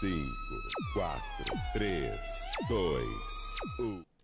[0.00, 0.06] 5,
[0.94, 1.20] 4,
[1.74, 2.10] 3,
[2.68, 3.00] 2,
[3.78, 4.17] 1.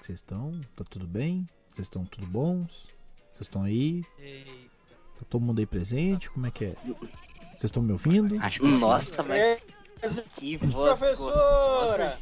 [0.00, 0.58] Que vocês estão?
[0.74, 1.46] Tá tudo bem?
[1.70, 2.88] Vocês estão tudo bons?
[3.32, 4.02] Vocês estão aí?
[5.18, 6.30] Tá todo mundo aí presente?
[6.30, 6.74] Como é que é?
[7.50, 8.40] Vocês estão me ouvindo?
[8.40, 9.62] Acho que Nossa, mas
[10.36, 12.18] que voz professora!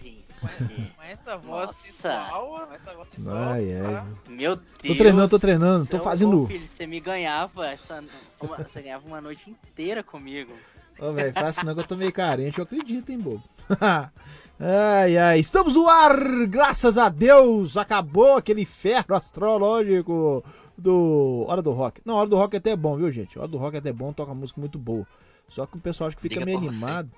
[0.97, 3.37] Com essa voz sensual, essa voz sensual.
[3.37, 4.07] Ai, ai.
[4.29, 4.67] Meu Deus.
[4.87, 6.43] Tô treinando, tô treinando, tô fazendo.
[6.43, 8.05] Ô, filho, você me ganhava essa,
[8.41, 10.53] uma, você ganhava uma noite inteira comigo.
[11.01, 13.43] Ô, velho, faz não que eu tô meio carente, eu acredito, hein, bobo.
[14.59, 20.43] ai, ai, estamos no ar, graças a Deus, acabou aquele ferro astrológico
[20.77, 22.01] do Hora do Rock.
[22.05, 23.39] Não, Hora do Rock é até bom, viu, gente?
[23.39, 25.07] Hora do Rock é até bom, toca música muito boa.
[25.49, 27.11] Só que o pessoal acha que fica Liga meio animado.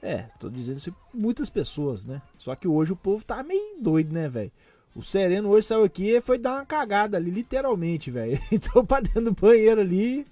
[0.00, 0.06] Você.
[0.06, 2.20] É, tô dizendo isso muitas pessoas, né?
[2.36, 4.50] Só que hoje o povo tá meio doido, né, velho?
[4.94, 8.38] O Sereno hoje saiu aqui e foi dar uma cagada ali, literalmente, velho.
[8.50, 10.26] Entrou pra dentro do banheiro ali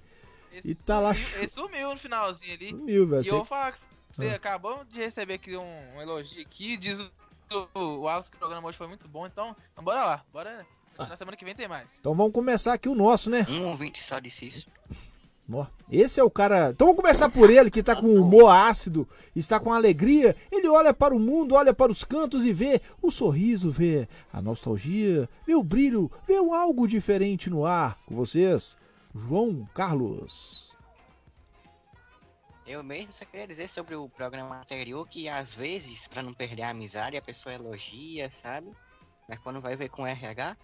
[0.63, 1.11] e tá lá.
[1.37, 2.69] Ele sumiu no finalzinho ali.
[2.69, 3.23] Sumiu, velho.
[3.23, 3.77] E eu vou falar
[4.15, 4.35] você ah.
[4.35, 7.09] acabou de receber aqui um, um elogio aqui, diz o,
[7.73, 10.65] o que o programa hoje foi muito bom, então, então bora lá, bora.
[10.97, 11.07] Ah.
[11.07, 11.87] Na semana que vem tem mais.
[11.99, 13.45] Então vamos começar aqui o nosso, né?
[13.49, 14.67] Um ouvinte só disse isso.
[15.91, 16.69] Esse é o cara.
[16.69, 20.35] Então vamos começar por ele, que tá com humor ácido, está com alegria.
[20.49, 24.41] Ele olha para o mundo, olha para os cantos e vê o sorriso, vê a
[24.41, 27.97] nostalgia, vê o brilho, vê algo diferente no ar.
[28.05, 28.77] Com vocês,
[29.13, 30.77] João Carlos.
[32.65, 36.63] Eu mesmo só queria dizer sobre o programa anterior que às vezes, para não perder
[36.63, 38.71] a amizade, a pessoa elogia, sabe?
[39.27, 40.55] Mas quando vai ver com RH,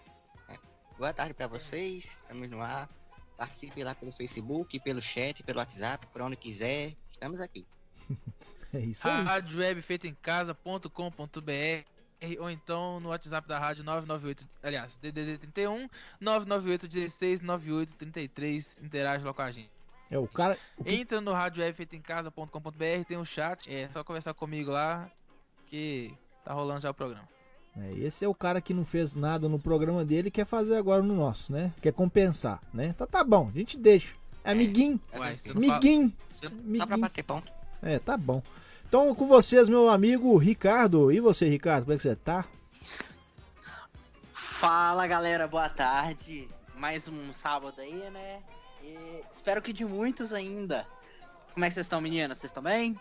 [0.48, 0.58] é,
[0.98, 2.90] boa tarde para vocês, estamos no ar.
[3.36, 7.66] Participe lá pelo Facebook, pelo chat, pelo WhatsApp, por onde quiser, estamos aqui.
[8.74, 9.24] é isso aí.
[9.24, 11.97] Rádio web feita em casa.com.br
[12.40, 15.88] ou então no WhatsApp da rádio 998, aliás, DDD 31
[16.20, 19.70] 998 16 98 33, interage lá com a gente.
[20.10, 20.58] É, o cara.
[20.78, 20.96] O que...
[20.96, 25.10] Entra no radiofeitaemcasa.com.br, tem um chat, é só conversar comigo lá
[25.68, 26.14] que
[26.44, 27.28] tá rolando já o programa.
[27.80, 30.78] É, esse é o cara que não fez nada no programa dele e quer fazer
[30.78, 31.74] agora no nosso, né?
[31.82, 32.94] Quer compensar, né?
[32.94, 34.16] Tá, tá bom, a gente deixa.
[34.44, 35.00] É amiguinho.
[35.12, 36.14] É, Ué, amiguinho.
[36.32, 36.54] Fala...
[36.78, 37.52] Só pra bater ponto.
[37.82, 38.42] É, tá bom.
[38.88, 41.12] Então, com vocês, meu amigo Ricardo.
[41.12, 42.46] E você, Ricardo, como é que você tá?
[44.34, 46.48] Fala, galera, boa tarde.
[46.74, 48.40] Mais um sábado aí, né?
[48.82, 48.98] E
[49.30, 50.88] espero que de muitos ainda.
[51.54, 52.38] Como é que vocês estão, meninas?
[52.38, 52.98] Vocês estão bem?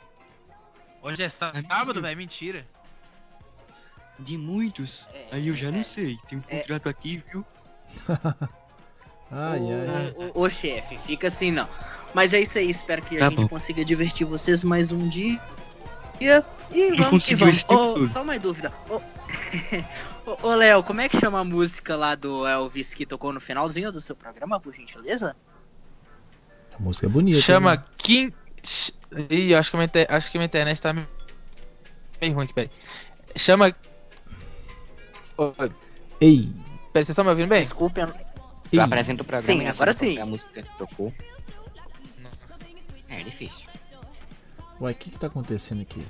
[1.01, 1.33] Hoje é
[1.63, 2.17] sábado, velho?
[2.17, 2.67] Mentira.
[4.19, 5.07] De muitos?
[5.15, 6.19] É, aí eu já é, não sei.
[6.29, 6.61] Tem um é.
[6.61, 6.91] contrato é...
[6.91, 7.45] aqui, viu?
[9.31, 10.33] ai, ai.
[10.35, 11.69] Ô, chefe, fica assim não.
[12.13, 13.49] Mas é isso aí, espero que tá a gente bom.
[13.49, 15.41] consiga divertir vocês mais um dia.
[16.21, 17.65] E vamos que vamos.
[17.69, 18.73] Oh, só uma dúvida.
[18.89, 19.01] Ô,
[20.43, 23.93] oh, Léo, como é que chama a música lá do Elvis que tocou no finalzinho
[23.93, 25.37] do seu programa, por gentileza?
[26.75, 27.41] A música é bonita.
[27.41, 27.85] Chama né?
[27.99, 28.35] King.
[29.31, 32.71] Ih, acho que, minha, acho que minha internet tá meio ruim peraí.
[33.37, 33.75] Chama.
[36.21, 36.53] Ei.
[36.93, 37.61] Peraí, vocês estão me ouvindo bem?
[37.61, 38.13] Desculpe, eu,
[38.73, 39.63] eu apresento o programa.
[39.63, 40.19] Sim, agora sim.
[40.19, 41.13] A música que tocou.
[42.19, 42.59] Nossa.
[43.11, 43.76] É difícil.
[44.81, 46.05] Ué, o que que tá acontecendo aqui?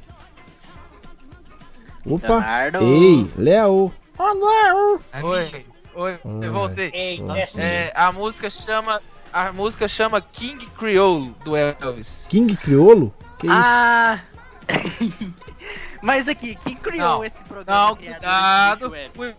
[2.04, 2.28] Opa!
[2.28, 2.78] Leonardo.
[2.82, 3.92] Ei, Léo!
[4.18, 5.00] Léo!
[5.22, 6.90] Oi, oi, eu voltei.
[6.92, 7.20] Ei,
[7.58, 9.00] é, a música chama
[9.32, 12.26] a música chama King Creole do Elvis.
[12.28, 13.12] King Criolo?
[13.38, 14.20] Que ah!
[16.02, 17.88] Mas aqui, quem criou não, esse programa?
[17.88, 18.92] Não, cuidado.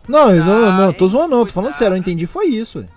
[0.07, 2.89] Não, não, não, tô zoando não, tô falando sério, eu entendi foi isso, ué.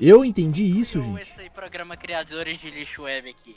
[0.00, 1.22] Eu entendi isso, gente.
[1.22, 3.54] esse programa Criadores de Lixo Web aqui.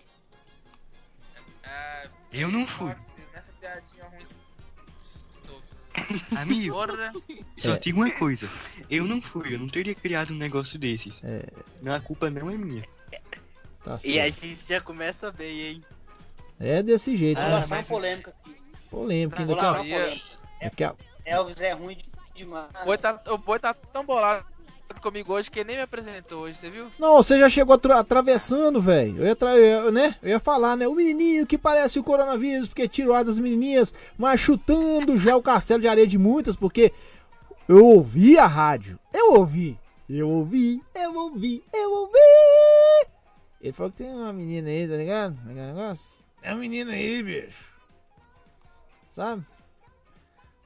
[2.32, 2.90] Eu não fui.
[3.34, 4.24] Nessa piadinha ruim.
[6.38, 7.14] Amigo, Porra.
[7.58, 7.78] só É.
[7.78, 8.50] tem uma coisa.
[8.90, 11.24] Eu não fui, eu não teria criado um negócio desses.
[11.24, 11.46] É.
[11.82, 12.84] Não, a culpa não é minha.
[13.84, 15.84] Tá E a gente já começa bem, hein?
[16.60, 17.66] É desse jeito, Ah, né?
[17.70, 18.56] Mas- polêmica aqui.
[18.90, 20.90] Polêmica, ainda que é- polêmica.
[20.90, 20.96] a-
[21.26, 22.70] Elvis é ruim de- demais.
[22.82, 24.46] O boi, tá, o boi tá tão bolado
[25.02, 26.88] comigo hoje que nem me apresentou hoje, você viu?
[26.98, 29.18] Não, você já chegou atra- atravessando, velho.
[29.18, 29.56] Eu ia, tra...
[29.58, 30.16] eu, né?
[30.22, 30.88] eu ia falar, né?
[30.88, 35.42] O menininho que parece o coronavírus, porque tirou a das menininhas, mas chutando já o
[35.42, 36.92] castelo de areia de muitas, porque
[37.68, 38.98] eu ouvi a rádio.
[39.14, 39.78] Eu ouvi.
[40.10, 42.20] Eu ouvi, eu ouvi, eu ouvi.
[43.62, 45.36] Ele falou que tem uma menina aí, tá ligado?
[45.36, 46.24] Tá ligado o negócio?
[46.42, 47.72] É uma menina aí, bicho.
[49.10, 49.46] Sabe?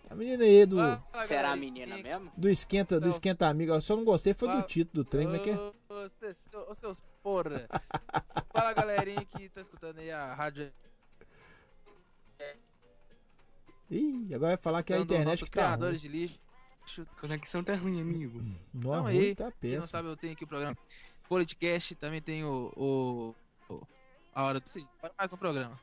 [0.09, 0.77] A menina aí do,
[1.25, 2.31] Será a menina mesmo?
[2.37, 3.09] do esquenta, do Não.
[3.09, 3.73] esquenta amigo.
[3.73, 5.57] Eu só não gostei foi do título do trem, como é que é?
[5.57, 7.67] Ô, seus porra.
[8.53, 10.71] Fala galerinha que tá escutando aí a rádio.
[13.89, 15.77] Ih, agora vai falar que é a internet que tá ruim.
[15.77, 16.39] criadores de lixo.
[17.19, 18.39] Conexão tá ruim, amigo.
[18.73, 19.87] Não, Não, ruim aí, tá Quem não péssimo.
[19.91, 20.77] sabe, eu tenho aqui o programa
[21.27, 23.35] Politicast, também tem o, o,
[23.73, 23.87] o-
[24.33, 24.87] a hora do sim,
[25.17, 25.77] mais um programa.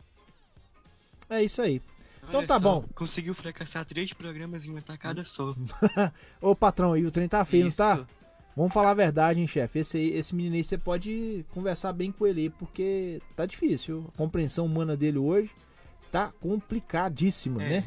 [1.28, 1.80] É isso aí.
[2.28, 2.84] Então Olha tá só, bom.
[2.94, 5.54] Conseguiu fracassar três programas em uma tacada só.
[6.40, 8.04] Ô patrão, aí o trem tá feio, não tá?
[8.56, 9.80] Vamos falar a verdade, hein, chefe.
[9.80, 14.06] Esse, esse menino aí você pode conversar bem com ele aí, porque tá difícil.
[14.14, 15.50] A compreensão humana dele hoje
[16.12, 17.68] tá complicadíssima, É.
[17.68, 17.84] né?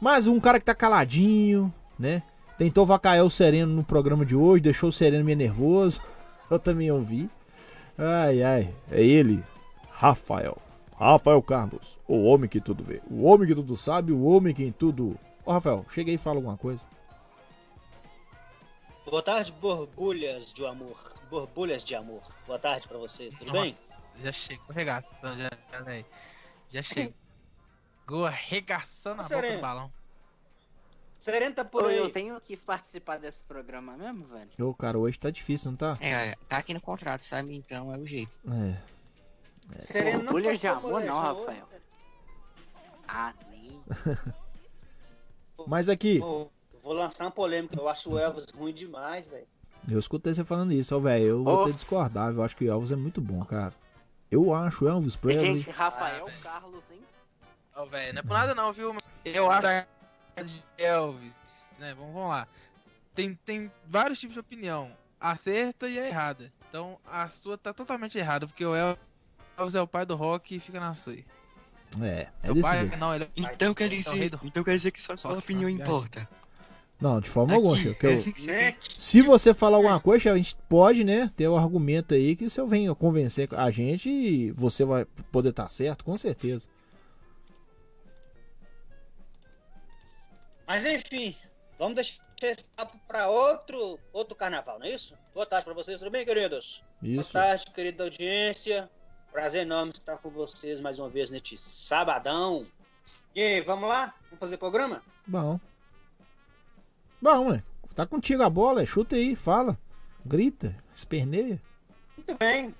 [0.00, 2.22] Mas um cara que tá caladinho, né?
[2.58, 6.00] Tentou vacaar o Sereno no programa de hoje, deixou o Sereno meio nervoso.
[6.50, 7.28] Eu também ouvi.
[7.98, 8.74] Ai, ai.
[8.90, 9.42] É ele,
[9.90, 10.56] Rafael.
[10.98, 13.02] Rafael Carlos, o homem que tudo vê.
[13.10, 15.18] O homem que tudo sabe, o homem que em tudo.
[15.44, 16.86] Ô, Rafael, chega aí e fala alguma coisa.
[19.04, 20.98] Boa tarde, borbulhas de amor.
[21.30, 22.22] Borbulhas de amor.
[22.46, 23.70] Boa tarde pra vocês, tudo bem?
[23.70, 26.04] Nossa, já chegou arregaçando, já, já, né?
[26.70, 29.92] já chegou arregaçando a boca do balão.
[31.18, 31.96] Sereno tá por Ô, aí.
[31.98, 34.50] eu tenho que participar desse programa mesmo, velho?
[34.60, 35.98] Ô, cara, hoje tá difícil, não tá?
[36.00, 37.54] É, tá aqui no contrato, sabe?
[37.54, 38.32] Então é o jeito.
[38.48, 38.95] É.
[39.76, 41.18] Sereno não Borbulhas foi de amor não.
[41.18, 41.68] Rafael.
[43.08, 43.82] Ah, nem.
[45.66, 46.48] Mas aqui, Ô,
[46.86, 47.76] Vou lançar uma polêmica.
[47.76, 49.46] Eu acho o Elvis ruim demais, velho.
[49.88, 51.26] eu escutei você falando isso, ó, velho.
[51.26, 51.64] Eu vou Ô.
[51.64, 52.32] ter discordar.
[52.32, 53.74] Eu acho que o Elvis é muito bom, cara.
[54.30, 55.58] Eu acho o Elvis Presley.
[55.58, 57.00] Gente, Rafael Carlos, hein?
[57.74, 58.96] Ó, velho, não é por nada não, viu?
[59.24, 59.66] Eu acho
[60.36, 61.34] a de Elvis,
[61.80, 61.92] né?
[61.94, 62.46] Vamos, vamos lá.
[63.16, 64.92] Tem, tem vários tipos de opinião.
[65.20, 66.52] A certa e a errada.
[66.68, 69.02] Então a sua tá totalmente errada, porque o Elvis
[69.74, 71.14] é o pai do rock e fica na sua.
[71.14, 71.24] É,
[72.02, 72.96] É é o desse pai, jeito.
[72.98, 75.30] não, ele é Então quer É dizer, do- então quer dizer que só a sua
[75.32, 76.28] Rock, opinião rock, importa.
[77.00, 77.74] Não, de forma alguma.
[77.76, 78.76] Aqui, que eu- é assim que você?
[78.98, 82.60] Se você falar alguma coisa, a gente pode, né, ter o argumento aí que se
[82.60, 86.68] eu venho convencer a gente, você vai poder estar certo, com certeza.
[90.66, 91.36] Mas enfim,
[91.78, 95.14] vamos deixar esse papo pra outro, outro carnaval, não é isso?
[95.32, 96.82] Boa tarde pra vocês, tudo bem, queridos?
[97.02, 97.32] Isso.
[97.32, 98.90] Boa tarde, querida audiência.
[99.32, 102.64] Prazer enorme estar com vocês mais uma vez neste sabadão.
[103.34, 104.14] E aí, vamos lá?
[104.24, 105.02] Vamos fazer programa?
[105.26, 105.60] Bom.
[107.20, 107.62] Bom, ué.
[107.94, 109.78] Tá contigo a bola, é, chuta aí, fala.
[110.24, 111.60] Grita, esperneia.
[112.16, 112.74] Muito bem.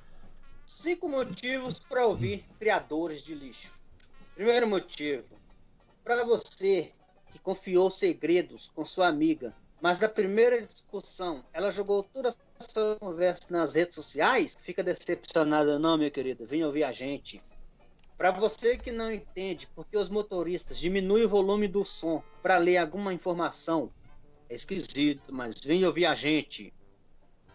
[0.64, 3.78] Cinco motivos para ouvir criadores de lixo.
[4.34, 5.37] Primeiro motivo.
[6.02, 6.92] Para você
[7.31, 12.96] que confiou segredos com sua amiga, mas na primeira discussão ela jogou toda a sua
[12.96, 16.45] conversa nas redes sociais, fica decepcionada não, meu querido.
[16.45, 17.42] Vem ouvir a gente.
[18.16, 22.78] Para você que não entende porque os motoristas diminuem o volume do som para ler
[22.78, 23.90] alguma informação,
[24.49, 26.73] é esquisito, mas vem ouvir a gente.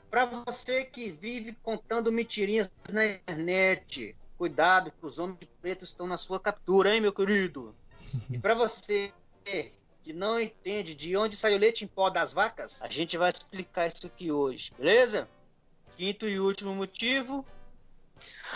[0.09, 6.05] Para você que vive contando mentirinhas na internet, cuidado que os homens de preto estão
[6.05, 7.73] na sua captura, hein, meu querido?
[8.29, 9.11] E para você
[10.03, 13.29] que não entende de onde sai o leite em pó das vacas, a gente vai
[13.29, 15.27] explicar isso aqui hoje, beleza?
[15.95, 17.45] Quinto e último motivo.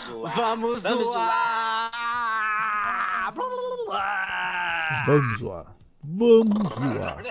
[0.04, 0.34] zoar.
[0.34, 1.92] Vamos Vamos zoar!
[5.06, 5.76] Vamos zoar.
[6.02, 7.22] Vamos zoar.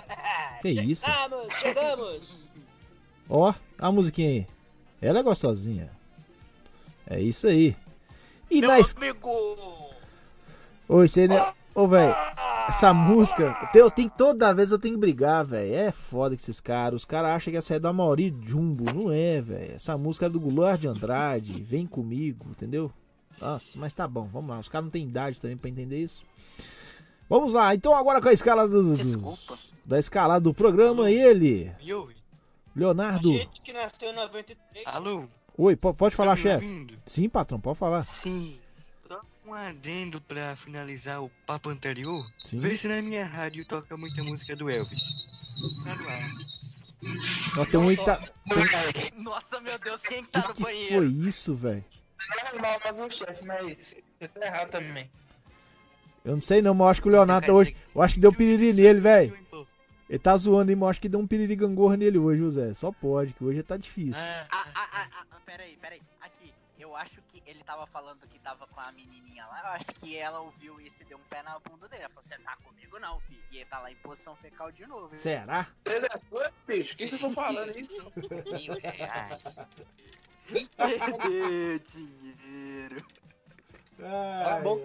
[0.61, 1.05] Que isso?
[1.05, 2.45] Chegamos, chegamos!
[3.29, 4.47] Ó, a musiquinha aí.
[5.01, 5.91] Ela é gostosinha.
[7.07, 7.75] É isso aí.
[8.49, 8.95] E Meu na es...
[8.95, 9.29] amigo!
[10.87, 11.53] Ô, você né?
[11.75, 12.15] Ô, velho,
[12.69, 13.55] essa música.
[13.75, 15.73] Eu tenho, toda vez eu tenho que brigar, velho.
[15.75, 17.01] É foda que esses caras.
[17.01, 18.85] Os caras acham que essa é da Mauri Jumbo.
[18.93, 19.73] Não é, velho.
[19.75, 21.61] Essa música é do Goulart de Andrade.
[21.61, 22.91] Vem comigo, entendeu?
[23.41, 24.59] Nossa, mas tá bom, vamos lá.
[24.59, 26.23] Os caras não têm idade também pra entender isso.
[27.27, 29.57] Vamos lá, então agora com a escala do, do- Desculpa.
[29.83, 32.13] da escala do programa, ele, ouve?
[32.13, 33.33] A Leonardo.
[33.33, 34.85] gente que nasceu em 93.
[34.85, 35.23] Alô?
[35.57, 36.87] Oi, po- pode falar, Tá chefe.
[37.05, 38.03] Sim, patrão, pode falar.
[38.03, 38.57] Sim.
[39.07, 42.25] Só um adendo pra finalizar o papo anterior.
[42.43, 42.59] Sim.
[42.59, 45.01] Vê se na minha rádio toca muita música do Elvis.
[45.83, 46.31] Tá no ar.
[47.59, 48.19] Ó, tem um Ita...
[49.17, 50.95] Nossa, meu Deus, quem que O tá que, no que banheiro?
[50.97, 51.83] foi isso, velho?
[52.27, 55.09] Não é normal, mas não, chefe, mas você tá errado também.
[56.23, 57.75] Eu não sei não, mas eu acho que o Leonardo tá hoje.
[57.93, 59.37] Eu acho que deu piriri nele, velho.
[60.09, 62.73] Ele tá zoando, hein, mas eu acho que deu um piriri gangorra nele hoje, José.
[62.73, 64.15] Só pode, que hoje tá difícil.
[64.23, 66.01] Ah, Ah, ah, ah, ah, peraí, peraí.
[66.21, 66.34] Aqui,
[66.95, 69.59] eu acho que ele tava falando que tava com a menininha lá.
[69.59, 72.03] Eu acho que ela ouviu isso e deu um pé na bunda dele.
[72.03, 73.43] Ela falou: Você tá comigo não, filho.
[73.51, 75.09] E ele tá lá em posição fecal de novo.
[75.09, 75.19] viu?
[75.19, 75.67] Será?
[75.83, 76.93] Ele é doido, bicho?
[76.93, 78.01] O que vocês estão falando isso?
[78.15, 79.55] Mil reais.
[80.47, 83.05] Perdeu dinheiro.
[83.99, 84.79] Ai, bom.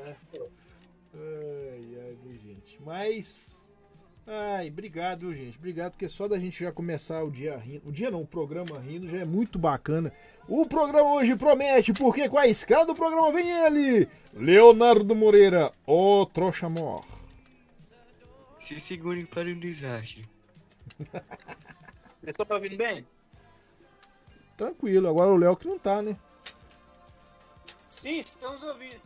[1.14, 2.82] ai, ai, gente.
[2.82, 3.59] Mas.
[4.26, 5.58] Ai, obrigado, viu, gente.
[5.58, 7.88] Obrigado, porque só da gente já começar o dia rindo.
[7.88, 10.12] O dia não, o programa rindo já é muito bacana.
[10.48, 16.26] O programa hoje promete, porque com a escala do programa vem ele, Leonardo Moreira, o
[16.26, 17.04] trouxa mor.
[18.60, 20.24] se segurem para um desastre.
[22.26, 23.06] Estão me ouvindo bem?
[24.56, 26.16] Tranquilo, agora o Léo que não tá, né?
[27.88, 29.00] Sim, estamos ouvindo.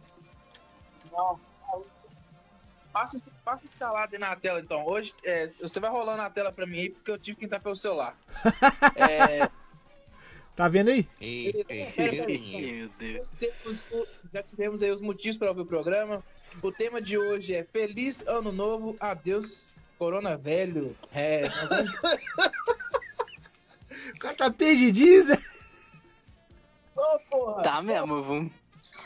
[1.13, 1.39] Não.
[2.95, 4.87] Passa, passa instalado aí na tela, então.
[4.87, 7.59] Hoje, é, você vai rolando a tela pra mim aí, porque eu tive que entrar
[7.61, 8.17] pelo celular.
[8.97, 9.51] É,
[10.55, 11.09] Tá vendo aí?
[11.21, 11.53] Ei,
[12.97, 13.91] Deus.
[14.33, 16.23] já tivemos aí os motivos para ouvir o programa.
[16.63, 20.97] O tema de hoje é Feliz Ano Novo, adeus, Corona Velho.
[21.13, 21.95] É, vamos-
[24.15, 25.37] O cara tá perdidinho, Zé.
[26.95, 27.63] Ô, porra!
[27.63, 28.53] Tá mesmo, vamos.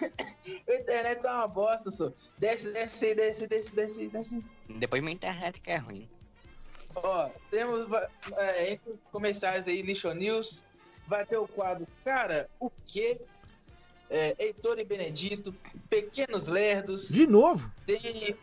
[0.03, 2.13] A internet tá uma bosta, só.
[2.39, 4.45] Desce, desce, desce, desce, desce, desce.
[4.69, 6.09] Depois minha internet que é ruim.
[6.95, 7.87] Ó, temos
[8.37, 10.63] é, entre os comerciais aí, Lixo News,
[11.07, 13.21] vai ter o quadro Cara, o quê?
[14.11, 15.55] É, Heitor e Benedito,
[15.91, 17.71] Pequenos Lerdos, De novo?
[17.85, 18.35] tem.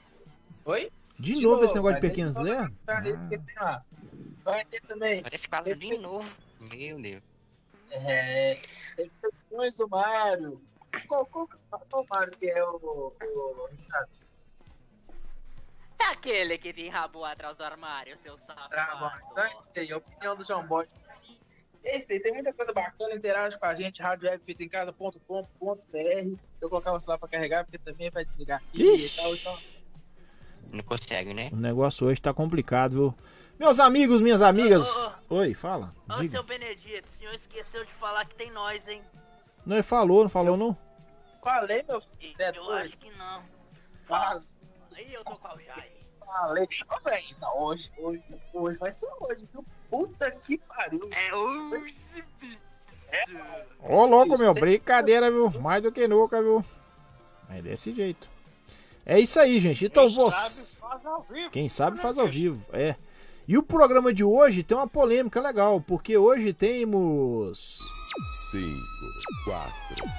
[0.63, 0.91] Oi?
[1.17, 2.51] De, De novo, esse novo, negócio de pequenos de novo.
[2.51, 3.05] lerdos?
[3.05, 3.83] Esse tem lá.
[4.43, 5.21] Vai ter também.
[5.21, 6.29] Vai ter esse quadro de novo.
[6.59, 7.21] Meu Deus.
[7.89, 8.57] É.
[8.99, 10.61] Infecções do Mario.
[11.07, 12.75] Qual, qual, qual Mario que é o.
[12.75, 14.09] o Ricardo?
[15.99, 18.73] É aquele que te enrabou atrás do armário, seu safado.
[18.75, 20.89] Ah, então é a opinião do João Bosch.
[21.83, 26.45] Esse aí tem muita coisa bacana, interage com a gente, radiowebfeitaemcasa.com.br.
[26.59, 29.35] Eu colocar o celular pra carregar, porque também vai desligar aqui e tal.
[29.35, 29.57] Então,
[30.73, 31.49] Não consegue, né?
[31.53, 33.15] O negócio hoje tá complicado, viu?
[33.59, 34.87] Meus amigos, minhas amigas.
[35.29, 35.93] Oi, fala.
[36.09, 36.29] Ô, Diga.
[36.29, 39.01] seu Benedito, o senhor esqueceu de falar que tem nós, hein?
[39.65, 40.77] Não, ele falou, não falou, não?
[41.43, 42.35] falei, meu filho.
[42.39, 42.71] é eu doido.
[42.83, 43.43] acho que não.
[44.95, 45.91] Aí eu tô com o Jai.
[46.25, 46.67] Falei.
[46.89, 49.65] Ô, velho, não, hoje, hoje, hoje vai ser hoje, viu?
[49.89, 51.07] Puta que pariu.
[51.11, 52.59] É hoje, bicho.
[53.81, 54.53] Ô, louco, meu.
[54.53, 55.49] Brincadeira, viu?
[55.61, 56.65] Mais do que nunca, viu?
[57.49, 58.27] É desse jeito.
[59.05, 59.85] É isso aí, gente.
[59.85, 60.31] Então Quem você.
[60.41, 61.49] sabe faz ao vivo.
[61.51, 62.95] Quem sabe faz ao vivo, é.
[63.47, 67.79] E o programa de hoje tem uma polêmica legal, porque hoje temos.
[68.33, 68.81] 5,
[69.43, 69.73] 4,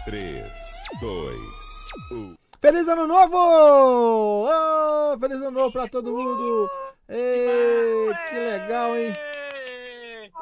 [0.05, 0.45] 3,
[1.01, 1.39] 2,
[2.13, 2.37] 1.
[2.61, 3.37] Feliz Ano Novo!
[3.37, 6.69] Ô, feliz Ano Novo pra todo mundo!
[7.09, 9.13] Ei, que legal, hein?
[9.69, 10.33] Ei.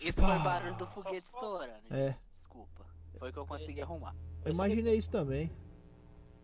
[0.00, 1.72] Isso foi barulho do foguete estourando.
[1.72, 1.82] hein?
[1.90, 2.86] É, Desculpa.
[3.18, 4.14] Foi o que eu consegui arrumar.
[4.44, 5.50] eu imaginei isso também.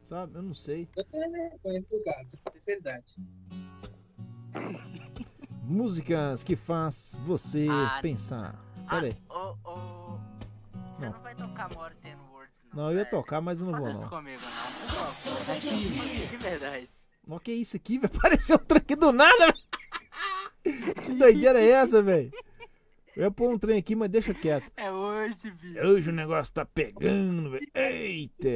[0.03, 0.37] Sabe?
[0.37, 0.89] Eu não sei.
[0.97, 3.15] Eu tenho vergonha do gato, é verdade.
[5.67, 8.55] Músicas que faz você Ah, pensar.
[8.87, 9.13] Ah, Pera aí.
[9.31, 10.19] ô, ô.
[10.95, 11.13] Você Não.
[11.13, 12.83] não vai tocar More Than Words, não.
[12.85, 14.11] Não, eu ia tocar, mas eu não vou Faz isso não.
[14.11, 14.49] comigo, não.
[14.51, 16.29] Por favor.
[16.31, 16.89] De verdade.
[17.29, 18.13] Ó, que isso aqui, velho?
[18.21, 20.95] Pareceu um trem aqui do nada, velho.
[21.07, 22.31] Que doideira é essa, velho?
[23.17, 24.71] Eu ia pôr um trem aqui, mas deixa quieto.
[24.77, 25.81] É hoje, bicho.
[25.81, 27.67] Hoje o negócio tá pegando, velho.
[27.75, 28.49] Eita!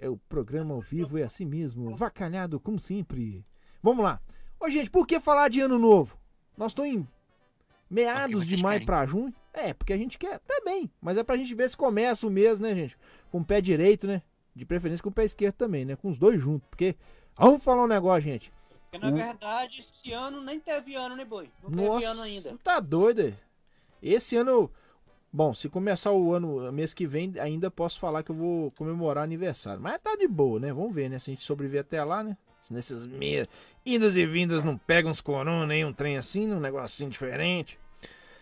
[0.00, 1.94] É o programa ao vivo, é assim mesmo.
[1.96, 3.44] Vacalhado, como sempre.
[3.82, 4.20] Vamos lá.
[4.60, 6.16] Ô, gente, por que falar de ano novo?
[6.58, 7.08] Nós estamos em
[7.88, 9.32] meados de maio pra junho.
[9.54, 10.90] É, porque a gente quer também.
[11.00, 12.98] Mas é pra gente ver se começa o mês, né, gente?
[13.30, 14.20] Com o pé direito, né?
[14.54, 15.94] De preferência com o pé esquerdo também, né?
[15.94, 16.68] Com os dois juntos.
[16.68, 16.96] Porque,
[17.36, 18.52] vamos falar um negócio, gente.
[18.90, 21.48] Porque na verdade, esse ano nem teve ano, né, boi?
[21.62, 22.58] Não teve Nossa, ano ainda.
[22.64, 23.36] tá doido.
[24.02, 24.70] Esse ano,
[25.32, 29.22] bom, se começar o ano mês que vem, ainda posso falar que eu vou comemorar
[29.22, 29.80] aniversário.
[29.80, 30.72] Mas tá de boa, né?
[30.72, 31.18] Vamos ver, né?
[31.20, 32.36] Se a gente sobreviver até lá, né?
[32.68, 33.48] Se nesses meses,
[33.84, 37.78] idas e vindas não pegam uns corona, nem um trem assim, um negocinho diferente.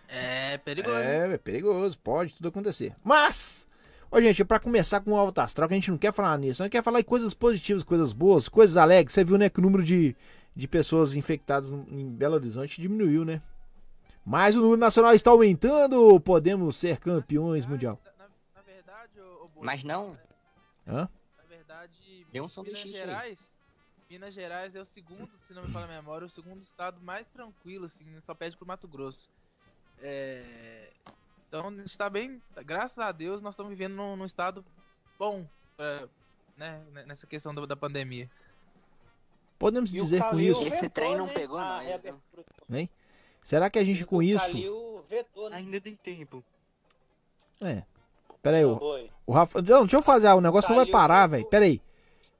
[0.08, 0.96] É perigoso.
[0.96, 2.92] É, é perigoso, pode tudo acontecer.
[3.04, 3.68] Mas,
[4.10, 6.60] ô gente, pra começar com o alto astral, que a gente não quer falar nisso,
[6.60, 9.14] a gente quer falar em coisas positivas, coisas boas, coisas alegres.
[9.14, 10.16] Você viu, né, que o número de,
[10.56, 13.40] de pessoas infectadas em Belo Horizonte diminuiu, né?
[14.24, 18.00] Mas o número nacional está aumentando, podemos ser campeões mundial.
[18.04, 20.18] Na, na- na verdade, ô, ô, Mas não.
[20.84, 21.08] Hã?
[21.38, 23.36] Na verdade, Deu um Minas sanduíche aí.
[24.08, 27.26] Minas Gerais é o segundo, se não me falha a memória, o segundo estado mais
[27.28, 29.28] tranquilo, assim, só pede pro Mato Grosso.
[30.00, 30.90] É,
[31.48, 32.40] Então a gente tá bem.
[32.64, 34.64] Graças a Deus nós estamos vivendo num, num estado
[35.18, 35.46] bom
[35.76, 36.08] pra,
[36.56, 38.30] né, nessa questão da, da pandemia.
[39.58, 41.88] Podemos E dizer com isso, Esse trem não né, pegou a nós, viu?
[41.88, 42.88] reabertura do
[43.42, 44.54] será que a gente com isso...
[44.54, 45.56] Né?
[45.56, 46.44] Ainda tem tempo.
[47.60, 47.84] É.
[48.42, 48.78] Pera aí, o,
[49.24, 49.62] o Rafa...
[49.62, 51.46] Não, deixa eu fazer, o negócio não vai parar, velho.
[51.46, 51.80] Pera aí.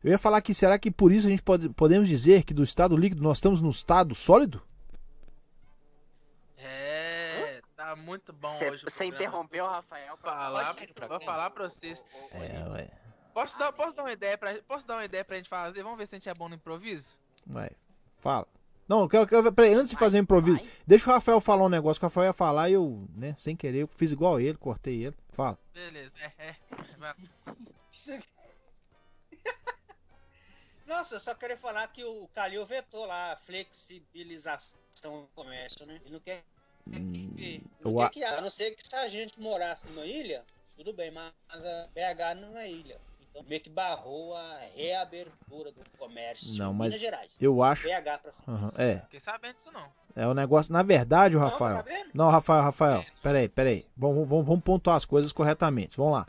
[0.07, 2.63] Eu ia falar que será que por isso a gente pode, podemos dizer que do
[2.63, 4.63] estado líquido nós estamos no estado sólido?
[6.57, 8.85] É, tá muito bom Cê- hoje.
[8.87, 11.25] o Você interrompeu o Rafael pra Falar, pra vou mim.
[11.25, 12.05] falar pra vocês.
[12.31, 12.89] É, ué.
[13.35, 15.83] Posso dar, posso dar uma ideia pra, posso dar uma ideia pra gente fazer?
[15.83, 17.19] Vamos ver se a gente é bom no improviso?
[17.45, 17.71] Vai.
[18.19, 18.47] Fala.
[18.89, 20.71] Não, eu quero, eu quero- peraí, antes de fazer o improviso, Vai.
[20.87, 23.57] deixa o Rafael falar um negócio que o Rafael ia falar e eu, né, sem
[23.57, 25.17] querer, eu fiz igual ele, cortei ele.
[25.33, 25.59] Fala.
[25.75, 26.57] Beleza, é, é.
[30.87, 36.01] Nossa, eu só queria falar que o Calil vetou lá a flexibilização do comércio, né?
[36.05, 36.43] Ele não quer
[36.89, 37.63] Hum, que.
[37.81, 40.45] eu Não a- quer que a não ser que se a gente morasse numa ilha,
[40.77, 43.01] tudo bem, mas a BH não é ilha.
[43.21, 47.37] Então meio que barrou a reabertura do comércio Não, em mas Minas Gerais.
[47.41, 47.83] eu acho.
[47.83, 48.57] BH pra cima.
[48.57, 49.93] Aham, é, Fiquei sabendo disso não.
[50.15, 50.73] é o negócio.
[50.73, 51.77] Na verdade, o Não, tá Rafael.
[51.79, 52.11] sabendo?
[52.15, 53.87] Não, Rafael, Rafael, peraí, peraí.
[53.97, 55.97] Vamos, vamos, vamos pontuar as coisas corretamente.
[55.97, 56.27] Vamos lá.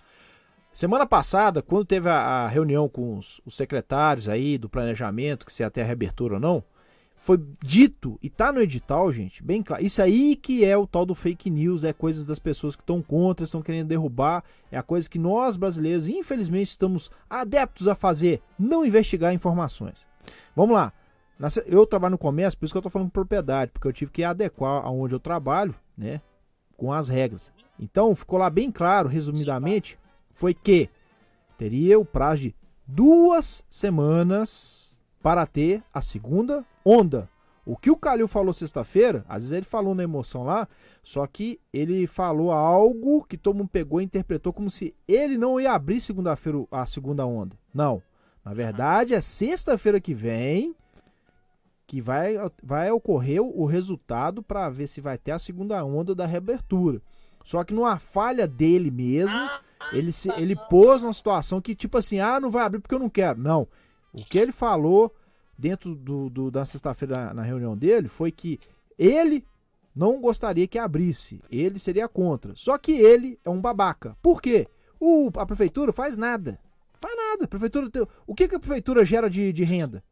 [0.78, 5.68] Semana passada, quando teve a, reunião com os, os secretários aí do planejamento, que se
[5.72, 6.64] ter a reabertura ou não,
[7.16, 9.84] foi dito, e tá no edital, gente, bem claro.
[9.84, 13.02] Isso aí que é o tal do fake news, é coisas das pessoas que estão
[13.02, 18.40] contra, estão querendo derrubar, é a coisa que nós brasileiros, infelizmente, estamos adeptos a fazer,
[18.60, 20.06] não investigar informações.
[20.56, 20.94] Vamos lá.
[21.66, 24.24] Eu trabalho no comércio, por isso que eu tô falando propriedade, porque eu tive que
[24.24, 26.22] adequar aonde eu trabalho, né,
[26.78, 27.52] com as regras.
[27.80, 29.98] Então, ficou lá bem claro, resumidamente,
[30.38, 30.88] foi que
[31.58, 37.28] teria o prazo de duas semanas para ter a segunda onda.
[37.66, 40.68] O que o Calil falou sexta-feira, às vezes ele falou na emoção lá,
[41.02, 45.60] só que ele falou algo que todo mundo pegou e interpretou como se ele não
[45.60, 47.58] ia abrir segunda-feira a segunda onda.
[47.74, 48.02] Não.
[48.46, 50.76] Na verdade, é sexta-feira que vem
[51.88, 56.28] que vai, vai ocorrer o resultado para ver se vai ter a segunda onda da
[56.28, 57.02] reabertura.
[57.44, 59.36] Só que numa falha dele mesmo,
[59.92, 63.00] ele, se, ele pôs numa situação que, tipo assim, ah, não vai abrir porque eu
[63.00, 63.40] não quero.
[63.40, 63.68] Não.
[64.14, 65.14] O que ele falou
[65.58, 68.60] dentro do, do- da sexta-feira na, na reunião dele foi que
[68.98, 69.46] ele
[69.96, 71.42] não gostaria que abrisse.
[71.50, 72.54] Ele seria contra.
[72.56, 74.16] Só que ele é um babaca.
[74.22, 74.68] Por quê?
[75.00, 76.60] O, a prefeitura faz nada.
[77.00, 77.46] Faz nada.
[77.46, 80.04] A prefeitura tem- o que, que a prefeitura gera de, de renda?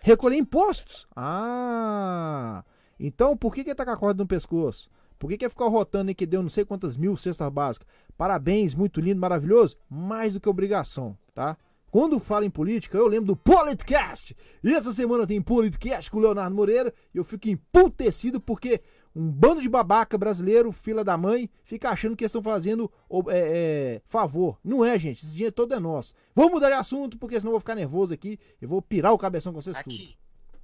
[0.00, 1.06] Recolher impostos.
[1.14, 2.64] Ah!
[2.98, 4.90] Então, por que, que ele tá com a corda no pescoço?
[5.22, 7.86] Por que, que ele ficou rotando aí que deu não sei quantas mil cestas básicas?
[8.18, 9.76] Parabéns, muito lindo, maravilhoso.
[9.88, 11.56] Mais do que obrigação, tá?
[11.92, 14.36] Quando falo em política, eu lembro do Politcast.
[14.64, 16.92] E essa semana tem Politcast com o Leonardo Moreira.
[17.14, 18.82] E eu fico emputecido porque
[19.14, 22.90] um bando de babaca brasileiro, fila da mãe, fica achando que eles estão fazendo
[23.28, 24.58] é, é, favor.
[24.64, 25.22] Não é, gente.
[25.22, 26.14] Esse dinheiro todo é nosso.
[26.34, 28.40] Vamos mudar de assunto, porque senão eu vou ficar nervoso aqui.
[28.60, 29.94] Eu vou pirar o cabeção com vocês tudo.
[29.94, 30.16] Aqui,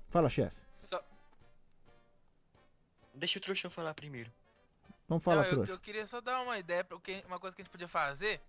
[0.09, 0.57] Fala, chefe.
[0.75, 1.01] Só-
[3.15, 4.33] deixa o trouxão falar primeiro.
[5.09, 7.65] Vamos falar, Não, eu, eu queria só dar uma ideia, porque uma coisa que a
[7.65, 8.41] gente podia fazer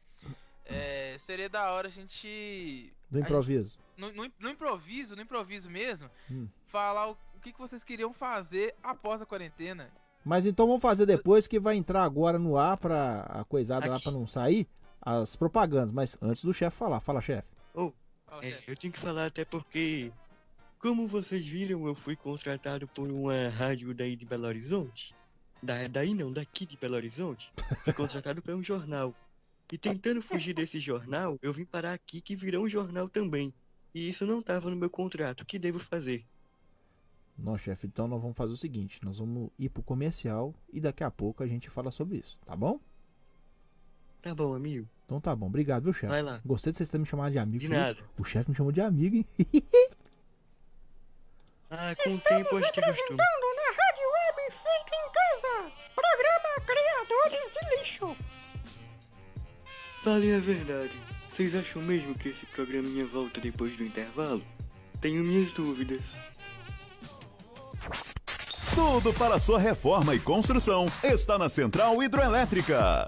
[0.66, 2.94] é, seria da hora a gente.
[3.10, 3.78] Do improviso.
[3.98, 6.48] No, no, no improviso, no improviso mesmo, Hum.
[6.68, 9.90] falar o, o que, que vocês queriam fazer após a quarentena.
[10.24, 13.96] Mas então vamos fazer depois que vai entrar agora no ar pra a coisada lá
[13.96, 14.04] Aqui.
[14.04, 14.68] pra não sair
[15.02, 15.94] as propagandas.
[15.94, 17.48] Mas antes do chefe falar, fala, chefe.
[17.74, 17.92] Ó,
[18.42, 18.64] É, chefe.
[18.72, 20.12] eu tinha que falar até porque,
[20.78, 25.16] como vocês viram, eu fui contratado por uma rádio daí de Belo Horizonte.
[25.62, 27.52] Da, daí não, daqui de Belo Horizonte.
[27.84, 29.14] Fui contratado para um jornal.
[29.72, 33.54] E tentando fugir desse jornal, eu vim parar aqui que virou um jornal também.
[33.94, 35.42] E isso não estava no meu contrato.
[35.42, 36.26] O que devo fazer?
[37.38, 41.04] Não, chefe, então nós vamos fazer o seguinte: nós vamos ir pro comercial e daqui
[41.04, 42.80] a pouco a gente fala sobre isso, tá bom?
[44.22, 44.88] Tá bom, amigo.
[45.06, 46.08] Então tá bom, obrigado, viu, chefe?
[46.08, 46.42] Vai lá.
[46.46, 47.60] Gostei de vocês terem me chamado de amigo.
[47.60, 47.78] De viu?
[47.78, 47.98] nada.
[48.18, 49.26] O chefe me chamou de amigo, hein?
[51.72, 53.24] Ah, com o tempo a gente acostuma.
[60.10, 60.90] Falem a verdade.
[61.30, 64.42] Vocês acham mesmo que esse programinha volta depois do intervalo?
[65.00, 66.02] Tenho minhas dúvidas.
[68.74, 73.08] Tudo para sua reforma e construção está na Central Hidroelétrica.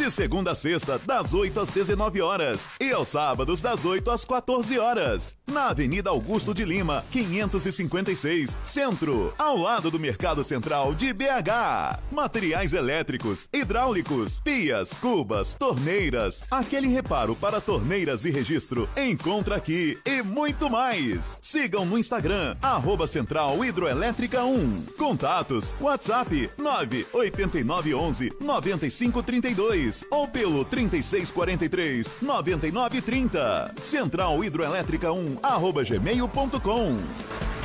[0.00, 2.70] De segunda a sexta, das 8 às 19 horas.
[2.80, 5.36] E aos sábados, das 8 às 14 horas.
[5.46, 9.34] Na Avenida Augusto de Lima, 556, Centro.
[9.36, 12.00] Ao lado do Mercado Central de BH.
[12.10, 16.44] Materiais elétricos, hidráulicos, pias, cubas, torneiras.
[16.50, 18.88] Aquele reparo para torneiras e registro.
[18.96, 21.36] Encontra aqui e muito mais.
[21.42, 24.82] Sigam no Instagram, arroba Central Hidroelétrica 1.
[24.96, 33.74] Contatos, WhatsApp 98911 9532 ou pelo 3643 9930.
[33.82, 37.59] Central Hidroelétrica 1, arroba gmail.com.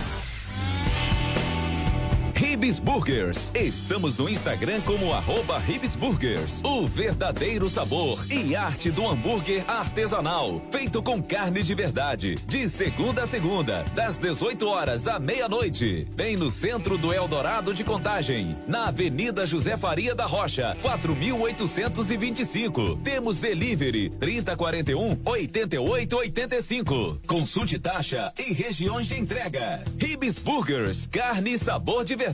[2.35, 3.49] Ribs Burgers.
[3.55, 6.61] Estamos no Instagram como arroba Ribs Burgers.
[6.65, 10.61] O verdadeiro sabor e arte do hambúrguer artesanal.
[10.69, 12.35] Feito com carne de verdade.
[12.45, 16.05] De segunda a segunda, das 18 horas à meia-noite.
[16.13, 18.57] Bem no centro do Eldorado de Contagem.
[18.67, 22.97] Na Avenida José Faria da Rocha, 4825.
[22.97, 27.21] Temos delivery 3041 8885.
[27.25, 29.81] Consulte taxa e regiões de entrega.
[29.97, 31.07] Ribs Burgers.
[31.09, 32.24] Carne e sabor de verdade.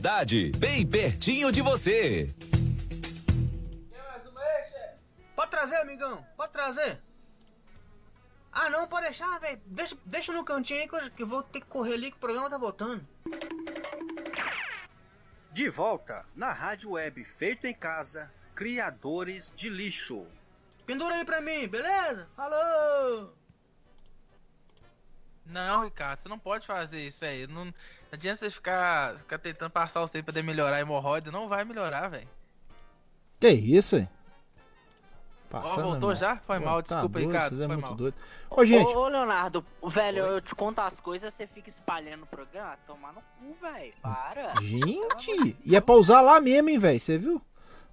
[0.58, 2.34] Bem pertinho de você.
[5.36, 6.24] Pode trazer, amigão.
[6.36, 6.98] Pode trazer.
[8.50, 9.60] Ah, não, pode deixar, velho.
[9.66, 12.16] Deixa, deixa no cantinho aí que eu, que eu vou ter que correr ali que
[12.16, 13.06] o programa tá voltando.
[15.52, 20.26] De volta na rádio web Feito em Casa, Criadores de Lixo.
[20.86, 22.28] Pendura aí pra mim, beleza?
[22.34, 23.34] Falou!
[25.44, 27.48] Não, Ricardo, você não pode fazer isso, velho.
[27.48, 27.74] Não,
[28.12, 31.30] não adianta você ficar, ficar tentando passar os tempos pra poder melhorar a hemorroida.
[31.30, 32.28] Não vai melhorar, velho.
[33.40, 34.08] Que isso, hein?
[35.48, 36.14] Passando, voltou irmão.
[36.16, 36.36] já?
[36.36, 37.48] Foi Pô, mal, tá desculpa, doido, Ricardo.
[37.48, 37.96] Vocês é Foi muito mal.
[37.96, 38.14] doido.
[38.50, 42.26] Ô, gente, Ô, ô, Leonardo, velho, eu te conto as coisas, você fica espalhando o
[42.26, 42.76] programa.
[42.86, 43.94] Tomar no cu, velho.
[44.02, 44.54] Para.
[44.60, 47.00] gente, e é pra usar lá mesmo, hein, velho?
[47.00, 47.40] Você viu?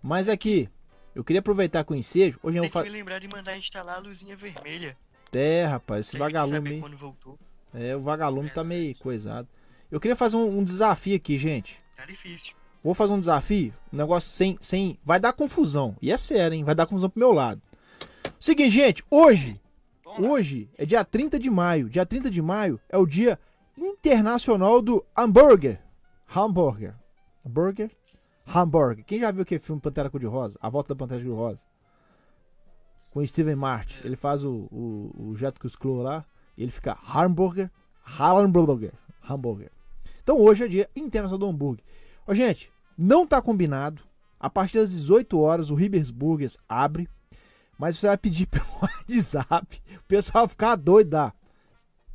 [0.03, 0.69] Mas aqui,
[1.15, 2.37] eu queria aproveitar com o ensejo.
[2.43, 2.89] Hoje eu vou que me fazer.
[2.89, 4.97] lembrar de mandar instalar a luzinha vermelha.
[5.31, 6.81] É, rapaz, esse Tem que vagalume saber aí.
[6.81, 7.39] quando voltou.
[7.73, 9.47] É, o vagalume tá meio coisado.
[9.91, 11.79] Eu queria fazer um, um desafio aqui, gente.
[11.95, 12.53] Tá difícil.
[12.83, 14.97] Vou fazer um desafio, um negócio sem, sem.
[15.03, 15.95] Vai dar confusão.
[16.01, 16.63] E é sério, hein?
[16.63, 17.61] Vai dar confusão pro meu lado.
[18.39, 19.59] Seguinte, gente, hoje.
[20.17, 21.89] Hoje é dia 30 de maio.
[21.89, 23.39] Dia 30 de maio é o dia
[23.77, 25.81] internacional do hambúrguer.
[26.33, 26.95] Hambúrguer.
[27.45, 27.91] Hambúrguer?
[28.47, 29.03] Hambúrguer.
[29.05, 30.57] Quem já viu aquele filme Pantera Cor-de-Rosa?
[30.61, 31.65] A Volta da Pantera Cor-de-Rosa.
[33.11, 33.99] Com o Steven Martin.
[34.03, 36.25] Ele faz o, o, o Jeto Cusclô lá.
[36.57, 37.69] E ele fica hambúrguer.
[38.19, 38.93] Hambúrguer.
[39.27, 39.71] Hambúrguer.
[40.29, 41.83] Então hoje é dia internacional do hambúrguer.
[42.27, 44.03] Ó, gente, não tá combinado.
[44.39, 47.09] A partir das 18 horas o Ribers Burgers abre.
[47.79, 49.81] Mas você vai pedir pelo WhatsApp.
[49.97, 51.33] O pessoal vai ficar doido, dá.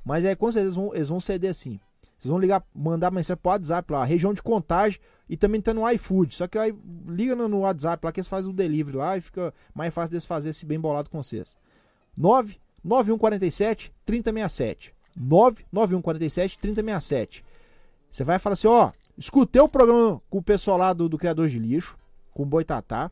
[0.04, 1.80] Mas aí com certeza eles vão, eles vão ceder assim.
[2.16, 5.90] Vocês vão ligar, mandar mensagem pro WhatsApp lá, região de contagem e também tá no
[5.90, 6.36] iFood.
[6.36, 6.72] Só que aí
[7.08, 10.12] liga no, no WhatsApp lá que eles fazem o delivery lá e fica mais fácil
[10.12, 11.58] deles fazer esse bem bolado com vocês.
[12.16, 14.94] 9 9147 3067.
[15.16, 17.44] 9 9147 3067.
[18.14, 21.48] Você vai falar assim, ó, escutei o programa com o pessoal lá do, do Criador
[21.48, 21.98] de Lixo,
[22.32, 23.10] com o Boitatá.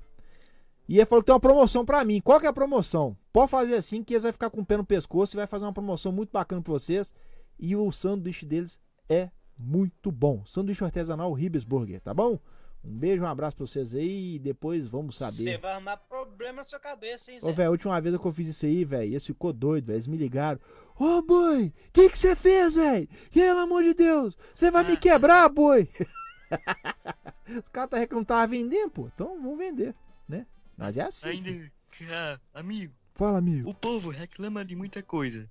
[0.89, 2.21] E ele falou que tem uma promoção pra mim.
[2.21, 3.17] Qual que é a promoção?
[3.33, 5.65] Pode fazer assim que eles vão ficar com o pé no pescoço e vai fazer
[5.65, 7.13] uma promoção muito bacana pra vocês.
[7.59, 10.47] E o sanduíche deles é muito bom.
[10.47, 12.39] Sanduíche artesanal Ribes Burger, tá bom?
[12.85, 15.59] Um beijo, um abraço pra vocês aí e depois vamos Você saber.
[15.61, 17.49] vai arrumar problema na sua cabeça, hein, Zé?
[17.49, 19.95] Ô, velho, a última vez que eu fiz isso aí, velho, eles ficou doido, velho.
[19.97, 20.61] Eles me ligaram.
[20.99, 23.09] Ô, boi, o que que você fez, velho?
[23.33, 25.89] Pelo amor de Deus, você vai me quebrar, boi?
[27.63, 29.09] Os caras tá reclamando que não tava vendendo, pô.
[29.15, 29.95] Então vamos vender,
[30.29, 30.47] né?
[30.77, 31.29] Mas é assim.
[31.29, 31.73] Ainda,
[32.11, 33.69] ah, amigo, Fala, amigo.
[33.71, 35.49] o povo reclama de muita coisa.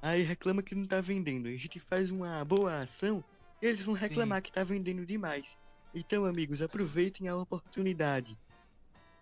[0.00, 1.48] Aí reclama que não tá vendendo.
[1.48, 3.22] A gente faz uma boa ação,
[3.60, 5.56] eles vão reclamar que tá vendendo demais.
[5.94, 8.38] Então, amigos, aproveitem a oportunidade.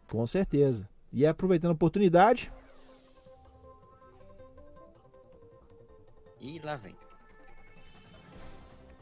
[0.08, 0.88] Com certeza.
[1.12, 2.52] E aproveitando a oportunidade,
[6.40, 6.96] E lá vem.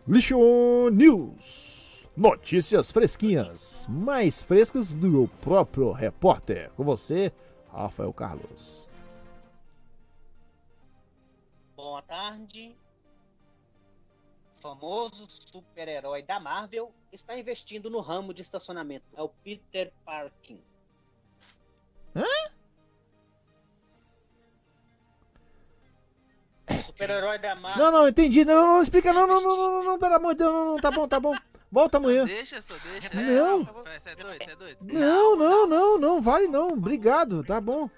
[0.07, 2.09] Lixo News.
[2.17, 6.73] Notícias fresquinhas, mais frescas do próprio repórter.
[6.77, 7.33] Com você,
[7.73, 8.91] Rafael Carlos.
[11.77, 12.75] Boa tarde.
[14.59, 19.05] O famoso super-herói da Marvel está investindo no ramo de estacionamento.
[19.17, 20.61] É o Peter Parkin.
[22.17, 22.25] Hã?
[26.77, 27.85] Super-herói da Marvel.
[27.85, 28.45] Não, não, entendi.
[28.45, 29.13] Não, não, não explica.
[29.13, 30.53] Não, não, não, não, não, não, pelo amor de Deus.
[30.53, 31.35] Não, não, tá bom, tá bom.
[31.71, 32.25] Volta amanhã.
[32.25, 33.15] Deixa, só deixa.
[33.15, 33.63] Não.
[33.65, 34.79] Você é doido, você é doido.
[34.83, 36.73] Não, não, não, não, vale não.
[36.73, 37.89] Obrigado, tá bom.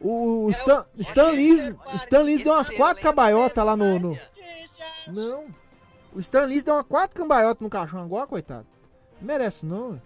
[0.00, 4.18] O Stan, Stan Lee, Stan Lee deu umas quatro cambalhotas lá no, no-
[5.08, 5.63] Não.
[6.14, 8.66] O Stan Lee deu umas quatro cambalhotas no caixão agora, coitado.
[9.20, 9.90] Não merece não.
[9.90, 10.00] ué.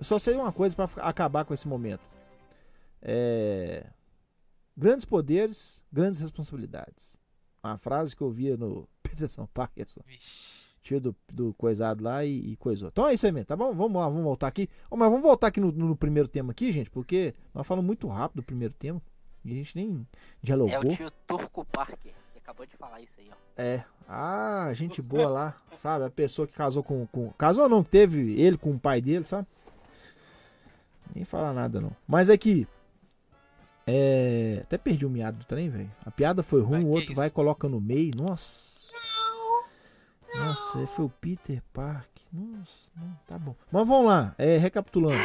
[0.00, 2.02] só sei uma coisa pra acabar com esse momento.
[3.02, 3.86] É,
[4.78, 7.16] Grandes poderes, grandes responsabilidades.
[7.64, 10.00] Uma frase que eu via no Peterson Parkinson.
[10.80, 12.88] Tio do, do coisado lá e, e coisou.
[12.88, 13.74] Então é isso aí mesmo, tá bom?
[13.74, 14.68] Vamos lá, vamos voltar aqui.
[14.88, 18.06] Ó, mas vamos voltar aqui no, no primeiro tema aqui, gente, porque nós falamos muito
[18.06, 19.02] rápido o primeiro tema.
[19.52, 20.06] A gente nem
[20.42, 20.74] dialogou.
[20.74, 22.12] É o tio Turco Parker.
[22.32, 23.62] que acabou de falar isso aí, ó.
[23.62, 23.84] É.
[24.08, 26.04] Ah, gente boa lá, sabe?
[26.04, 27.06] A pessoa que casou com.
[27.06, 29.46] com casou não, teve ele com o pai dele, sabe?
[31.14, 31.92] Nem falar nada não.
[32.06, 32.66] Mas é que.
[33.86, 34.60] É.
[34.62, 35.90] Até perdi o miado do trem, velho.
[36.04, 38.14] A piada foi ruim, o outro vai e coloca no meio.
[38.16, 38.78] Nossa.
[40.34, 42.08] Nossa, foi o Peter Park.
[42.32, 43.54] Nossa, não, tá bom.
[43.72, 45.18] Mas vamos lá, é, recapitulando.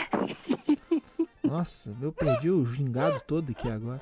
[1.43, 4.01] Nossa, eu perdi o gingado todo aqui agora.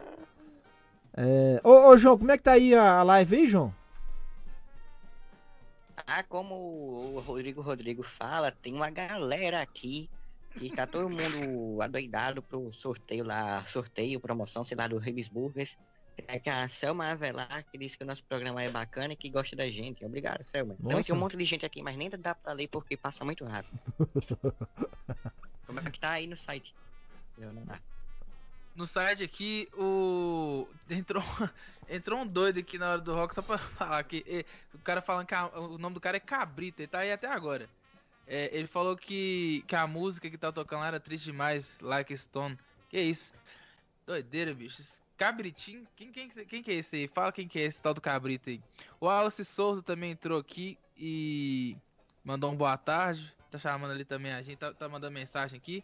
[1.16, 1.60] É...
[1.64, 3.74] Ô, ô, João, como é que tá aí a live aí, João?
[6.08, 10.10] Ah, como o Rodrigo Rodrigo fala, tem uma galera aqui
[10.60, 15.78] e tá todo mundo adoidado pro sorteio lá, sorteio, promoção, sei lá, do Ribs Burgers.
[16.28, 19.30] É que a Selma Avelar, que disse que o nosso programa é bacana e que
[19.30, 20.06] gosta da gente.
[20.06, 20.76] Obrigado, Selma.
[20.80, 21.08] Então Nossa.
[21.08, 23.80] tem um monte de gente aqui, mas nem dá pra ler porque passa muito rápido.
[25.66, 26.76] Como é que tá aí no site?
[27.38, 27.80] Eu não dá.
[28.82, 30.68] No site aqui, o.
[30.90, 31.22] Entrou,
[31.88, 34.26] entrou um doido aqui na hora do rock só pra falar que.
[34.28, 37.12] eh, O cara falando que a- o nome do cara é Cabrita, ele tá aí
[37.12, 37.70] até agora.
[38.26, 42.18] É, ele falou que, que a música que tá tocando lá era triste demais, Like
[42.18, 42.58] Stone.
[42.90, 43.36] Que isso?
[44.08, 44.82] Doideira, bicho.
[45.16, 45.86] Cabritinho?
[45.96, 47.08] Quem, quem, quem que é esse aí?
[47.08, 48.60] Fala quem que é esse tal do Cabrita aí.
[49.00, 51.78] O Wallace Souza também entrou aqui e
[52.24, 53.32] mandou um boa tarde.
[53.52, 55.84] Tá chamando ali também a gente, tá, tá mandando mensagem aqui.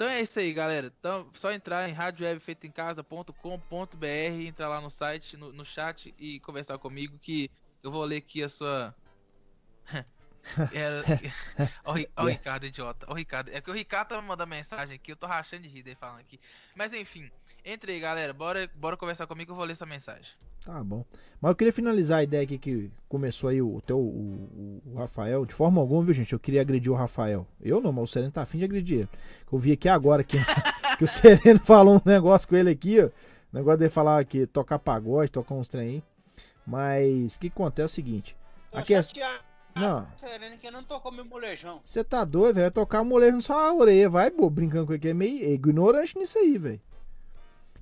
[0.00, 0.90] Então é isso aí, galera.
[0.98, 4.06] Então, só entrar em radiowebfeitoemcasa.com.br,
[4.46, 7.50] entrar lá no site, no, no chat e conversar comigo que
[7.82, 8.94] eu vou ler aqui a sua.
[10.72, 11.02] Era...
[11.84, 13.10] O Ri- ó o Ricardo, idiota.
[13.10, 13.50] O Ricardo.
[13.52, 15.96] É que o Ricardo tá me mandando mensagem aqui, eu tô rachando de rir dele
[15.98, 16.40] falando aqui.
[16.74, 17.30] Mas enfim,
[17.64, 18.32] entre aí, galera.
[18.32, 20.32] Bora, bora conversar comigo eu vou ler essa mensagem.
[20.64, 21.04] Tá bom.
[21.40, 25.46] Mas eu queria finalizar a ideia aqui que começou aí o teu, o, o Rafael.
[25.46, 26.32] De forma alguma, viu, gente?
[26.32, 27.46] Eu queria agredir o Rafael.
[27.60, 29.08] Eu não, mas o Sereno tá afim de agredir ele.
[29.50, 30.36] Eu vi aqui agora que,
[30.98, 33.06] que o Sereno falou um negócio com ele aqui, ó.
[33.06, 36.02] O negócio dele falar que tocar pagode, tocar uns trem aí.
[36.66, 38.36] Mas o que acontece é o seguinte.
[38.72, 39.22] A questão.
[39.74, 41.80] Não, Sereno que não tocou meu molejão.
[41.84, 42.64] você tá doido, velho?
[42.66, 44.08] Vai tocar um molejo na sua orelha.
[44.10, 46.80] Vai, pô, brincando com ele, que é meio ignorante nisso aí, velho.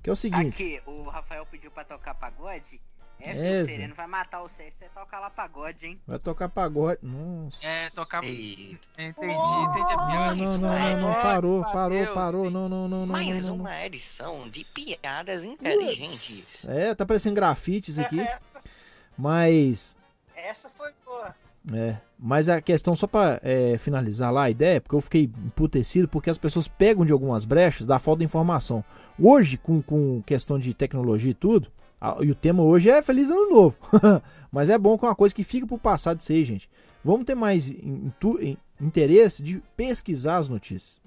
[0.01, 0.53] Que é o seguinte.
[0.77, 2.79] Aqui, o Rafael pediu pra tocar pagode.
[3.21, 3.65] É, É, filho, o.
[3.65, 5.99] Sereno vai matar você se você tocar lá pagode, hein?
[6.07, 6.99] Vai tocar pagode.
[7.03, 7.65] Nossa.
[7.65, 8.23] É, tocar.
[8.23, 10.35] E Entendi, entendi a Não, piada.
[10.35, 12.49] não, não, não, não, parou, parou, parou.
[12.49, 13.63] Não, não, não, não, mais não, não, não.
[13.65, 16.63] uma edição de piadas inteligentes.
[16.65, 18.19] É, tá parecendo grafites aqui.
[19.17, 19.97] Mas.
[20.33, 21.35] essa foi boa.
[21.73, 21.97] É.
[22.17, 26.29] Mas a questão, só pra é, finalizar lá a ideia, porque eu fiquei emputecido porque
[26.29, 28.83] as pessoas pegam de algumas brechas da falta de informação.
[29.17, 31.69] Hoje, com, com questão de tecnologia e tudo,
[32.01, 33.75] a- e o tema hoje é Feliz Ano Novo.
[34.51, 36.69] Mas é bom com uma coisa que fica pro passado aí, gente.
[37.05, 40.99] Vamos ter mais in- in- interesse de pesquisar as notícias.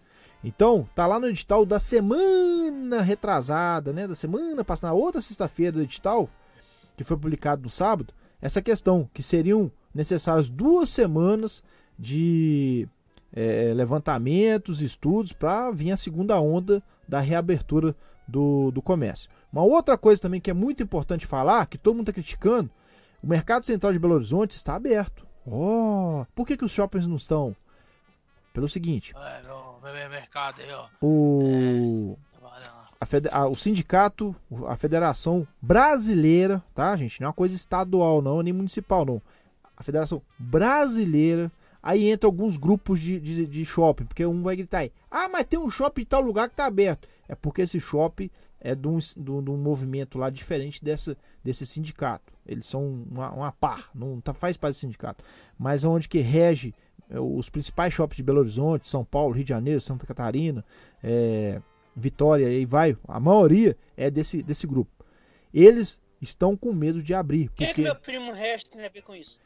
[0.45, 4.07] Então, tá lá no edital da semana retrasada, né?
[4.09, 6.29] Da semana passada, na outra sexta-feira do edital,
[6.97, 11.63] que foi publicado no sábado, essa questão, que seriam necessárias duas semanas
[11.99, 12.89] de
[13.33, 17.95] eh, levantamentos, estudos, para vir a segunda onda da reabertura
[18.27, 19.31] do, do comércio.
[19.53, 22.71] Uma outra coisa também que é muito importante falar, que todo mundo está criticando,
[23.23, 25.27] o mercado central de Belo Horizonte está aberto.
[25.47, 27.55] Oh, por que, que os shoppings não estão?
[28.55, 30.87] Pelo seguinte, É, mercado aí, ó.
[31.01, 32.17] o,
[33.01, 34.37] a fede- a- o sindicato,
[34.69, 37.21] a Federação Brasileira, tá, gente?
[37.21, 39.23] Não é uma coisa estadual, não, nem municipal, não.
[39.83, 41.51] A Federação Brasileira.
[41.83, 45.45] Aí entra alguns grupos de, de, de shopping, porque um vai gritar aí: Ah, mas
[45.45, 47.09] tem um shopping em tal lugar que tá aberto.
[47.29, 52.33] É porque esse shopping é de um, de um- movimento lá diferente dessa, desse sindicato.
[52.47, 55.25] Eles são uma, uma par, não tá, faz parte do sindicato.
[55.59, 56.73] Mas onde que rege
[57.11, 60.65] é, os principais shoppings de Belo Horizonte, São Paulo, Rio de Janeiro, Santa Catarina,
[61.03, 61.61] é,
[61.97, 65.05] Vitória, e aí vai, a maioria é desse, desse grupo.
[65.53, 69.03] Eles estão com medo de abrir, é que porque meu primo Resto tem a ver
[69.03, 69.39] com isso?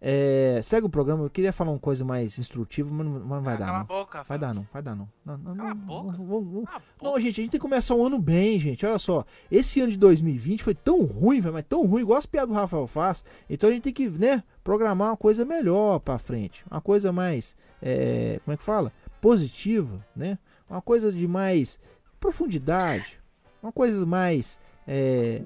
[0.00, 3.56] É, segue o programa, eu queria falar uma coisa mais instrutiva, mas não, mas vai
[3.58, 3.86] dar Cala a não.
[3.86, 5.08] boca, Vai dar não, vai dar não.
[5.24, 6.82] Não, não, Cala a boca.
[7.02, 8.84] não, gente, a gente tem que começar o ano bem, gente.
[8.84, 12.26] Olha só, esse ano de 2020 foi tão ruim, velho, mas tão ruim, igual as
[12.26, 13.24] piadas do Rafael faz.
[13.48, 16.64] Então a gente tem que, né, programar uma coisa melhor pra frente.
[16.70, 18.92] Uma coisa mais, é, como é que fala?
[19.20, 20.38] Positiva, né?
[20.68, 21.78] Uma coisa de mais
[22.20, 23.18] profundidade.
[23.62, 25.42] Uma coisa mais é,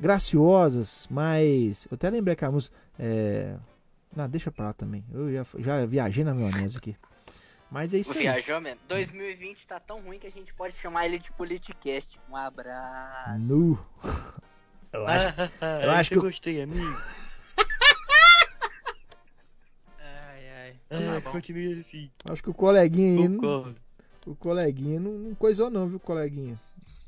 [0.00, 1.86] graciosas, mais.
[1.90, 2.76] Eu até lembrei que a música.
[2.98, 3.56] É,
[4.14, 5.04] não, deixa pra lá também.
[5.12, 6.96] Eu já, já viajei na maionese aqui.
[7.70, 8.18] Mas é isso aí.
[8.24, 8.80] Viajou mesmo.
[8.86, 12.20] 2020 tá tão ruim que a gente pode chamar ele de Politicast.
[12.30, 13.48] Um abraço.
[13.48, 13.78] Nu.
[14.92, 15.26] Eu acho,
[15.58, 16.84] Ah, eu acho que eu gostei, amigo.
[19.98, 20.76] Ai, ai.
[20.90, 21.30] Ah, Tá bom.
[21.32, 22.10] continue assim.
[22.26, 23.28] acho que o coleguinha aí.
[23.28, 23.74] Não,
[24.26, 26.60] o coleguinha não, não coisou, não, viu, coleguinha?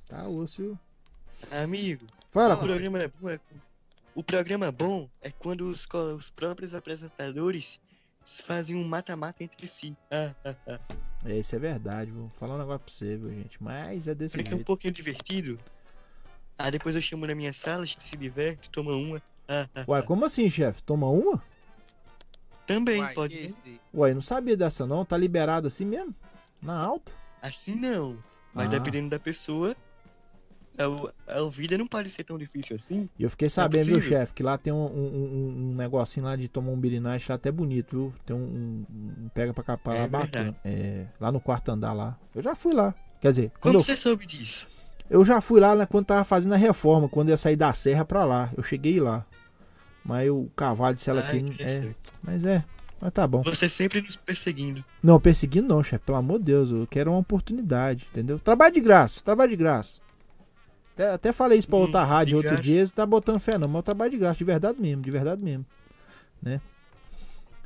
[0.09, 0.79] Tá osso, viu?
[1.62, 3.29] Amigo, Fala, o programa é bom.
[3.29, 3.38] é-
[4.14, 7.81] O programa bom é quando os, os próprios apresentadores
[8.24, 9.96] fazem um mata-mata entre si.
[10.11, 10.79] Ah, ah, ah.
[11.24, 13.62] É, isso é verdade, vou falar um negócio pra você, viu, gente?
[13.62, 14.66] Mas é desse Fica um jeito.
[14.66, 15.59] pouquinho divertido.
[16.57, 19.20] Ah, depois eu chamo na minha sala, a gente se diverte, toma uma.
[19.48, 20.05] Ah, ah, Uai, ah.
[20.05, 20.83] como assim, chefe?
[20.83, 21.42] Toma uma?
[22.66, 23.37] Também Uai, pode.
[23.38, 25.05] esse- Uai, não sabia dessa não.
[25.05, 26.14] Tá liberado assim mesmo?
[26.62, 27.12] Na alta?
[27.42, 28.16] Assim não.
[28.55, 28.70] Mas Ah.
[28.70, 29.77] dependendo da pessoa,
[30.79, 33.09] a, vida não pode ser tão difícil assim.
[33.19, 34.19] E eu fiquei sabendo, viu, possível.
[34.19, 37.51] chefe, que lá tem um, um, um- negocinho lá de tomar um birinagem, acho até
[37.53, 38.15] bonito, viu?
[38.27, 40.57] Tem um, um- pega pra capar É lá bacana.
[40.65, 42.19] É, lá no quarto andar lá.
[42.35, 42.95] Eu já fui lá.
[43.21, 44.67] Quer dizer, Como eu, você soube disso?
[45.09, 48.05] eu já fui lá né, quando tava fazendo a reforma, quando ia sair da serra
[48.05, 48.51] pra lá.
[48.57, 49.25] Eu cheguei lá.
[50.05, 51.63] Mas o cavalo disse ela Ah, que.
[51.63, 52.65] É, mas é.
[53.01, 53.43] Mas tá bom.
[53.43, 54.85] Você sempre nos perseguindo.
[55.03, 56.05] Não, perseguindo não, chefe.
[56.05, 58.39] Pelo amor de Deus, eu quero uma oportunidade, entendeu?
[58.39, 60.01] Trabalho de graça, trabalho de graça.
[60.94, 63.59] Até, até falei isso pra Hum, outra rádio de outro dia, você tá botando fé
[63.59, 65.66] não, mas eu trabalho de graça, de verdade mesmo, de verdade mesmo.
[66.40, 66.61] Né?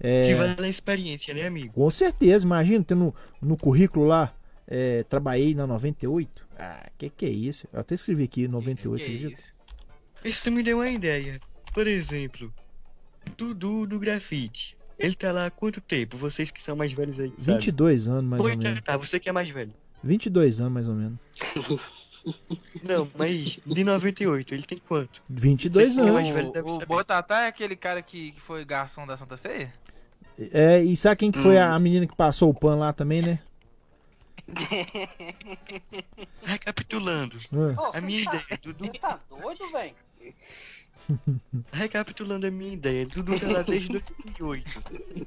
[0.00, 1.72] É, Que vale a experiência, né, amigo?
[1.74, 4.32] com certeza, imagina, ter no, no currículo lá,
[4.66, 6.46] é, trabalhei na 98.
[6.58, 7.66] Ah, que que é isso?
[7.72, 9.42] Eu até escrevi aqui 98, que você acredita?
[9.42, 9.54] isso?
[10.24, 11.40] Isso me deu uma ideia.
[11.74, 12.52] Por exemplo,
[13.36, 14.76] Dudu do grafite.
[14.98, 16.16] Ele tá lá há quanto tempo?
[16.16, 17.44] Vocês que são mais velhos aí, sabe?
[17.54, 18.80] 22 anos, mais Ou ou então, menos.
[18.80, 19.72] tá, você que é mais velho.
[20.02, 21.18] 22 anos, mais ou menos.
[22.82, 25.22] Não, mas de 98, ele tem quanto?
[25.28, 26.40] 22 Você que é mais anos.
[26.40, 26.86] velho deve O, saber.
[26.86, 29.72] Botatá é aquele cara que, que foi garçom da Santa Ceia?
[30.52, 31.60] É, e sabe quem que foi Hum.
[31.62, 33.38] a, a menina que passou o pano lá também, né?
[36.44, 37.36] Recapitulando.
[37.76, 37.98] Ah.
[37.98, 38.74] A minha tá- ideia.
[38.78, 39.94] Você tá doido, velho?
[41.72, 44.82] Recapitulando a minha ideia, Dudu tá lá desde 2008.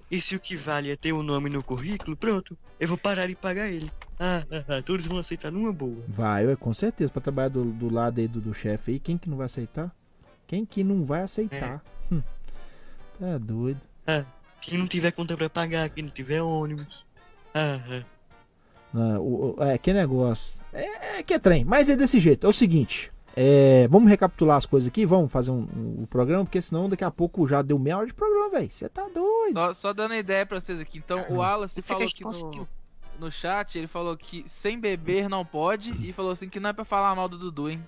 [0.09, 3.27] E se o que vale é ter um nome no currículo, pronto, eu vou parar
[3.27, 3.91] de pagar ele.
[4.19, 6.03] Ah, ah, ah, todos vão aceitar numa boa.
[6.07, 9.29] Vai, com certeza, pra trabalhar do, do lado aí do, do chefe aí, quem que
[9.29, 9.93] não vai aceitar?
[10.45, 11.83] Quem que não vai aceitar?
[12.11, 12.21] Hum.
[13.19, 13.79] Tá doido.
[14.05, 14.25] Ah,
[14.61, 17.05] quem não tiver conta pra pagar, quem não tiver ônibus.
[17.53, 18.03] Ah, ah.
[18.93, 20.59] Não, o- o- é, que negócio.
[20.73, 22.45] É, é que é trem, mas é desse jeito.
[22.45, 26.43] É o seguinte, é, vamos recapitular as coisas aqui, vamos fazer um, um- o programa,
[26.43, 28.69] porque senão daqui a pouco já deu meia hora de programa, velho.
[28.71, 29.53] Você tá doido.
[29.53, 30.97] Só, só dando ideia pra vocês aqui.
[30.97, 32.67] Então, o Wallace falou que no,
[33.19, 36.73] no chat, ele falou que sem beber não pode e falou assim que não é
[36.73, 37.81] pra falar mal do Dudu, hein?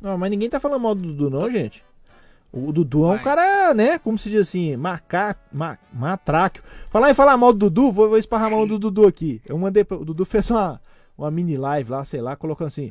[0.00, 1.84] Não, mas ninguém tá falando mal do Dudu, não, gente.
[2.52, 3.22] O Dudu é um Vai.
[3.22, 3.98] cara, né?
[3.98, 6.62] Como se diz assim, maca, ma, matráquio.
[6.88, 9.42] Falar em falar mal do Dudu, vou, vou esparrar mal do Dudu aqui.
[9.44, 9.84] Eu mandei.
[9.84, 10.80] pra- O Dudu fez uma,
[11.16, 12.90] uma mini live lá, sei lá, colocando assim.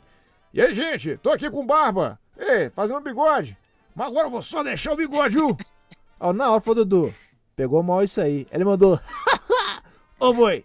[0.53, 2.19] E aí, gente, tô aqui com barba.
[2.37, 3.57] Ei, fazendo bigode.
[3.93, 5.57] Mas agora eu vou só deixar o bigode, viu?
[6.19, 7.13] Ó, na hora foi o Dudu.
[7.55, 8.47] Pegou mal isso aí.
[8.51, 8.99] Ele mandou.
[10.19, 10.63] Ô, boi,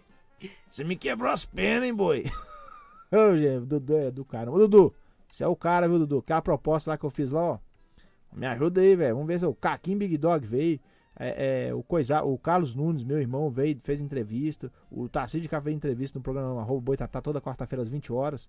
[0.70, 2.24] você me quebrou as penas, hein, boi?
[3.12, 4.50] Ô, Dudu é do cara.
[4.50, 4.94] Ô, Dudu,
[5.28, 6.22] você é o cara, viu, Dudu?
[6.22, 7.58] Que a proposta lá que eu fiz lá, ó.
[8.32, 9.14] Me ajuda aí, velho.
[9.14, 10.80] Vamos ver se o Caquim Big Dog veio.
[11.18, 14.72] É, é, o, coisa, o Carlos Nunes, meu irmão, veio, fez entrevista.
[14.90, 18.48] O Tarcísio de Cá fez entrevista no programa Arroba Boitatá toda quarta-feira às 20 horas.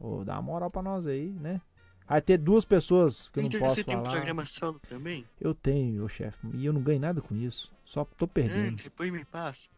[0.00, 1.60] Ô, dá uma moral pra nós aí, né?
[2.08, 4.16] Vai ter duas pessoas que eu não posso você tem um falar.
[4.16, 5.24] programa solo também?
[5.40, 6.38] Eu tenho, meu chefe.
[6.54, 7.72] E eu não ganho nada com isso.
[7.84, 8.82] Só tô Ah, perdendo.
[8.82, 9.68] depois me passa.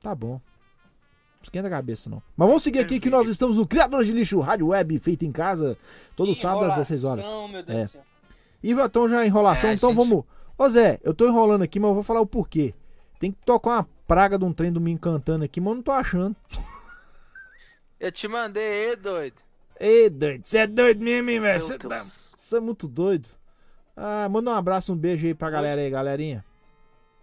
[0.00, 0.40] Tá bom.
[1.42, 2.22] Esquenta a cabeça, não.
[2.36, 5.32] Mas vamos seguir aqui que nós estamos no Criadores de Lixo Rádio Web, feito em
[5.32, 5.78] casa,
[6.14, 7.26] todo sábado às 16 horas.
[7.50, 7.82] Meu Deus É.
[7.82, 8.02] do céu.
[8.62, 9.96] E então já enrolação, É, então gente.
[9.98, 10.24] vamos.
[10.58, 12.74] Ô Zé, eu tô enrolando aqui, mas eu vou falar o porquê.
[13.18, 15.82] Tem que tocar uma praga de um trem do me encantando aqui, mas eu não
[15.82, 16.36] tô achando.
[17.98, 19.36] Eu te mandei, doido.
[19.80, 21.58] Ei, doido, você é doido mesmo, hein, velho?
[21.58, 22.02] Meu Você tá...
[22.58, 23.30] É muito doido.
[23.96, 26.44] Ah, manda um abraço, um beijo aí pra galera aí, galerinha.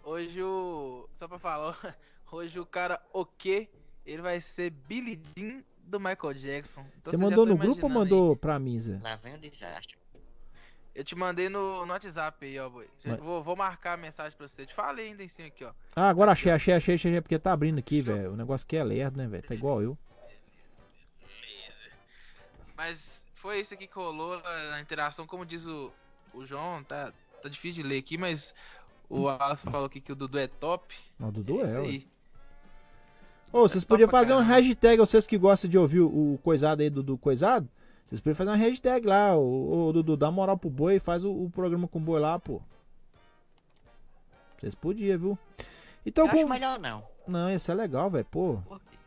[0.04, 1.08] Hoje o.
[1.20, 1.78] Só pra falar,
[2.32, 3.70] hoje o cara o quê?
[4.04, 6.84] Ele vai ser Billy Jean do Michael Jackson.
[7.00, 8.22] Então Você mandou no grupo ou imaginando aí.
[8.22, 9.00] mandou pra mim, Zé?
[9.04, 9.96] Lá vem o desastre.
[10.96, 12.88] Eu te mandei no, no WhatsApp aí, ó, boi.
[12.98, 14.66] Já Mas- Vou, vou marcar a mensagem pra você.
[14.66, 15.72] Te falei ainda em cima aqui, ó.
[15.96, 18.34] Ah, agora achei, achei, achei, achei, porque tá abrindo aqui, velho.
[18.34, 19.44] O negócio aqui é lerdo, né, velho?
[19.44, 19.96] Tá igual eu.
[22.78, 25.92] Mas foi isso aqui que rolou a interação, como diz o,
[26.34, 27.12] o João, tá,
[27.42, 28.54] tá difícil de ler aqui, mas
[29.10, 30.96] o Alisson falou aqui que o Dudu é top.
[31.18, 32.08] Mas o Dudu é, aí.
[33.52, 34.62] Ô, vocês top podiam fazer uma caramba.
[34.62, 37.68] hashtag, vocês que gostam de ouvir o, o coisado aí do, do coisado,
[38.06, 41.32] vocês podiam fazer uma hashtag lá, o, Dudu, dá moral pro boi e faz o,
[41.32, 42.62] o programa com o boi lá, pô.
[44.60, 45.40] Vocês podiam, viu?
[46.06, 46.50] Então, Eu acho com...
[46.50, 47.04] melhor não.
[47.28, 48.60] Não, isso é legal, velho, pô.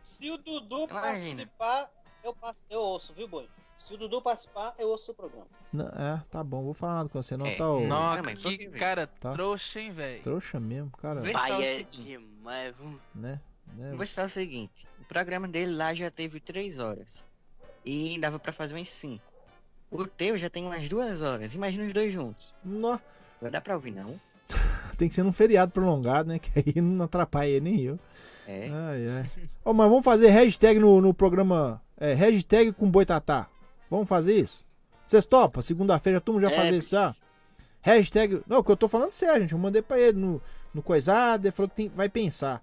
[0.03, 1.01] Se o Dudu Imagina.
[1.01, 1.91] participar,
[2.23, 3.49] eu, passo, eu ouço, viu, Boi?
[3.77, 5.47] Se o Dudu participar, eu ouço o programa.
[5.73, 7.87] Não, é, tá bom, vou falar nada com você, não É, tá o.
[7.87, 9.33] Nossa, Não, mas que cara Tá.
[9.33, 10.23] trouxa, hein, velho.
[10.23, 11.23] Trouxa mesmo, cara.
[11.23, 12.75] O Pai é demais?
[13.15, 13.41] Né?
[13.75, 13.95] né?
[13.95, 17.25] Vou citar o seguinte: o programa dele lá já teve 3 horas.
[17.85, 19.23] E dava pra fazer umas 5.
[19.91, 21.55] O teu já tem umas 2 horas.
[21.55, 22.55] Imagina os dois juntos.
[22.63, 22.99] Nó,
[23.41, 24.21] Não dá pra ouvir, não?
[24.99, 26.39] tem que ser num feriado prolongado, né?
[26.39, 27.99] Que aí não atrapalha ele nem eu.
[28.47, 28.69] É.
[28.69, 29.49] Ai, ai.
[29.65, 31.81] Ó, mas vamos fazer hashtag no, no programa.
[32.01, 33.47] É, hashtag com boitatá.
[33.91, 34.65] Vamos fazer isso?
[35.07, 35.61] Vocês topam?
[35.63, 37.15] Segunda-feira a turma já É, fazer isso já?
[37.83, 38.43] Hashtag.
[38.47, 39.53] Não, que eu tô falando sério, gente.
[39.53, 40.43] Eu mandei pra ele no,
[40.73, 42.63] no coisado, ele falou que tem- vai pensar.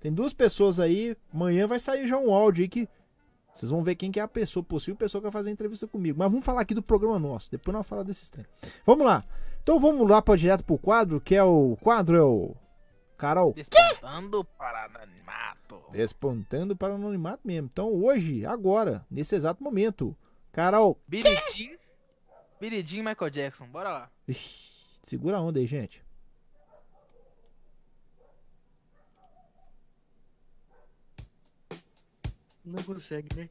[0.00, 1.16] Tem duas pessoas aí.
[1.34, 2.88] Amanhã vai sair já um áudio aí que.
[3.52, 5.86] Vocês vão ver quem que é a pessoa, possível pessoa que vai fazer a entrevista
[5.86, 6.18] comigo.
[6.18, 7.50] Mas vamos falar aqui do programa nosso.
[7.50, 8.44] Depois nós vamos falar desses trem.
[8.84, 9.24] Vamos lá.
[9.62, 12.54] Então vamos lá para direto pro quadro, que é o quadro é o
[13.16, 13.54] Carol.
[13.54, 15.65] Despontando para anonimato.
[15.90, 17.68] Despontando para o anonimato mesmo.
[17.72, 20.16] Então hoje, agora, nesse exato momento,
[20.52, 21.76] Carol, Billy Jean.
[22.60, 23.66] Billy Jean Michael Jackson.
[23.66, 24.10] Bora lá.
[24.26, 26.04] Ixi, segura a onda aí, gente.
[32.64, 33.48] Não consegue, né?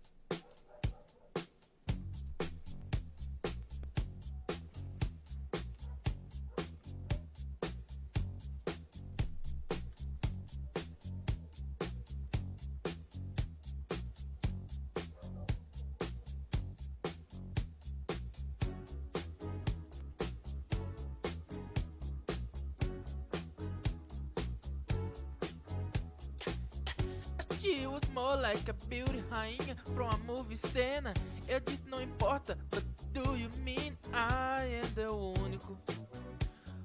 [29.46, 31.14] Rainha from a movie cena.
[31.48, 32.84] Eu disse não importa, but
[33.14, 35.08] do you mean I am the
[35.44, 35.78] único?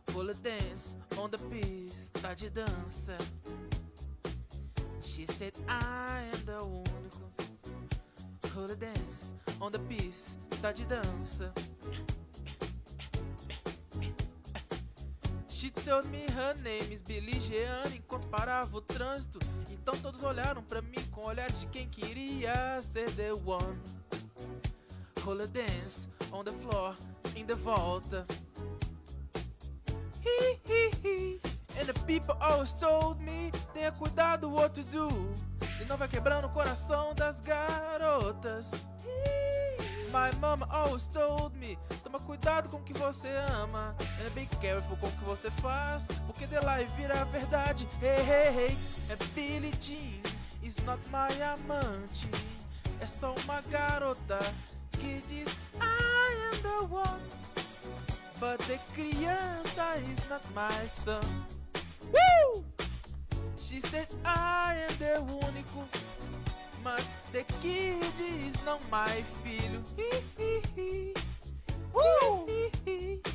[0.06, 3.16] Pula dance on the pista de dança.
[5.02, 7.20] She said I am the único.
[8.52, 11.52] Pula dance on the pista de dança.
[15.48, 19.38] She told me her name is Billy Jean enquanto parava o trânsito.
[19.70, 20.89] Então todos olharam pra mim
[21.20, 23.78] com olhares de quem queria ser the one.
[25.24, 26.96] Roller dance on the floor
[27.36, 28.24] in the volta.
[31.78, 35.08] And the people always told me tenha cuidado what to do.
[35.80, 38.70] E não vai quebrando o coração das garotas.
[40.10, 44.96] My mama always told me Toma cuidado com o que você ama And be careful
[44.96, 49.16] com o que você faz Porque de lá vira a verdade Hey, hey, hey É
[49.34, 50.29] Billie Jean
[50.84, 52.28] Not my amante
[53.00, 54.38] É só uma garota
[54.92, 55.48] Que diz
[55.80, 57.20] I am the one
[58.38, 61.46] But the criança is not my son
[62.12, 62.64] Woo!
[63.56, 65.88] She said I am the único
[66.82, 69.84] mas The Kid is não my filho.
[69.96, 71.14] Hi, hi, hi.
[71.94, 72.46] Uh!
[72.48, 73.29] Hi, hi.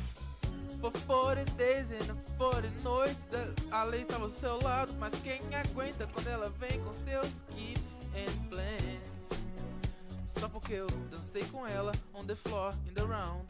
[0.86, 0.92] For
[1.34, 3.16] 40 days and 40 noites,
[3.72, 7.80] a lei tava ao seu lado, mas quem aguenta quando ela vem com seus keep
[8.14, 9.44] and plans?
[10.28, 13.44] Só porque eu dancei com ela on the floor in the round.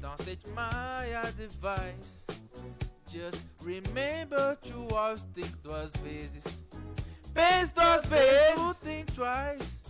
[0.00, 2.26] Don't take my advice.
[3.08, 6.42] Just remember to always think duas vezes.
[7.32, 8.80] Pense duas vezes.
[8.80, 9.80] Think twice.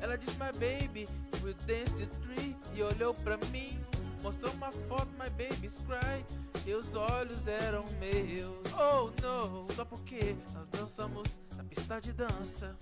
[0.00, 1.08] Ela disse, my baby,
[1.42, 2.56] we dance to three.
[2.76, 3.76] E olhou pra mim,
[4.22, 6.24] mostrou uma foto, my baby's cry.
[6.72, 8.72] Os olhos eram meus.
[8.74, 12.76] Oh no, só porque nós dançamos na pista de dança.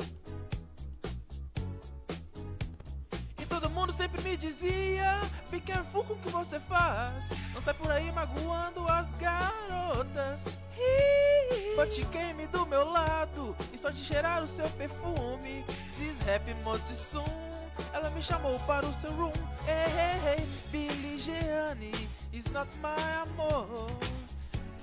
[3.41, 5.21] E todo mundo sempre me dizia
[5.51, 7.25] Be careful com o que você faz
[7.55, 10.41] Não sai por aí magoando as garotas
[12.13, 15.65] came do meu lado E só de cheirar o seu perfume
[16.29, 17.58] happy month soon
[17.93, 19.33] Ela me chamou para o seu room
[19.67, 23.91] Hey, hey, hey Billy Jeanne Is not my amor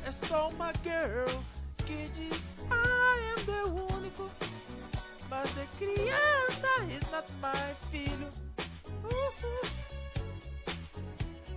[0.03, 1.43] É só uma girl
[1.85, 2.35] Que diz
[2.71, 4.29] I am the único
[5.29, 8.29] mas de criança is not my filho.
[9.03, 9.61] Uhul.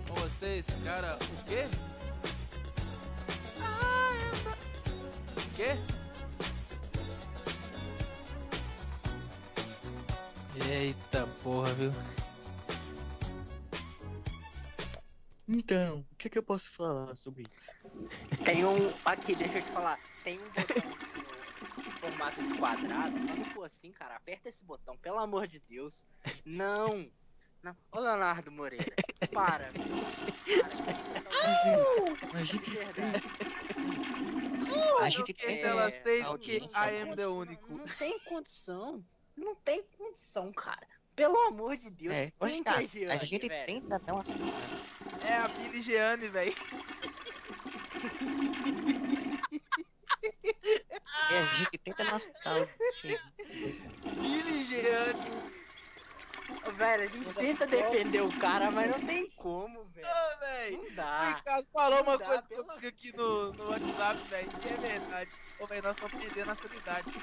[0.07, 1.67] Com vocês, cara, o quê?
[3.57, 5.41] I am the...
[5.41, 5.98] O quê?
[10.69, 11.91] Eita porra, viu?
[15.47, 17.71] Então, o que, que eu posso falar sobre isso?
[18.45, 18.93] Tem um.
[19.03, 19.99] Aqui, deixa eu te falar.
[20.23, 20.95] Tem um botãozinho
[21.87, 23.13] em formato de quadrado.
[23.13, 26.05] Quando for assim, cara, aperta esse botão, pelo amor de Deus.
[26.45, 27.09] Não!
[27.63, 27.75] Não.
[27.91, 28.93] Ô Leonardo Moreira,
[29.33, 29.69] para.
[32.31, 32.69] A gente.
[32.69, 33.23] Verdade.
[35.01, 37.75] A gente que tem ela é, sei que I am the único.
[37.75, 39.03] Não tem condição.
[39.39, 40.87] Não tem condição, cara.
[41.15, 42.15] Pelo amor de Deus.
[42.15, 43.65] É, quem que é Giane, a gente velho?
[43.65, 44.23] tenta dar uma
[45.19, 46.55] É a Billy Jeane, velho.
[51.27, 52.19] É, a gente tenta dar uma
[52.91, 53.15] sim.
[54.19, 55.43] Billy Jeane.
[56.73, 60.07] Velho, a gente tenta defender o cara, mas não tem como, velho.
[60.07, 60.77] Ô, velho.
[60.77, 61.35] Não O dá.
[61.35, 64.77] Ricardo falou uma Não dá, coisa pelo comigo aqui no, no WhatsApp, velho, que é
[64.77, 65.37] verdade.
[65.57, 67.15] Ô, velho, nós estamos perdendo a sanidade.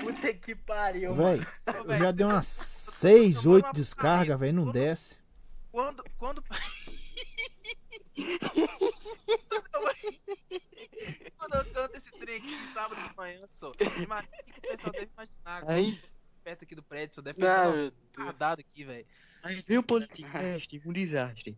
[0.00, 5.18] Puta que pariu, Véi, eu velho, já dei umas 6, 8 descargas, velho, não desce.
[5.70, 6.04] Quando.
[6.18, 6.42] Quando.
[11.38, 13.72] quando eu canto esse trem aqui de sábado de manhã, só.
[14.02, 15.70] Imagina o que o pessoal deve imaginar.
[15.70, 15.98] Aí-
[16.44, 17.70] Perto aqui do prédio, só deve ter Ah,
[18.18, 19.06] retardado aqui, velho.
[19.44, 21.56] Aí vem o podcast, um desastre.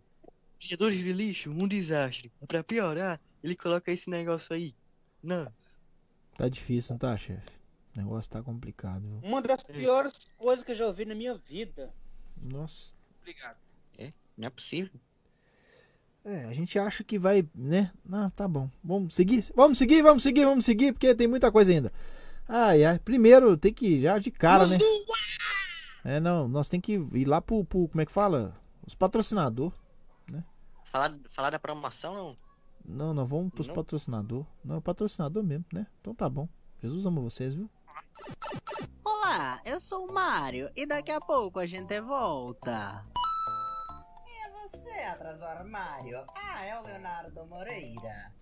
[0.61, 2.30] Criadores de lixo, um desastre.
[2.47, 4.74] Pra piorar, ele coloca esse negócio aí.
[5.22, 5.51] Não.
[6.37, 7.49] Tá difícil, não tá, chefe?
[7.95, 9.21] O negócio tá complicado, viu?
[9.23, 11.93] Uma das piores coisas que eu já ouvi na minha vida.
[12.37, 12.95] Nossa.
[13.21, 13.57] Obrigado.
[13.97, 15.01] É, não é possível.
[16.25, 17.93] É, a gente acha que vai, né?
[18.05, 18.71] Não, tá bom.
[18.83, 19.45] Vamos seguir?
[19.55, 21.93] Vamos seguir, vamos seguir, vamos seguir, porque tem muita coisa ainda.
[22.49, 22.99] Ai, ai.
[22.99, 24.77] Primeiro tem que ir já de cara, né?
[26.05, 28.59] É, não, nós tem que ir lá pro, pro como é que fala?
[28.87, 29.73] Os patrocinador.
[30.95, 32.37] Falar, falar da promoção, não.
[32.85, 33.75] Não, nós vamos pros Não?
[33.75, 34.47] patrocinador.
[34.65, 35.89] Não, é patrocinador mesmo, né?
[36.01, 36.49] Então tá bom.
[36.81, 37.69] Jesus ama vocês, viu?
[39.05, 43.05] Olá, eu sou o Mário e daqui a pouco a gente volta.
[44.27, 46.25] E é você atrás do armário?
[46.35, 48.33] Ah, é o Leonardo Moreira.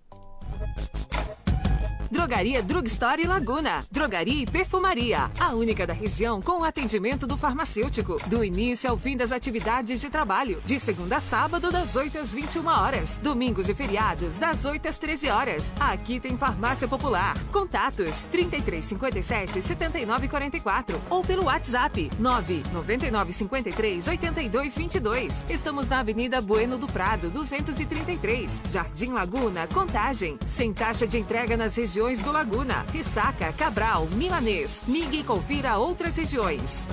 [2.13, 3.87] Drogaria Drugstore Laguna.
[3.91, 5.31] Drogaria e perfumaria.
[5.41, 8.21] A única da região com o atendimento do farmacêutico.
[8.27, 10.61] Do início ao fim das atividades de trabalho.
[10.63, 13.17] De segunda a sábado, das 8 às 21 horas.
[13.23, 15.73] Domingos e feriados, das 8 às 13 horas.
[15.81, 17.35] Aqui tem farmácia popular.
[17.51, 25.47] Contatos: 3357 7944 ou pelo WhatsApp 999 53 82 22.
[25.49, 28.61] Estamos na Avenida Bueno do Prado, 233.
[28.71, 30.39] Jardim Laguna, Contagem.
[30.47, 34.83] Sem taxa de entrega nas regiões do Laguna, Ressaca, Cabral, Milanês.
[34.89, 36.89] Ligue e confira outras regiões.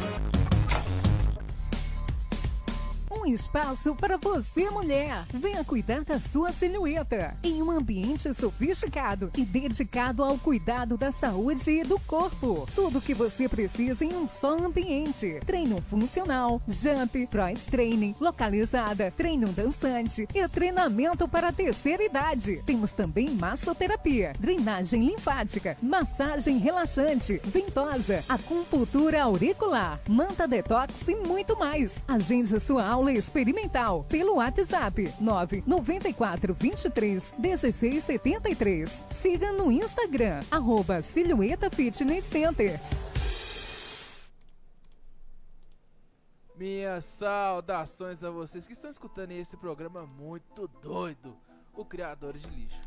[3.29, 5.23] Espaço para você, mulher.
[5.31, 11.69] Venha cuidar da sua silhueta em um ambiente sofisticado e dedicado ao cuidado da saúde
[11.69, 12.67] e do corpo.
[12.73, 15.39] Tudo o que você precisa em um só ambiente.
[15.45, 22.63] Treino funcional, jump, cross training, localizada, treino dançante e treinamento para a terceira idade.
[22.65, 31.93] Temos também massoterapia, drenagem linfática, massagem relaxante, ventosa, acupuntura auricular, manta detox e muito mais.
[32.07, 38.89] Agende sua aula experimental pelo WhatsApp 994 23 16 73.
[39.11, 42.79] Siga no Instagram, arroba Silhueta Fitness Center.
[46.55, 51.37] Minhas saudações a vocês que estão escutando esse programa muito doido,
[51.73, 52.81] o Criadores de Lixo.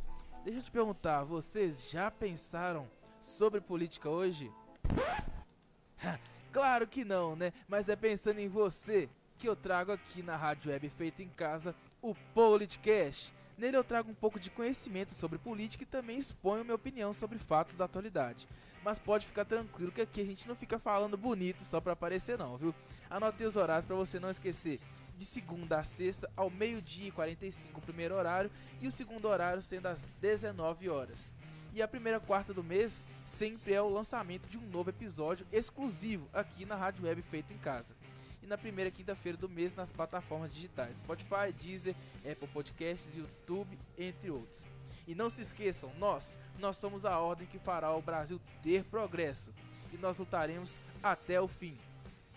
[0.45, 2.87] Deixa eu te perguntar, vocês já pensaram
[3.21, 4.53] sobre política hoje?
[6.53, 7.53] claro que não, né?
[7.69, 9.09] Mas é pensando em você
[9.43, 13.35] que eu trago aqui na Rádio Web Feita em Casa o Politicast.
[13.59, 17.41] Nele eu trago um pouco de conhecimento sobre política e também exponho minha opinião sobre
[17.41, 18.47] fatos da atualidade.
[18.85, 22.39] Mas pode ficar tranquilo que aqui a gente não fica falando bonito só pra aparecer
[22.39, 22.73] não, viu?
[23.11, 24.79] Anotei os horários para você não esquecer.
[25.19, 29.61] De segunda a sexta, ao meio-dia e 45 o primeiro horário e o segundo horário
[29.61, 31.33] sendo às 19 horas.
[31.75, 36.29] E a primeira quarta do mês sempre é o lançamento de um novo episódio exclusivo
[36.33, 38.02] aqui na Rádio Web Feita em Casa
[38.53, 44.67] na primeira quinta-feira do mês nas plataformas digitais Spotify, Deezer, Apple Podcasts, YouTube, entre outros.
[45.09, 49.55] E não se esqueçam, nós, nós somos a ordem que fará o Brasil ter progresso
[49.91, 51.79] e nós lutaremos até o fim.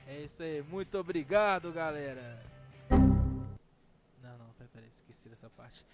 [0.07, 2.41] É isso aí, muito obrigado, galera.
[2.89, 5.85] Não, não, peraí, esqueci dessa parte.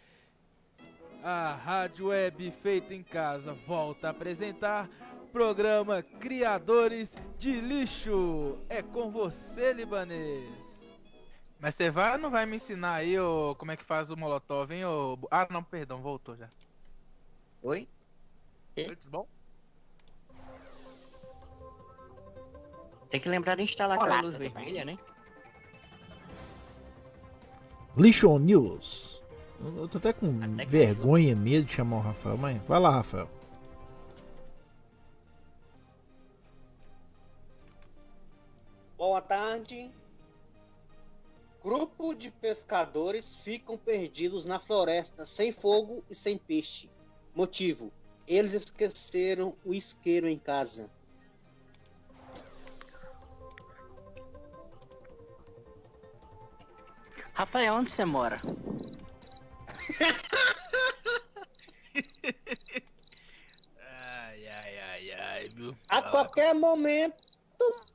[1.24, 4.88] A Rádio Web feita em casa volta a apresentar
[5.32, 8.58] programa Criadores de Lixo.
[8.70, 10.90] É com você, libanês.
[11.60, 14.18] Mas você vai ou não vai me ensinar aí ô, como é que faz o
[14.18, 14.84] molotov, hein?
[14.86, 15.18] Ô...
[15.30, 16.50] Ah, não, perdão, voltou já.
[17.62, 17.88] Oi?
[18.78, 19.28] Oi, tudo bom?
[23.10, 24.98] Tem que lembrar de instalar Olá, aquela luz vermelha, né?
[27.96, 29.22] Lixo News.
[29.78, 30.32] Eu tô até com
[30.66, 33.30] vergonha, medo de chamar o Rafael, mas vai lá, Rafael.
[39.02, 39.92] Boa tarde.
[41.64, 46.88] Grupo de pescadores ficam perdidos na floresta sem fogo e sem peixe.
[47.34, 47.92] Motivo:
[48.28, 50.88] Eles esqueceram o isqueiro em casa.
[57.34, 58.40] Rafael, onde você mora?
[63.80, 65.76] Ai, ai, ai, ai, viu?
[65.90, 67.31] A qualquer momento,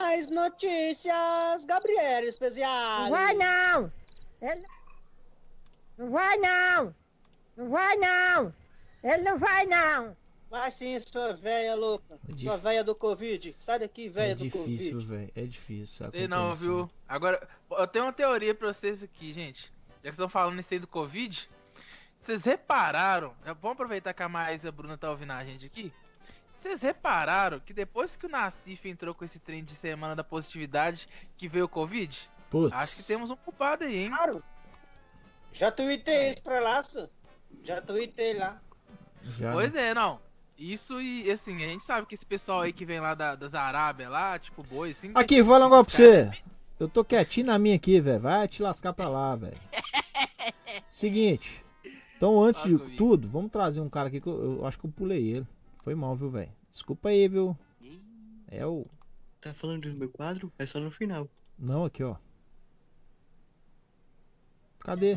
[0.00, 3.02] mais notícias, Gabriel Especial.
[3.04, 3.92] Não vai não!
[4.42, 4.66] Ele...
[5.98, 6.94] Não vai não!
[7.56, 8.54] Não vai não!
[9.02, 10.16] Ele não vai não!
[10.50, 12.18] Vai sim, sua velha louca.
[12.36, 13.54] Sua velha do Covid.
[13.58, 15.06] Sai daqui, velha É do difícil, Covid.
[15.06, 15.32] velho.
[15.34, 16.06] É difícil.
[16.06, 16.68] a Sei não, compreensão.
[16.76, 16.88] viu?
[17.08, 19.64] Agora, eu tenho uma teoria pra vocês aqui, gente.
[20.02, 21.48] Já que estão falando isso aí do Covid,
[22.24, 23.34] vocês repararam?
[23.44, 25.92] é, Vamos aproveitar que a Maísa e a Bruna tá ouvindo a gente aqui.
[26.58, 31.06] Vocês repararam que depois que o Nacif entrou com esse trem de semana da positividade
[31.36, 32.30] que veio o Covid?
[32.50, 32.72] Putz.
[32.72, 34.10] Acho que temos um culpado aí, hein?
[34.10, 34.42] Claro.
[35.52, 37.08] Já tuitei pra lá, senhor.
[37.62, 38.60] Já tuitei lá.
[39.22, 39.88] Já, Pois né?
[39.90, 40.20] é, não.
[40.58, 43.54] Isso e assim, a gente sabe que esse pessoal aí que vem lá da- das
[43.54, 45.10] Arábia lá, tipo boi, assim.
[45.14, 45.94] Aqui, vou falar um negócio pra
[46.32, 46.42] você.
[46.80, 48.20] Eu tô quietinho na minha aqui, velho.
[48.20, 49.58] Vai te lascar pra lá, velho.
[50.90, 51.64] Seguinte.
[52.16, 54.90] Então, antes de tudo, vamos trazer um cara aqui que eu, eu acho que eu
[54.90, 55.46] pulei ele.
[55.86, 56.50] Foi mal, viu, velho?
[56.68, 57.56] Desculpa aí, viu?
[58.48, 58.84] É o.
[59.40, 60.52] Tá falando do meu quadro?
[60.58, 61.28] É só no final.
[61.56, 62.16] Não, aqui, ó.
[64.80, 65.16] Cadê?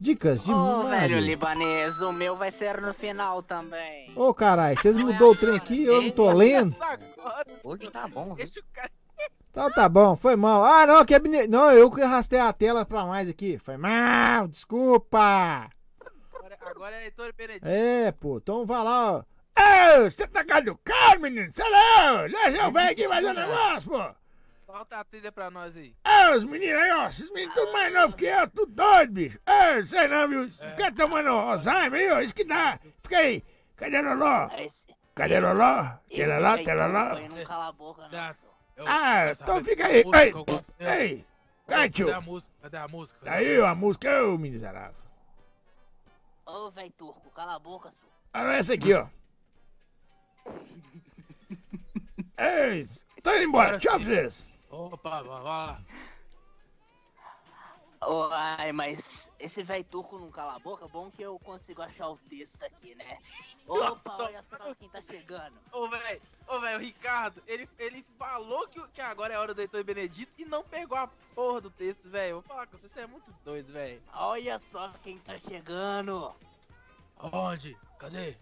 [0.00, 4.10] Dicas de Ô, velho libanês, o meu vai ser no final também.
[4.16, 5.84] Ô, caralho, vocês mudou o trem aqui?
[5.84, 6.74] Eu não tô lendo?
[7.62, 8.90] Hoje tá bom, Deixa o cara.
[9.48, 10.64] Então tá bom, foi mal.
[10.64, 13.58] Ah, não, que é Não, eu que arrastei a tela pra mais aqui.
[13.58, 15.70] Foi mal, desculpa.
[16.66, 17.66] Agora, é Heitor Benedito.
[17.66, 19.22] É, pô, então vai lá, ó.
[19.58, 21.50] Ô, você tá caducado, menino?
[21.52, 24.14] Sei não, deixa eu ver aqui fazer um negócio, pô.
[24.66, 25.94] Solta a trilha pra nós aí.
[26.04, 29.38] Ô, os meninos aí, ó, esses meninos tudo mais novos que eu, tudo doido, bicho.
[29.46, 30.50] Ô, sei não, viu?
[30.50, 32.78] Fica tomando Alzheimer aí, ó, isso que dá.
[33.02, 33.42] Fica aí.
[33.76, 34.48] Cadê Loló?
[35.14, 35.88] Cadê Loló?
[36.10, 37.20] Tela lá, tela lá.
[37.20, 38.86] Não cala a boca, não.
[38.86, 40.02] Ah, então fica aí.
[40.02, 41.24] Ei, ei,
[41.66, 42.54] cante, Cadê a música?
[42.60, 43.18] Cadê a música?
[43.24, 45.05] Tá aí, ó, a música, ô, miserável.
[46.46, 48.12] Ô, velho turco, cala a boca, senhor.
[48.32, 49.08] Olha essa aqui, ó.
[52.38, 52.84] Ei,
[53.22, 53.78] tô indo embora.
[53.78, 54.52] Tchau pra vocês.
[54.70, 55.82] Opa, vai lá.
[58.00, 62.08] Ô, ai, mas esse velho turco não cala a boca, bom que eu consigo achar
[62.08, 63.18] o texto aqui, né?
[63.66, 65.58] Opa, olha só quem tá chegando.
[65.72, 69.60] Ô, velho, ô, velho, o Ricardo, ele, ele falou que, que agora é hora do
[69.60, 72.34] Heitor Benedito e não pegou a porra do texto, velho.
[72.34, 74.02] Vou falar com você, você é muito doido, velho.
[74.12, 76.34] Olha só quem tá chegando.
[77.18, 77.76] Onde?
[77.98, 78.36] Cadê?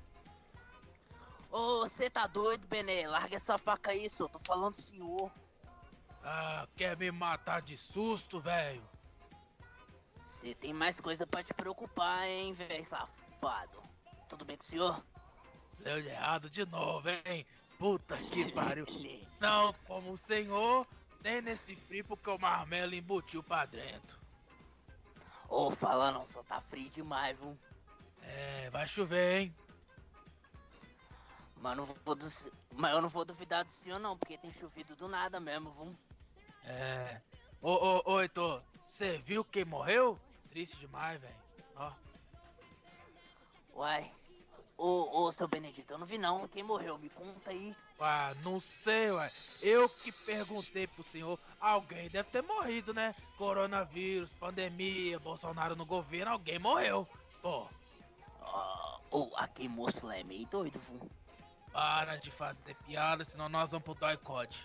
[1.51, 3.07] Ô, você tá doido, Benê?
[3.07, 4.29] Larga essa faca aí, senhor.
[4.29, 5.31] Tô falando do senhor.
[6.25, 8.83] Ah, quer me matar de susto, velho?
[10.45, 13.83] Você tem mais coisa pra te preocupar, hein, velho safado.
[14.29, 15.03] Tudo bem com o senhor?
[15.79, 17.47] Deu de errado de novo, hein?
[17.79, 18.85] Puta que pariu.
[19.41, 20.87] Não como o senhor,
[21.23, 24.19] nem nesse frio porque o marmelo embutiu pra dentro.
[25.49, 27.59] Ô, fala não, só tá frio demais, viu?
[28.21, 29.57] É, vai chover, hein?
[31.57, 31.97] Mas, não vou
[32.77, 35.97] Mas eu não vou duvidar do senhor, não, porque tem chovido do nada mesmo, viu?
[36.65, 37.23] É.
[37.63, 40.21] Ô, ô, ô, Heitor, você viu quem morreu?
[40.55, 41.35] Triste demais, velho.
[41.75, 41.93] Ó.
[43.75, 44.09] Uai.
[44.79, 46.47] Ô, ô, seu Benedito, eu não vi não.
[46.47, 46.97] Quem morreu?
[46.97, 47.75] Me conta aí.
[47.99, 49.33] Ah, não sei, ué.
[49.61, 51.41] Eu que perguntei pro senhor.
[51.61, 53.17] Alguém deve ter morrido, né?
[53.37, 57.09] Coronavírus, pandemia, Bolsonaro no governo, alguém morreu.
[57.43, 57.67] Pô,
[58.41, 61.11] Ah, Ô, aquele moço lá é meio doido, viu?
[61.73, 64.57] para de fazer piada, senão nós vamos pro doicode.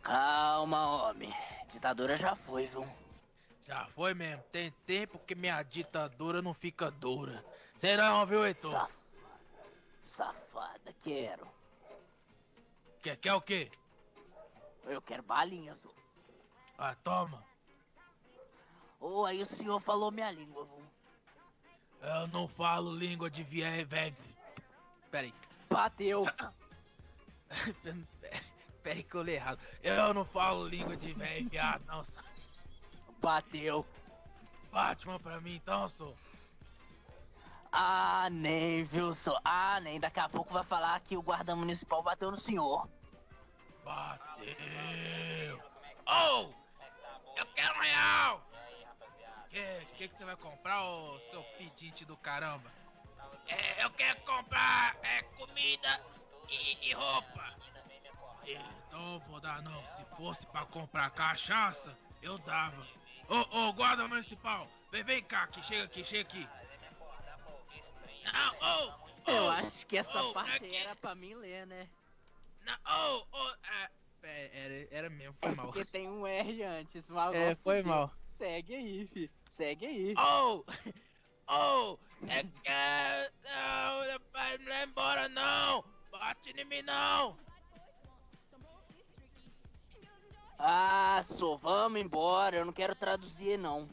[0.00, 1.34] Calma, homem.
[1.68, 2.86] Ditadura já foi, viu?
[3.68, 4.42] Já foi mesmo.
[4.50, 7.44] Tem tempo que minha ditadura não fica dura.
[7.76, 8.70] Sei não, viu, Heitor?
[8.70, 8.94] Saf...
[10.00, 11.46] Safada, quero.
[13.02, 13.70] Quer, quer o quê?
[14.84, 15.90] Eu quero balinha, só.
[16.78, 17.44] Ah, toma.
[18.98, 20.82] Ô, aí o senhor falou minha língua, viu?
[22.00, 24.16] Eu não falo língua de vié, velho.
[25.10, 25.34] Peraí.
[25.68, 26.24] Bateu.
[28.82, 29.60] Peraí que eu li errado.
[29.82, 32.02] Eu não falo língua de velho viado, não.
[33.20, 33.86] Bateu.
[34.70, 36.12] Bate uma pra mim então, só.
[37.72, 39.38] Ah, nem, viu, só?
[39.44, 40.00] Ah, nem.
[40.00, 42.88] Daqui a pouco vai falar que o guarda municipal bateu no senhor.
[43.84, 45.62] Bateu.
[46.06, 46.48] Oh!
[47.36, 48.42] Eu quero um real!
[49.50, 52.70] Que, que que você vai comprar, ô seu pedinte do caramba?
[53.46, 56.00] É, eu quero comprar é, comida
[56.48, 57.56] e, e roupa.
[58.44, 59.84] Então eu vou dar não.
[59.84, 62.86] Se fosse pra comprar cachaça, eu dava.
[63.28, 66.48] Ô, ô, guarda municipal, Vem, vem cá, aqui, chega aqui, chega aqui.
[68.24, 68.92] Não, oh,
[69.26, 70.76] oh, Eu acho que essa oh, parte aqui.
[70.76, 71.88] era pra mim ler, né?
[72.64, 73.90] Não, oh, oh, é,
[74.22, 75.66] é, era, era mesmo, foi mal.
[75.66, 78.10] Porque tem um R antes, mas É, foi mal.
[78.24, 79.30] Segue aí, fi.
[79.48, 80.14] Segue aí.
[80.16, 80.64] Oh!
[81.48, 81.98] Oh!
[82.28, 82.48] É que.
[83.44, 85.84] Não, não vai embora, não!
[86.10, 87.38] Bate em mim, não!
[90.58, 92.56] Ah, só vamos embora.
[92.56, 93.88] Eu não quero traduzir, não.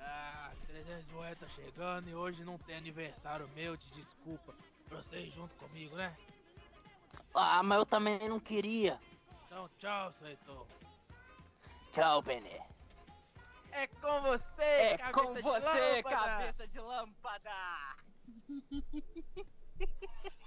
[0.00, 4.54] Ah, 308 tá chegando e hoje não tem aniversário meu, de desculpa.
[4.88, 6.16] Pra você ir junto comigo, né?
[7.34, 8.98] Ah, mas eu também não queria.
[9.46, 10.66] Então, tchau, Seitor.
[11.92, 12.66] Tchau, Bené.
[13.72, 16.16] É com você, É cabeça com de você, lâmpada.
[16.26, 17.50] cabeça de lâmpada.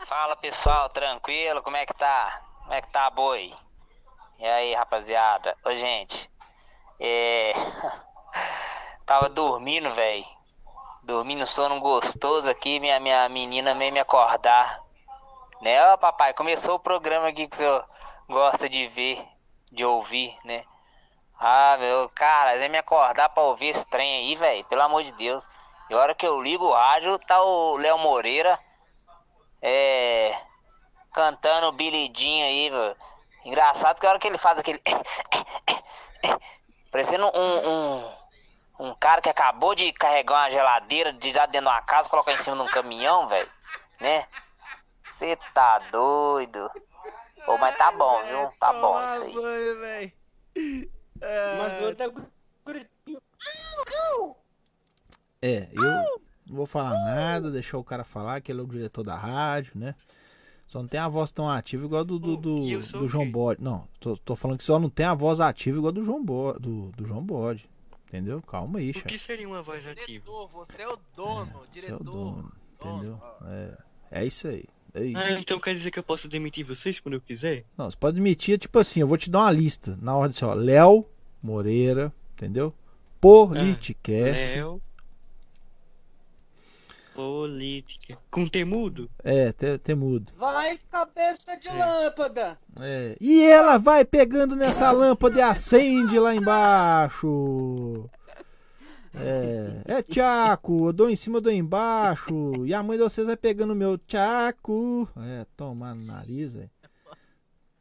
[0.06, 1.62] Fala pessoal, tranquilo?
[1.64, 2.44] Como é que tá?
[2.60, 3.54] Como é que tá, boi?
[4.38, 5.56] E aí, rapaziada?
[5.64, 6.30] Ô, gente,
[7.00, 7.54] é.
[9.06, 10.26] Tava dormindo, velho.
[11.04, 14.84] Dormindo sono gostoso aqui, minha, minha menina veio me acordar.
[15.62, 16.34] Né, ó, papai?
[16.34, 17.86] Começou o programa aqui que o senhor
[18.28, 19.26] gosta de ver,
[19.72, 20.66] de ouvir, né?
[21.40, 24.66] Ah, meu, cara, vem me acordar pra ouvir esse trem aí, velho.
[24.66, 25.48] Pelo amor de Deus.
[25.90, 28.60] E a hora que eu ligo o rádio, tá o Léo Moreira.
[29.62, 30.38] É.
[31.14, 32.98] Cantando Billy Jean aí, velho.
[33.46, 34.82] Engraçado que a hora que ele faz aquele.
[36.92, 38.16] Parecendo um, um,
[38.80, 42.34] um cara que acabou de carregar uma geladeira de já dentro de uma casa, colocar
[42.34, 43.50] em cima de um caminhão, velho.
[44.02, 44.28] Né?
[45.04, 46.72] Você tá doido.
[47.46, 48.52] Pô, mas tá bom, viu?
[48.60, 50.12] Tá bom isso aí.
[51.60, 52.28] Mas doido
[52.66, 53.22] gritinho.
[55.42, 55.84] É, eu
[56.48, 59.74] não vou falar nada, deixar o cara falar, que ele é o diretor da rádio,
[59.76, 59.94] né?
[60.76, 62.60] Só não tem a voz tão ativa igual a do, do, do,
[63.00, 63.32] do João?
[63.32, 63.64] Bode.
[63.64, 66.22] Não, tô, tô falando que só não tem a voz ativa igual a do João
[66.22, 66.60] Bode.
[66.60, 67.70] Do, do João Bode.
[68.10, 68.42] Entendeu?
[68.42, 69.20] Calma aí, O que chefe.
[69.20, 70.06] seria uma voz ativa?
[70.06, 72.02] Diretor, você é o dono, Você é diretor.
[72.02, 73.22] o dono, entendeu?
[73.50, 73.78] É,
[74.20, 74.66] é isso aí.
[74.94, 75.14] Ei.
[75.16, 77.64] Ah, então quer dizer que eu posso demitir vocês quando eu quiser?
[77.78, 79.98] Não, você pode admitir, tipo assim, eu vou te dar uma lista.
[80.02, 80.54] Na ordem assim, ó.
[80.54, 81.06] Léo
[81.42, 82.74] Moreira, entendeu?
[83.22, 84.56] Politicast.
[84.56, 84.82] Léo.
[87.16, 88.18] Política.
[88.30, 89.10] Com temudo?
[89.24, 90.34] É, te- temudo.
[90.36, 92.60] Vai, cabeça de lâmpada.
[92.82, 93.16] É.
[93.22, 98.10] E ela vai pegando nessa lâmpada e acende lá embaixo.
[99.18, 102.66] É, é tchaco, eu dou em cima, eu dou embaixo.
[102.66, 105.08] E a mãe de vocês vai pegando o meu tchaco.
[105.18, 106.70] É, tomar no nariz, velho.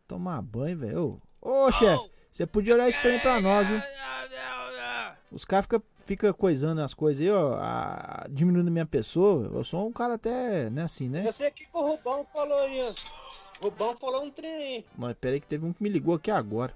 [0.06, 1.20] Tomar banho, velho.
[1.42, 3.82] Ô, ô, chefe, você podia olhar trem pra nós, viu?
[5.32, 9.50] Os caras ficam fica coisando as coisas aí, ó, a- diminuindo minha pessoa.
[9.52, 11.26] Eu sou um cara até, né, assim, né?
[11.26, 12.80] Eu sei que o Rubão falou aí.
[12.82, 12.92] ó.
[13.60, 14.84] O Rubão falou um trem aí.
[14.96, 16.72] Mas peraí que teve um que me ligou aqui agora.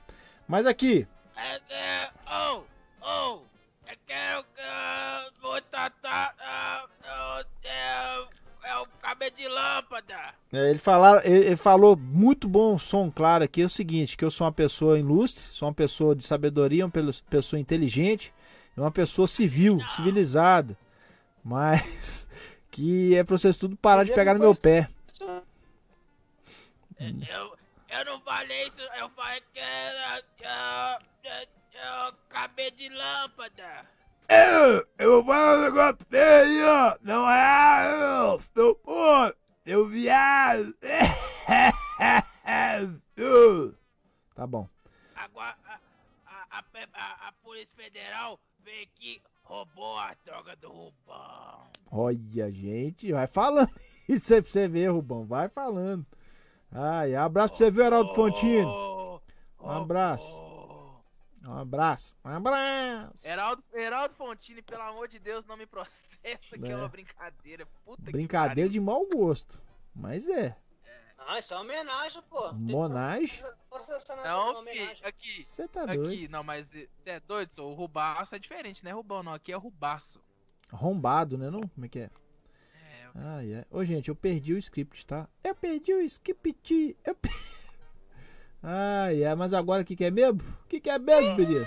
[0.47, 1.07] Mas aqui,
[1.37, 2.63] É, é, oh,
[3.03, 3.39] oh,
[3.87, 6.89] é que eu, eu vou tratar, é,
[8.71, 10.35] é o cabelo de lâmpada.
[10.53, 13.63] É, ele, falar, ele, ele falou muito bom som claro aqui.
[13.63, 16.91] É o seguinte: que eu sou uma pessoa ilustre, sou uma pessoa de sabedoria, uma
[16.91, 18.33] pe- pessoa inteligente,
[18.79, 20.79] e uma pessoa civil, civilizada.
[21.45, 22.29] Mas
[22.71, 24.89] que é pra vocês tudo parar de pegar no meu pé.
[26.99, 27.57] Eu,
[27.89, 33.83] eu não falei isso, eu falei que era é, é, é, o cabelo de lâmpada.
[34.29, 36.97] Eu, eu vou falar um negócio pra você aí, ó.
[37.03, 39.35] Não é eu, seu porra.
[39.67, 40.75] Eu viado.
[44.35, 44.69] Tá bom.
[45.17, 48.39] Agora, a, a, a, a Polícia Federal
[48.69, 51.67] veio aqui, roubou a droga do Rubão.
[51.91, 53.71] Olha, gente, vai falando
[54.09, 55.25] isso aí pra você ver, Rubão.
[55.25, 56.05] Vai falando.
[56.71, 58.65] Ai, abraço pra você, viu, Heraldo Fontini?
[58.67, 60.41] Um abraço.
[61.45, 62.15] Um abraço.
[62.23, 63.27] Um abraço.
[63.27, 66.77] Heraldo, Heraldo Fontini, pelo amor de Deus, não me processa, que é, É.
[66.77, 67.67] uma brincadeira.
[67.85, 69.63] Puta Brincadeira de mau gosto.
[69.95, 70.55] Mas é.
[71.19, 72.53] Ah, isso é uma homenagem, pô.
[72.55, 73.45] Monagem?
[73.45, 75.07] É Não, uma fi, homenagem.
[75.07, 75.45] aqui.
[75.45, 76.31] Você tá aqui, doido.
[76.31, 78.93] não, mas você é doido, o Rubaço é diferente, né?
[78.93, 80.21] Rubão não, aqui é Rubaço.
[80.73, 81.51] Arrombado, né?
[81.51, 81.61] Não?
[81.61, 82.11] Como é que é?
[83.15, 83.67] Ai, é.
[83.71, 85.29] Ô, gente, eu perdi o script, tá?
[85.43, 86.97] Eu perdi o script.
[87.05, 87.33] Eu per...
[88.63, 89.35] Ai, é.
[89.35, 90.41] Mas agora o que, que é mesmo?
[90.65, 91.67] O que, que é mesmo, menino?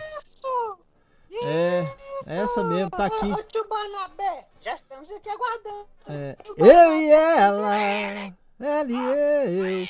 [1.43, 1.95] É,
[2.28, 3.32] é essa mesmo, tá aqui.
[3.32, 5.88] Ô, tio Barnabé, já estamos aqui aguardando.
[6.10, 9.88] É, eu e ela, ela e eu.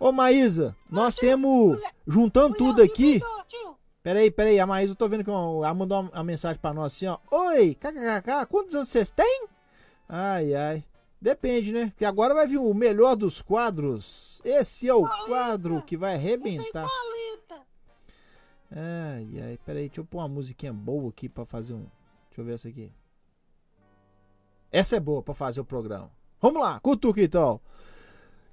[0.00, 3.20] Ô Maísa, nós temos, juntando tudo aqui.
[4.02, 6.94] Peraí, peraí, a Maísa, eu tô vendo que ela mandou uma, uma mensagem pra nós
[6.94, 7.18] assim, ó.
[7.30, 9.46] Oi, kkkk, quantos anos vocês têm?
[10.08, 10.84] Ai, ai.
[11.20, 11.92] Depende, né?
[11.96, 14.40] Que agora vai vir o melhor dos quadros.
[14.44, 16.86] Esse é o quadro que vai arrebentar.
[18.70, 21.78] Ai, ai, peraí, deixa eu pôr uma musiquinha boa aqui pra fazer um.
[21.78, 22.92] Deixa Deixa eu ver essa aqui.
[24.70, 26.10] Essa é boa pra fazer o programa.
[26.40, 27.60] Vamos lá, cutuca então.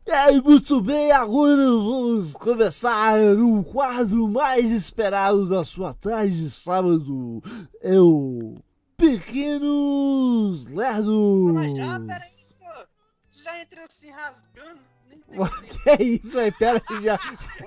[0.08, 6.50] E aí, muito bem, agora vamos começar o quadro mais esperado da sua tarde de
[6.50, 7.42] sábado.
[7.82, 8.56] É o
[8.96, 11.54] Pequenos Lerdos.
[11.54, 12.88] Mas já, peraí, senhor.
[13.32, 14.80] Você já entra assim rasgando.
[15.84, 16.56] Que é isso, velho?
[16.58, 17.20] Pera aí, já.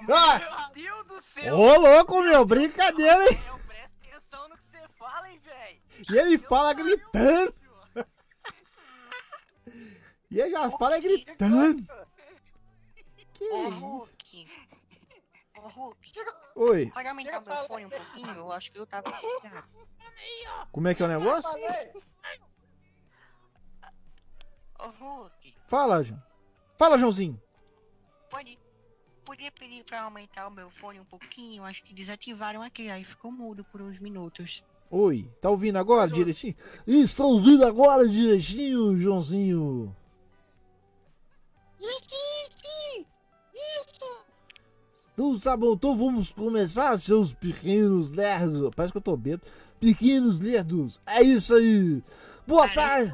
[0.09, 1.55] Ah, Meu Deus do céu!
[1.59, 3.39] Ô, louco, meu, brincadeira, hein?
[3.49, 5.79] Eu presto atenção no que você fala, hein, velho?
[6.09, 7.55] E ele fala gritando.
[10.31, 11.81] E ele já fala gritando.
[13.39, 13.79] Que Ô, isso?
[13.79, 14.49] Hulk.
[15.59, 16.13] Ô, Hulk.
[16.57, 16.91] Oi.
[16.93, 18.31] Pode aumentar o meu fone um pouquinho?
[18.35, 19.13] Eu acho que eu tava.
[20.73, 21.49] Como é que é o negócio?
[24.81, 25.55] Ô, Hulk.
[25.69, 26.21] Fala, João.
[26.77, 27.41] Fala, Joãozinho.
[28.29, 28.59] Pode.
[29.25, 31.63] Podia pedir pra aumentar o meu fone um pouquinho?
[31.63, 34.65] Acho que desativaram aqui, aí ficou mudo por uns minutos.
[34.91, 35.31] Oi.
[35.41, 36.57] Tá ouvindo agora direitinho?
[36.85, 39.95] Está ouvindo agora direitinho, Joãozinho?
[45.19, 48.71] Então tá bom, então vamos começar, seus pequenos lerdos.
[48.77, 49.43] Parece que eu tô bêbado.
[49.81, 52.05] Pequenos lerdos, é isso aí.
[52.47, 53.13] Boa tarde.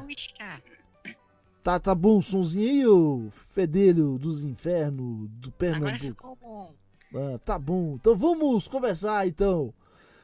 [1.63, 6.37] Tá, tá bom o somzinho aí, ô fedelho dos infernos do Pernambuco?
[6.39, 6.75] bom.
[7.15, 9.73] Ah, tá bom, então vamos começar então.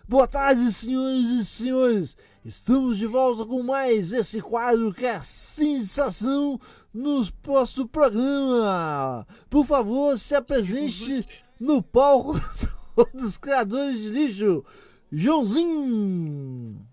[0.07, 2.15] Boa tarde, senhores e senhores.
[2.45, 6.59] Estamos de volta com mais esse quadro que é sensação
[6.93, 9.25] nos próximo programa.
[9.49, 11.25] Por favor, se apresente
[11.61, 12.33] no palco
[13.13, 14.65] dos criadores de lixo.
[15.11, 16.83] Joãozinho.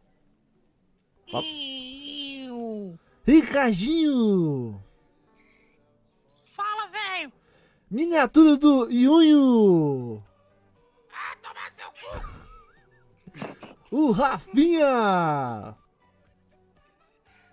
[3.25, 4.83] Ricardinho.
[6.45, 7.33] Fala, velho!
[7.91, 10.23] Miniatura do Iunho.
[13.91, 15.75] O Rafinha.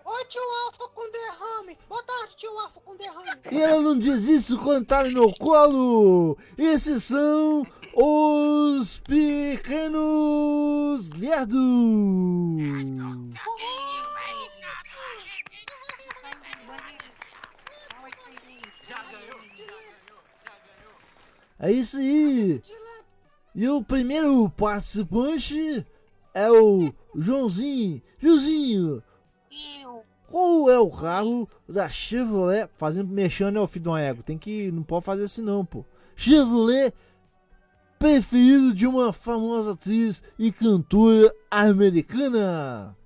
[0.08, 1.76] Oi, tio Alfa com derrame!
[1.88, 3.40] Boa tarde, tio Alfa com derrame!
[3.50, 6.38] E ela não diz isso quando tá no meu colo.
[6.56, 9.98] Esses são os pequenos
[11.10, 11.58] lerdos.
[21.58, 22.62] É isso aí.
[23.56, 25.84] E o primeiro participante
[26.32, 28.00] é o Joãozinho.
[28.20, 29.02] Joãozinho,
[30.28, 32.68] qual é o carro da Chevrolet?
[32.76, 34.22] Fazendo mexendo é o filho de uma ego.
[34.22, 34.70] Tem que.
[34.72, 35.84] Não pode fazer assim não, pô.
[36.14, 36.92] Chevrolet
[37.98, 42.96] preferido de uma famosa atriz e cantora americana.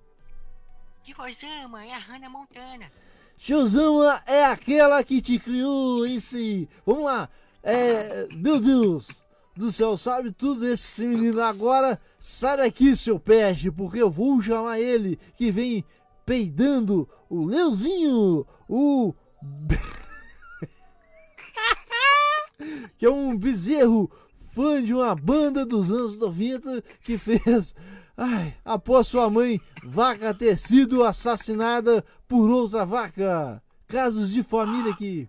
[1.03, 2.91] De Rosama, é a Hannah Montana.
[3.37, 6.69] Josama é aquela que te criou em si.
[6.85, 7.29] Vamos lá.
[7.63, 9.25] É, meu Deus
[9.57, 12.01] do céu, sabe tudo desse menino agora?
[12.19, 15.85] Sai daqui, seu peste, porque eu vou chamar ele que vem
[16.31, 19.12] peidando o Leuzinho, o.
[22.97, 24.09] que é um bezerro
[24.55, 27.74] fã de uma banda dos anos 90 que fez.
[28.16, 33.61] Ai, após sua mãe vaca ter sido assassinada por outra vaca.
[33.89, 35.28] Casos de família aqui.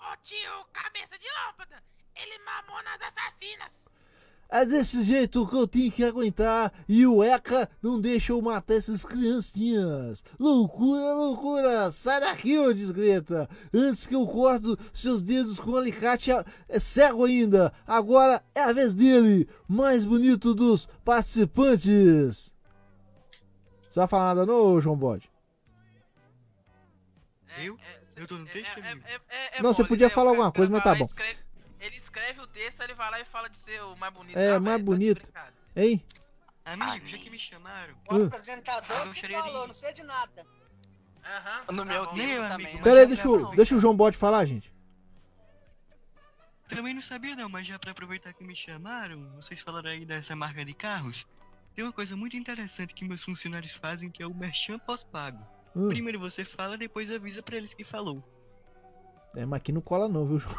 [0.00, 1.80] Ô tio, cabeça de lâmpada!
[2.16, 3.83] Ele mamou nas assassinas!
[4.48, 8.74] É desse jeito que eu tenho que aguentar e o ECA não deixa eu matar
[8.74, 10.24] essas criancinhas.
[10.38, 11.90] Loucura, loucura!
[11.90, 13.48] Sai daqui, ô desgreta!
[13.72, 16.30] Antes que eu corto seus dedos com um alicate
[16.68, 17.72] é cego ainda.
[17.86, 22.52] Agora é a vez dele, mais bonito dos participantes.
[23.88, 25.30] Você vai falar nada não, João Bode?
[27.58, 27.78] Eu?
[28.16, 28.78] Eu tô no texto?
[28.78, 30.12] É não, você podia né?
[30.12, 31.08] falar alguma coisa, mas tá bom.
[31.84, 34.36] Ele escreve o texto, ele vai lá e fala de ser o mais bonito.
[34.38, 35.32] É, Ah, mais velho, bonito.
[35.76, 36.04] Hein?
[36.64, 37.94] Amigo, já que me chamaram.
[38.08, 38.26] O Hum.
[38.26, 40.46] apresentador que gostaria de- falou, não sei de nada.
[41.70, 42.66] No tá meu tempo Meu também.
[42.66, 44.72] amigo, Pera aí, deixa, o- deixa o João Bode falar, gente.
[46.68, 50.34] Também não sabia não, mas já pra aproveitar que me chamaram, vocês falaram aí dessa
[50.34, 51.26] marca de carros.
[51.74, 55.44] Tem uma coisa muito interessante que meus funcionários fazem que é o merchan pós-pago.
[55.76, 55.88] Hum.
[55.88, 58.22] Primeiro você fala, depois avisa pra eles que falou.
[59.34, 60.56] É, mas aqui não cola não, viu, João?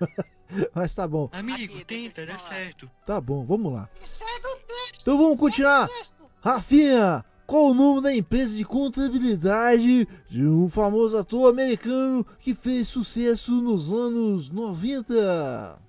[0.74, 1.28] mas tá bom.
[1.32, 2.90] Amigo, tenta, dá certo.
[3.04, 3.88] Tá bom, vamos lá.
[4.00, 5.02] Isso é do texto!
[5.02, 5.88] Então vamos continuar.
[6.40, 12.88] Rafinha, qual o nome da empresa de contabilidade de um famoso ator americano que fez
[12.88, 15.82] sucesso nos anos 90?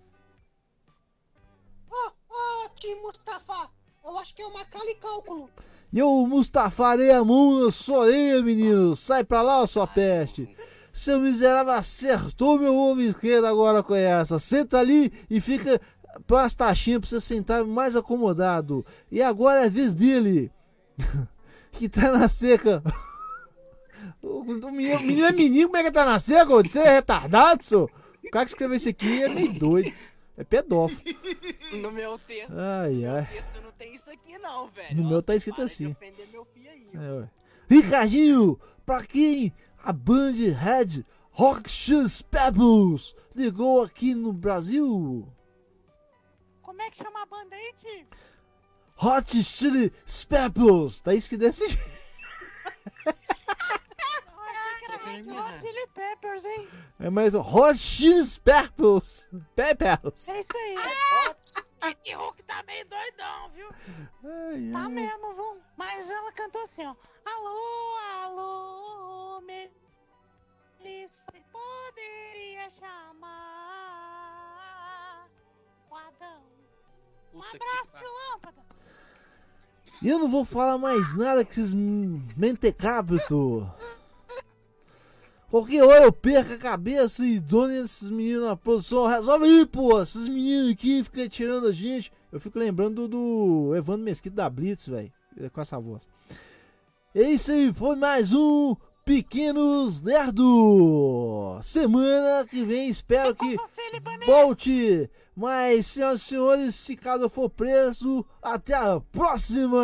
[1.89, 3.69] Ô, ô, tio Mustafa!
[4.03, 5.49] Eu acho que é uma Macaulay Cálculo.
[5.91, 8.95] E eu mustafarei a mão na sua orelha, menino.
[8.95, 10.47] Sai pra lá, sua peste.
[10.95, 14.39] Seu miserável acertou meu ovo esquerdo agora com essa.
[14.39, 15.77] Senta ali e fica
[16.25, 18.85] para as taxinhas pra você sentar mais acomodado.
[19.11, 20.49] E agora é a vez dele.
[21.73, 22.81] que tá na seca.
[24.21, 26.45] O, menino, menino é menino, como é que tá na seca?
[26.45, 27.89] Você é retardado, senhor?
[28.23, 29.93] O cara que escreveu isso aqui é meio doido.
[30.37, 31.01] É pedófilo.
[31.73, 32.51] No meu texto.
[32.51, 33.25] Ai, ai.
[33.25, 34.95] texto não tem isso aqui não, velho.
[34.95, 35.95] No meu tá escrito assim.
[36.01, 36.13] Aí.
[36.95, 37.29] É.
[37.69, 39.53] Ricardinho, pra quem
[39.85, 45.31] a Band Red Rock Shoes Pebbles ligou aqui no Brasil?
[46.63, 48.07] Como é que chama a banda aí, tio?
[48.97, 49.93] Hot Chili
[50.27, 51.01] Peppers.
[51.01, 51.83] Tá escrito desse jeito.
[55.27, 56.67] Hot Chili Peppers, hein?
[56.99, 59.29] É mais Hot Chili Peppers.
[59.55, 60.27] Peppers.
[60.29, 60.75] É isso aí.
[61.91, 63.67] Esse Hulk tá meio doidão, viu?
[64.23, 64.87] Ai, Tá ai.
[64.89, 65.61] mesmo, viu?
[65.77, 66.95] Mas ela cantou assim, ó.
[67.25, 73.35] Alô, alô, Melissa, poderia chamar
[75.89, 76.41] o Adão.
[77.33, 78.63] Um abraço, tio Lâmpada.
[80.01, 83.69] E eu não vou falar mais nada que esses mentecapto.
[85.49, 89.07] Qualquer hora eu perco a cabeça e dono desses meninos na produção.
[89.07, 90.01] Resolve aí, pô.
[90.01, 92.11] Esses meninos aqui ficam tirando a gente.
[92.31, 95.11] Eu fico lembrando do Evandro Mesquita da Blitz, velho.
[95.53, 96.07] Com essa voz.
[97.13, 98.75] É isso aí, foi mais um
[99.05, 101.59] Pequenos Nerdo.
[101.61, 103.55] Semana que vem espero que
[104.25, 105.09] volte.
[105.35, 109.81] Mas, senhoras e senhores, se caso eu for preso, até a próxima.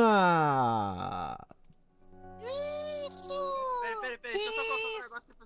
[2.42, 5.46] Peraí, peraí, peraí, deixa eu só colocar um negócio aqui pra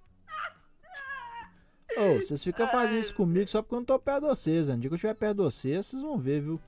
[1.97, 4.67] Ô, vocês ficam fazendo isso comigo só porque eu não tô perto de vocês.
[4.67, 6.59] Dia que eu estiver perto de vocês, vocês vão ver, viu?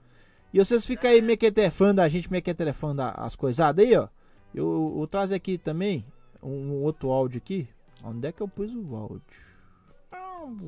[0.53, 4.07] E vocês ficam aí mequetrefando a gente, mequetrefando as coisadas aí, ó.
[4.53, 6.05] Eu, eu trazer aqui também
[6.41, 7.67] um outro áudio aqui.
[8.03, 9.21] Onde é que eu pus o áudio?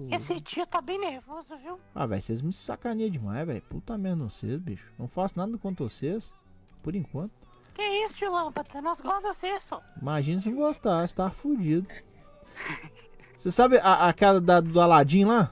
[0.10, 1.78] Esse tio tá bem nervoso, viu?
[1.94, 3.62] Ah, velho, vocês me sacaneiam demais, velho.
[3.64, 4.90] Puta merda, vocês, bicho.
[4.98, 6.34] Não faço nada contra vocês.
[6.82, 7.34] Por enquanto.
[7.74, 8.82] Que isso, tio Lâmpada?
[8.82, 9.84] Nós gostamos de você, só.
[10.02, 11.88] Imagina se não gostar, você tá fudido.
[13.46, 15.52] Você sabe a, a cara da, do Aladim lá?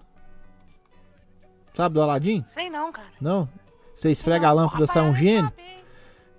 [1.75, 2.43] Sabe do Aladim?
[2.47, 3.11] Sei não, cara.
[3.21, 3.47] Não?
[3.93, 5.53] Você esfrega a lâmpada, sai um gênio?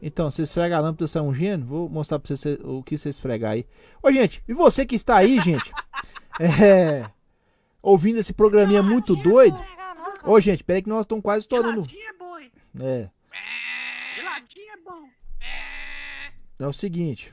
[0.02, 1.64] Então, você esfrega a lâmpada, sai um gênio?
[1.64, 3.64] Vou mostrar pra você o que você esfregar aí.
[4.02, 5.72] Ô, gente, e você que está aí, gente?
[6.42, 7.08] é,
[7.80, 9.64] ouvindo esse programinha muito doido?
[10.24, 11.84] Ô, gente, peraí que nós estamos quase estourando.
[12.80, 12.84] é.
[12.90, 13.08] É,
[16.58, 17.32] é é o seguinte.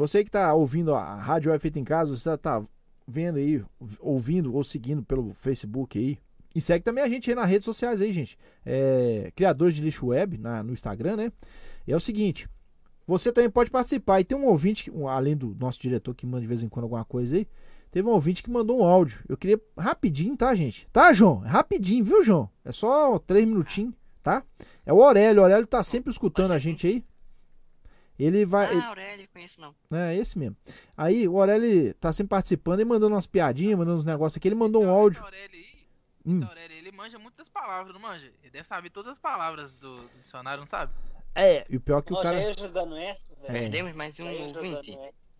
[0.00, 2.62] Você que tá ouvindo a Rádio Web Feita em Casa, você tá
[3.06, 3.62] vendo aí,
[4.00, 6.18] ouvindo ou seguindo pelo Facebook aí.
[6.54, 8.38] E segue também a gente aí nas redes sociais aí, gente.
[8.64, 11.32] É, Criadores de Lixo Web, na- no Instagram, né?
[11.86, 12.48] E é o seguinte,
[13.06, 14.20] você também pode participar.
[14.20, 17.04] E tem um ouvinte, além do nosso diretor que manda de vez em quando alguma
[17.04, 17.46] coisa aí,
[17.90, 19.20] teve um ouvinte que mandou um áudio.
[19.28, 20.88] Eu queria rapidinho, tá, gente?
[20.90, 21.44] Tá, João?
[21.44, 22.48] É rapidinho, viu, João?
[22.64, 23.92] É só três minutinhos,
[24.22, 24.42] tá?
[24.86, 25.42] É o Aurélio.
[25.42, 27.04] O Aurélio tá sempre escutando a gente aí.
[28.22, 28.70] Ele vai.
[28.72, 29.74] ele- Ah, Aurélio, conheço não.
[29.92, 30.56] é, esse mesmo.
[30.96, 34.48] Aí o Aurélio tá sempre participando e mandando umas piadinhas, mandando uns negócios aqui.
[34.48, 35.22] Ele mandou um áudio.
[36.26, 36.44] Hum.
[36.44, 38.26] Aurélio, ele manja muitas palavras, não manja?
[38.42, 40.92] Ele deve saber todas as palavras do, do dicionário, não sabe?
[41.34, 42.42] É, e o pior é que o já cara.
[42.42, 43.56] ia jogando essa, velho.
[43.56, 43.60] É.
[43.60, 44.98] Perdemos mais um Já ouvinte.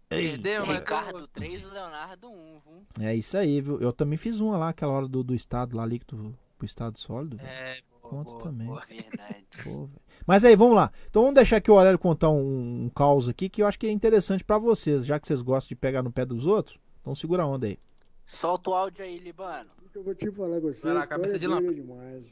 [0.08, 2.86] Perdeu, mas Ricardo 3, Leonardo 1, viu?
[3.06, 3.80] É isso aí, viu?
[3.80, 6.34] Eu também fiz uma lá, aquela hora do, do estado lá ali que tu.
[6.58, 7.40] Pro estado sólido.
[7.40, 8.66] É, boa, Conta boa, também.
[8.66, 8.82] boa.
[8.88, 9.46] Verdade.
[9.64, 9.88] Pô.
[10.26, 10.90] Mas aí, vamos lá.
[11.08, 13.86] Então vamos deixar aqui o Aurélio contar um, um caos aqui que eu acho que
[13.86, 16.78] é interessante pra vocês, já que vocês gostam de pegar no pé dos outros.
[17.00, 17.78] Então segura a onda aí.
[18.26, 19.68] Solta o áudio aí, Libano.
[19.92, 21.74] que eu vou te falar com vocês, Vai lá, cabeça é de lâmpada.
[21.74, 22.24] demais.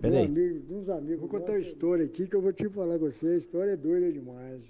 [0.00, 0.24] Pera Um aí.
[0.26, 3.32] amigo, uns amigos, vou contar uma história aqui que eu vou te falar com vocês,
[3.32, 4.62] a história é doida demais.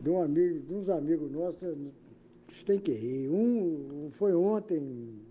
[0.00, 1.60] De um amigo, de uns amigos nossos,
[2.46, 3.28] você tem que rir.
[3.30, 5.22] Um foi ontem,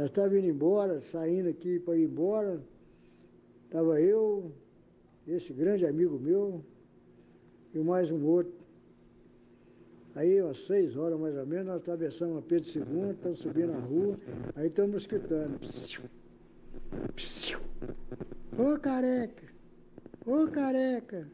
[0.00, 2.58] nós estávamos indo embora, saindo aqui para ir embora,
[3.66, 4.50] estava eu,
[5.28, 6.64] esse grande amigo meu,
[7.74, 8.66] e mais um outro.
[10.14, 13.78] Aí, umas seis horas mais ou menos, nós atravessamos a Pedro II, estamos subindo a
[13.78, 14.18] rua,
[14.56, 15.58] aí estamos escutando.
[15.58, 16.04] Psiu,
[17.14, 17.60] psiu.
[18.56, 19.52] Ô careca!
[20.24, 21.28] Ô careca!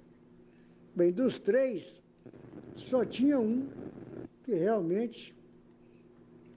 [0.92, 2.02] Bem, dos três,
[2.74, 3.68] só tinha um
[4.42, 5.35] que realmente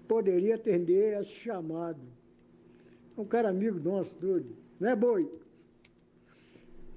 [0.09, 2.01] poderia atender esse chamado.
[3.15, 4.57] Um cara amigo nosso, doido.
[4.79, 5.31] Não é boi?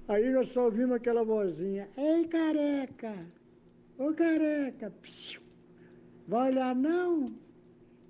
[0.07, 3.13] Aí nós só ouvimos aquela vozinha, ei careca!
[3.97, 5.41] Ô careca, psiu,
[6.27, 7.33] vai olhar não?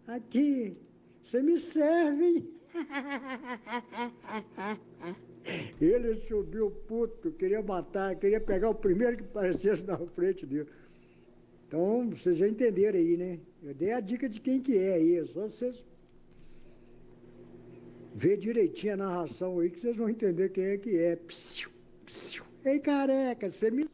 [0.07, 0.75] Aqui,
[1.21, 2.49] você me serve?
[5.81, 10.69] Ele subiu puto, queria matar, queria pegar o primeiro que aparecesse na frente dele.
[11.67, 13.39] Então, vocês já entenderam aí, né?
[13.63, 15.85] Eu dei a dica de quem que é aí, é só vocês
[18.13, 21.15] ver direitinho a narração aí que vocês vão entender quem é que é.
[21.15, 21.69] Psiu,
[22.05, 22.43] psiu.
[22.65, 23.87] Ei, careca, você me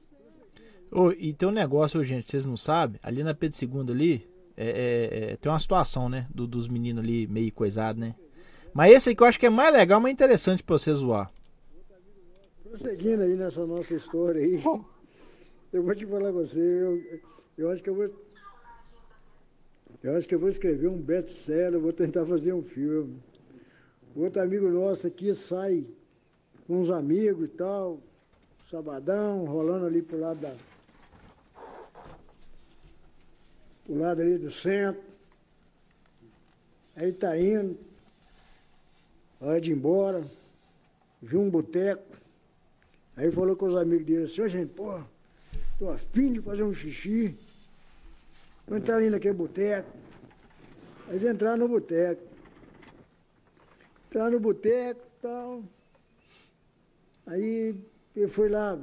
[0.91, 4.69] Ô, e tem um negócio, gente, vocês não sabem, ali na Pedro II ali, é,
[4.69, 8.15] é, é, tem uma situação, né, do- dos meninos ali meio coisado, né?
[8.73, 11.31] Mas esse aí que eu acho que é mais legal, mais interessante pra você zoar.
[12.63, 14.59] Prosseguindo aí nessa nossa história aí,
[15.71, 17.21] eu vou te falar com você, eu,
[17.55, 18.28] eu acho que eu vou.
[20.01, 23.21] Eu acho que eu vou escrever um best-seller, vou tentar fazer um filme.
[24.15, 25.85] Outro amigo nosso aqui sai
[26.65, 27.99] com uns amigos e tal,
[28.69, 30.55] sabadão, rolando ali pro lado da.
[33.89, 35.01] Lado ali do centro.
[36.95, 37.77] Aí tá indo,
[39.41, 40.23] hora de ir embora,
[41.21, 42.15] viu um boteco.
[43.17, 45.05] Aí falou com os amigos dele assim, gente, porra,
[45.77, 47.37] tô afim de fazer um xixi.
[48.69, 49.89] Vamos entrar ali naquele boteco.
[51.07, 52.21] Eles entraram no boteco.
[54.05, 55.63] Entraram no boteco e tal.
[57.25, 57.75] Aí
[58.15, 58.79] ele foi lá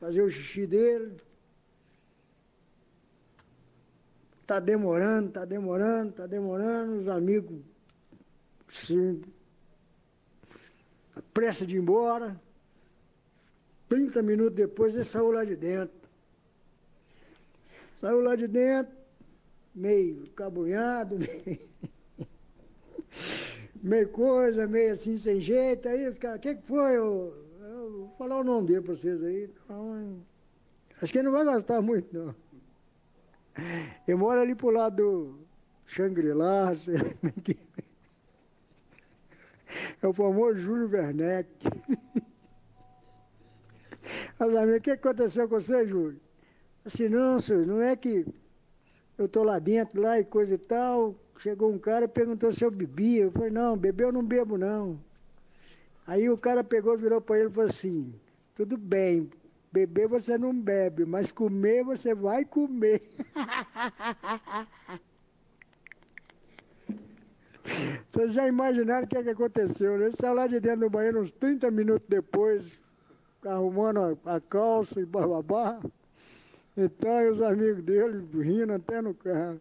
[0.00, 1.16] fazer o xixi dele.
[4.44, 7.02] Tá demorando, tá demorando, tá demorando.
[7.02, 7.60] Os amigos
[8.68, 9.22] se
[11.14, 12.40] a pressa de ir embora.
[13.88, 15.94] 30 minutos depois ele saiu lá de dentro.
[17.94, 19.03] Saiu lá de dentro,
[19.74, 21.60] meio cabunhado, meio,
[23.82, 25.88] meio coisa, meio assim, sem jeito.
[25.88, 26.96] Aí os caras, o que, que foi?
[26.96, 29.50] Eu, eu vou falar o nome dele pra vocês aí.
[29.64, 30.22] Então,
[31.02, 32.34] acho que ele não vai gostar muito, não.
[34.06, 35.38] Eu moro ali pro lado do
[35.86, 37.84] Shangri-La, sei lá como é é.
[40.02, 41.48] É o famoso Júlio Werneck.
[44.38, 46.20] Mas, amigo, o que aconteceu com você, Júlio?
[46.84, 48.26] Assim, não, senhor, não é que
[49.16, 51.14] eu tô lá dentro, lá e coisa e tal.
[51.38, 53.24] Chegou um cara e perguntou se eu bebia.
[53.24, 54.98] Eu falei, não, beber eu não bebo, não.
[56.06, 58.14] Aí o cara pegou, virou para ele e falou assim,
[58.54, 59.30] tudo bem,
[59.72, 63.02] beber você não bebe, mas comer você vai comer.
[68.10, 70.04] Vocês já imaginaram o que, é que aconteceu, né?
[70.04, 72.78] Ele saiu lá de dentro do banheiro uns 30 minutos depois,
[73.44, 75.80] arrumando a, a calça e bababá.
[76.76, 79.60] Então, e os amigos dele rindo até no carro.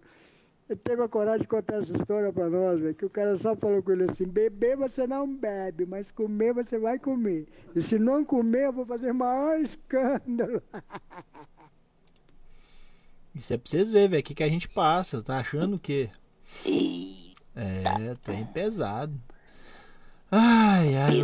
[0.69, 3.55] Ele teve a coragem de contar essa história pra nós, velho, que o cara só
[3.55, 7.45] falou com ele assim, beber você não bebe, mas comer você vai comer.
[7.75, 10.63] E se não comer, eu vou fazer maior escândalo.
[13.35, 15.21] Isso é pra vocês verem, velho, o que, que a gente passa.
[15.21, 16.09] Tá achando o quê?
[17.55, 19.13] É, tem pesado.
[20.31, 21.21] Ai, ai.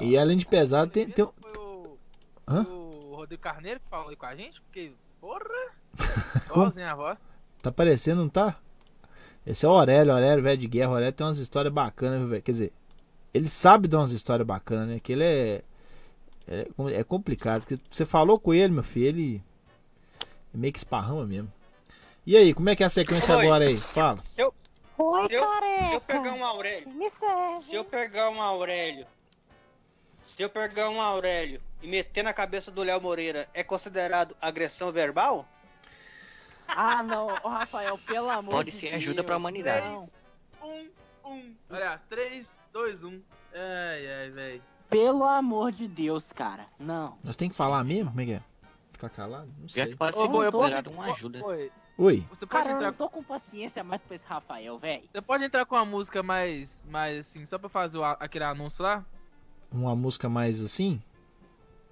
[0.00, 1.08] E além de pesado, tem.
[1.08, 1.24] tem...
[2.46, 2.66] Hã?
[2.68, 4.92] O Rodrigo Carneiro que falou aí com a gente, porque,
[5.24, 5.72] porra,
[6.44, 7.18] igualzinho a voz.
[7.62, 8.58] Tá parecendo, não tá?
[9.46, 10.90] Esse é o Aurélio, Aurélio, velho de guerra.
[10.90, 12.42] O Aurélio tem umas histórias bacanas, viu, velho?
[12.42, 12.72] Quer dizer,
[13.32, 15.00] ele sabe de umas histórias bacanas, né?
[15.00, 15.62] Que ele é.
[16.46, 17.62] É, é complicado.
[17.62, 19.42] Porque você falou com ele, meu filho, ele.
[20.52, 21.52] É meio que esparrama mesmo.
[22.26, 23.46] E aí, como é que é a sequência Oi.
[23.46, 23.74] agora aí?
[23.74, 24.18] Fala.
[24.18, 24.54] Se eu,
[24.96, 25.42] Oi, se eu,
[25.88, 27.56] se eu pegar um Aurélio, Me serve.
[27.62, 29.06] se eu pegar um Aurélio,
[30.24, 34.90] se eu pegar um Aurélio e meter na cabeça do Léo Moreira, é considerado agressão
[34.90, 35.46] verbal?
[36.66, 38.96] Ah, não, Ô, Rafael, pelo amor Pode de ser Deus.
[38.96, 39.86] ajuda pra humanidade.
[39.86, 40.08] Não.
[40.62, 40.88] Um,
[41.26, 41.54] um.
[41.68, 43.22] Aliás, 3, 2, 1.
[43.54, 44.62] Ai, ai, velho.
[44.88, 46.64] Pelo amor de Deus, cara.
[46.78, 47.18] Não.
[47.22, 48.08] Nós tem que falar mesmo?
[48.08, 48.42] Como é que é?
[48.92, 49.52] Ficar calado?
[49.58, 49.86] Não Já sei.
[49.88, 51.44] que pode Ô, ser considerado uma ajuda.
[51.96, 52.26] Oi.
[52.30, 55.04] Você pode Cara, eu entrar não tô com paciência mais pra esse Rafael, velho.
[55.12, 58.82] Você pode entrar com uma música mais, mais assim, só pra fazer o aquele anúncio
[58.82, 59.04] lá?
[59.74, 61.02] Uma música mais assim?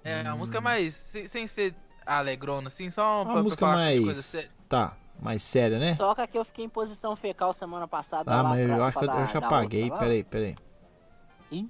[0.03, 3.75] É, a música mais, sem, sem ser alegrona, assim, só Uma pra, pra música coisa
[4.13, 4.25] mais.
[4.25, 4.51] séria.
[4.69, 5.95] Tá, mais séria, né?
[5.95, 8.31] Toca que eu fiquei em posição fecal semana passada.
[8.31, 9.81] Ah, lá mas pra- eu acho que pra eu, já apaguei.
[9.83, 10.01] outra lá.
[10.01, 10.55] Peraí, peraí.
[11.51, 11.63] Ih?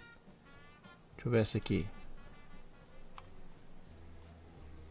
[1.15, 1.87] Deixa eu ver essa aqui.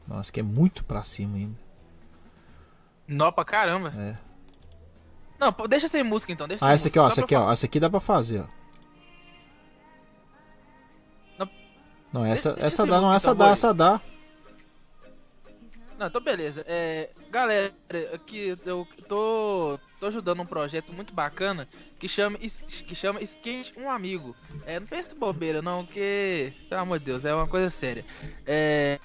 [0.06, 1.56] Nossa, que é muito pra cima ainda.
[3.06, 3.92] Nó pra caramba.
[3.96, 4.16] É.
[5.38, 7.06] Não, deixa sem música então, deixa Ah, essa aqui, ó.
[7.06, 7.50] Essa pra aqui, ó.
[7.52, 8.61] Essa aqui dá pra fazer, ó.
[12.12, 14.00] Não, essa, essa dá, não, essa então, dá, essa dá.
[15.98, 16.64] Não, então beleza.
[16.66, 17.72] É, galera,
[18.12, 21.68] aqui eu tô, tô ajudando um projeto muito bacana
[21.98, 24.36] que chama, que chama Esquente um Amigo.
[24.66, 28.04] É, não pense bobeira não, que, pelo amor de Deus, é uma coisa séria.
[28.46, 28.98] É,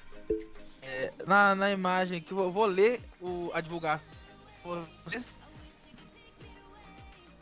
[0.82, 4.18] é, na, na imagem que eu vou, vou ler o, a divulgação.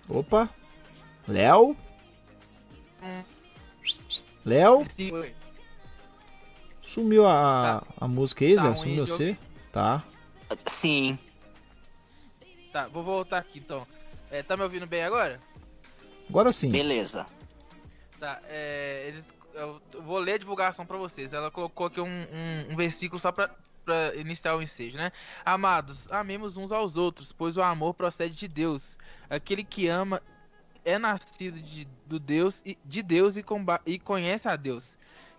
[0.08, 0.48] Opa.
[1.26, 1.76] Léo?
[3.02, 3.22] Hum.
[4.44, 4.84] Léo?
[4.88, 5.34] Sim, oi.
[6.96, 8.68] Sumiu a, a música aí, Tá Zé?
[8.68, 9.36] ruim Sumiu de você?
[9.70, 10.02] Tá.
[10.64, 11.18] Sim.
[12.72, 13.86] Tá, vou voltar aqui então.
[14.30, 15.38] É, tá me ouvindo bem agora?
[16.26, 16.70] Agora sim.
[16.70, 17.26] Beleza.
[18.18, 21.34] Tá, é, eles, eu vou ler a divulgação pra vocês.
[21.34, 23.50] Ela colocou aqui um, um, um versículo só pra,
[23.84, 25.12] pra iniciar o ensejo, né?
[25.44, 28.96] Amados, amemos uns aos outros, pois o amor procede de Deus.
[29.28, 30.22] Aquele que ama
[30.82, 34.96] é nascido de, do Deus e de Deus e, comba, e conhece a Deus.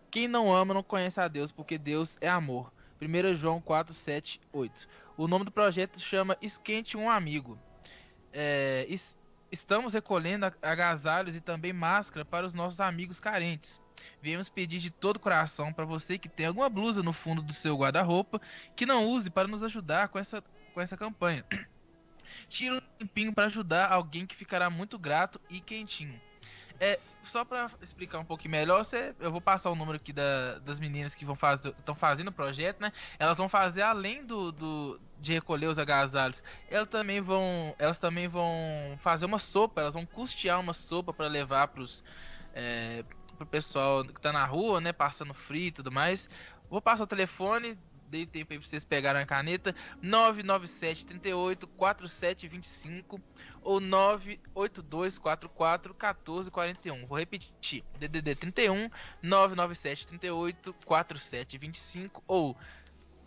[0.09, 2.71] Quem não ama não conhece a Deus, porque Deus é amor.
[2.99, 4.87] 1 João 4, 7, 8.
[5.15, 7.59] O nome do projeto chama Esquente um Amigo.
[8.33, 9.17] É, es-
[9.51, 13.81] estamos recolhendo ag- agasalhos e também máscara para os nossos amigos carentes.
[14.21, 17.75] Viemos pedir de todo coração para você que tem alguma blusa no fundo do seu
[17.77, 18.39] guarda-roupa
[18.75, 20.43] que não use para nos ajudar com essa,
[20.73, 21.45] com essa campanha.
[22.49, 26.19] Tira um tempinho para ajudar alguém que ficará muito grato e quentinho.
[26.79, 30.59] É, só para explicar um pouquinho melhor, você, eu vou passar o número aqui da-
[30.59, 32.91] das meninas que vão fazer, estão fazendo o projeto, né?
[33.19, 38.27] Elas vão fazer além do, do- de recolher os agasalhos, elas também vão, elas também
[38.27, 42.03] vão fazer uma sopa, elas vão custear uma sopa para levar pros
[42.53, 43.03] é,
[43.37, 46.29] pro pessoal que tá na rua, né, passando frio e tudo mais.
[46.69, 53.21] Vou passar o telefone, dei tempo aí pra vocês pegarem a caneta, 997 38 4725
[53.61, 57.05] ou 98244 1441.
[57.05, 58.89] Vou repetir, DDD 31
[59.21, 62.57] 997 38 4725 ou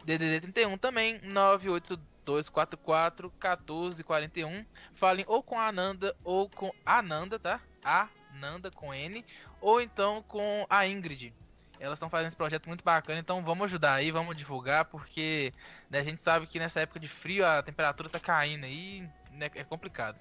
[0.04, 4.64] DDD 31 também 98244 1441.
[4.94, 7.60] Falem ou com a Ananda ou com a Ananda, tá?
[7.84, 9.24] A Nanda com N
[9.60, 11.34] ou então com a Ingrid.
[11.80, 15.52] Elas estão fazendo esse projeto muito bacana, então vamos ajudar aí, vamos divulgar, porque
[15.88, 19.02] né, a gente sabe que nessa época de frio a temperatura tá caindo aí,
[19.32, 20.18] né, é complicado.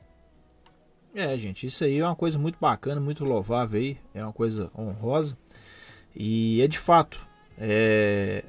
[1.13, 4.71] É, gente, isso aí é uma coisa muito bacana, muito louvável aí, é uma coisa
[4.77, 5.37] honrosa.
[6.15, 7.27] E é de fato,
[7.57, 8.43] é,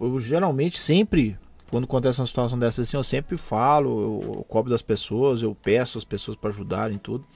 [0.00, 1.36] eu, geralmente sempre,
[1.70, 5.56] quando acontece uma situação dessa assim, eu sempre falo, eu, eu cobro das pessoas, eu
[5.56, 7.26] peço as pessoas para ajudarem tudo.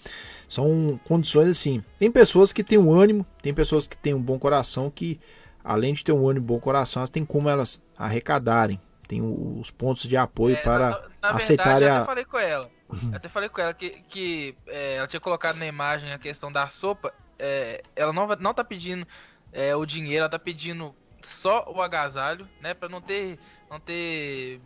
[0.48, 1.82] São condições assim.
[1.98, 5.18] Tem pessoas que têm um ânimo, tem pessoas que têm um bom coração que,
[5.64, 8.80] além de ter um ânimo e bom coração, elas têm como elas arrecadarem.
[9.08, 11.96] Tem os pontos de apoio É, para na, na aceitarem verdade, eu a.
[11.98, 12.70] até falei com ela.
[13.10, 16.50] Eu até falei com ela que, que é, ela tinha colocado na imagem a questão
[16.52, 17.12] da sopa.
[17.38, 19.06] é, ela não, não tá pedindo
[19.52, 22.74] é, o dinheiro, ela tá pedindo só o agasalho, né?
[22.74, 23.38] Pra não ter.
[23.70, 24.60] Não ter.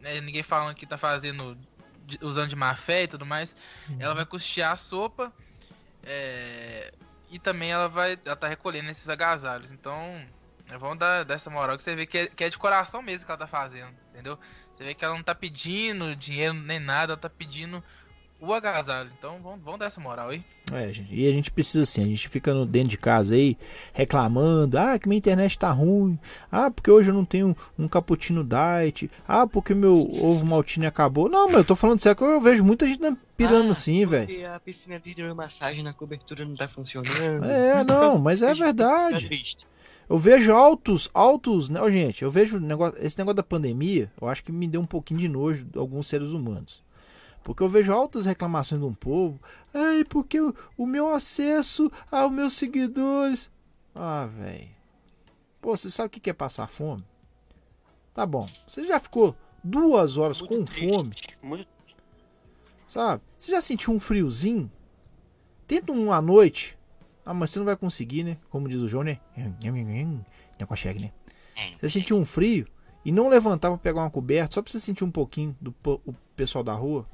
[0.00, 1.56] né, ninguém falando que tá fazendo.
[2.08, 3.54] De- usando de má fé e tudo mais.
[4.00, 5.32] Ela vai custear a sopa.
[6.02, 6.92] é,
[7.30, 8.18] e também ela vai.
[8.24, 9.70] Ela tá recolhendo esses agasalhos.
[9.70, 10.24] Então.
[10.78, 13.30] Vamos dar dessa moral que você vê que é, que é de coração mesmo que
[13.32, 14.38] ela tá fazendo, entendeu?
[14.74, 17.82] Você vê que ela não tá pedindo dinheiro nem nada, ela tá pedindo
[18.40, 19.10] o agasalho.
[19.18, 20.42] Então vamos, vamos dar essa moral aí.
[20.72, 23.56] É, gente, e a gente precisa assim, a gente fica no, dentro de casa aí
[23.92, 26.18] reclamando, ah, que minha internet tá ruim,
[26.52, 31.28] ah, porque hoje eu não tenho um cappuccino diet, ah, porque meu ovo maltine acabou.
[31.28, 33.00] Não, mas eu tô falando sério que eu vejo muita gente
[33.36, 34.26] pirando assim, velho.
[34.26, 37.44] Porque a piscina de hidromassagem na cobertura não tá funcionando.
[37.44, 39.56] É, não, mas é verdade.
[40.08, 44.42] Eu vejo altos, altos, né, gente, eu vejo negócio, esse negócio da pandemia, eu acho
[44.42, 46.82] que me deu um pouquinho de nojo de alguns seres humanos.
[47.42, 49.40] Porque eu vejo altas reclamações de um povo,
[49.72, 53.50] ai, porque o, o meu acesso aos meus seguidores.
[53.94, 54.68] Ah, velho.
[55.60, 57.04] Pô, você sabe o que é passar fome?
[58.12, 61.10] Tá bom, você já ficou duas horas com fome,
[61.42, 61.78] Muito
[62.88, 63.22] sabe?
[63.38, 64.70] Você já sentiu um friozinho?
[65.66, 66.76] Tenta um à noite.
[67.24, 68.38] Ah, mas você não vai conseguir, né?
[68.48, 69.20] Como diz o João, né?
[70.58, 71.12] Não consegue, né?
[71.78, 72.66] Você sentiu um frio
[73.04, 76.14] e não levantar pra pegar uma coberta só pra você sentir um pouquinho do o
[76.34, 77.06] pessoal da rua.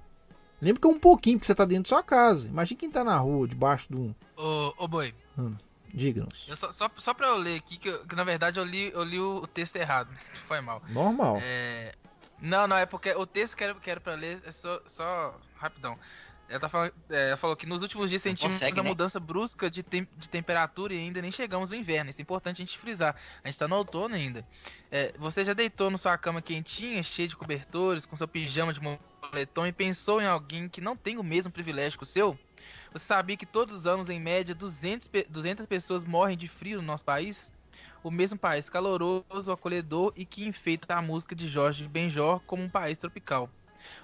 [0.64, 2.46] Lembra que é um pouquinho, porque você tá dentro da sua casa.
[2.48, 4.14] Imagina quem tá na rua, debaixo de um.
[4.36, 5.54] Ô, ô boi, Hum,
[5.92, 6.50] Diga-nos.
[6.56, 9.04] só, só, só pra eu ler aqui, que, eu- que na verdade eu li, eu
[9.04, 10.08] li o, o texto errado.
[10.48, 10.82] Foi mal.
[10.88, 11.38] Normal.
[11.42, 11.94] É,
[12.40, 15.96] Não, não, é porque o texto que eu quero pra ler é só, só rapidão.
[16.46, 18.88] Ela, tá falando, é, ela falou que nos últimos dias sentimos consegue, uma né?
[18.90, 22.10] mudança brusca de, tem- de temperatura e ainda nem chegamos no inverno.
[22.10, 23.16] Isso é importante a gente frisar.
[23.42, 24.46] A gente tá no outono ainda.
[24.90, 28.80] É, você já deitou na sua cama quentinha, cheia de cobertores, com seu pijama de
[29.34, 32.38] moletom e pensou em alguém que não tem o mesmo privilégio que o seu?
[32.92, 36.80] Você sabia que todos os anos, em média, 200, pe- 200 pessoas morrem de frio
[36.80, 37.52] no nosso país?
[38.02, 42.70] O mesmo país caloroso, acolhedor e que enfeita a música de Jorge Benjor como um
[42.70, 43.52] país tropical.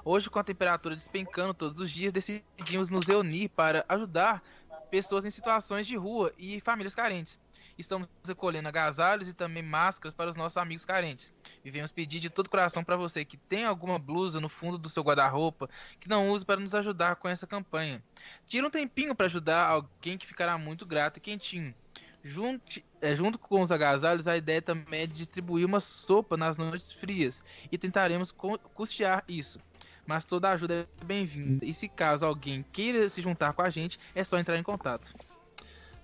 [0.04, 4.42] Hoje, com a temperatura despencando todos os dias, decidimos nos reunir para ajudar
[4.90, 7.40] pessoas em situações de rua e famílias carentes.
[7.80, 11.32] Estamos recolhendo agasalhos e também máscaras para os nossos amigos carentes.
[11.64, 15.02] Viemos pedir de todo coração para você que tem alguma blusa no fundo do seu
[15.02, 18.02] guarda-roupa que não use para nos ajudar com essa campanha.
[18.46, 21.74] Tira um tempinho para ajudar alguém que ficará muito grato e quentinho.
[22.22, 26.58] Junte, é, junto com os agasalhos, a ideia também é de distribuir uma sopa nas
[26.58, 27.42] noites frias
[27.72, 28.30] e tentaremos
[28.74, 29.58] custear isso.
[30.06, 31.64] Mas toda ajuda é bem-vinda.
[31.64, 35.14] E se caso alguém queira se juntar com a gente, é só entrar em contato.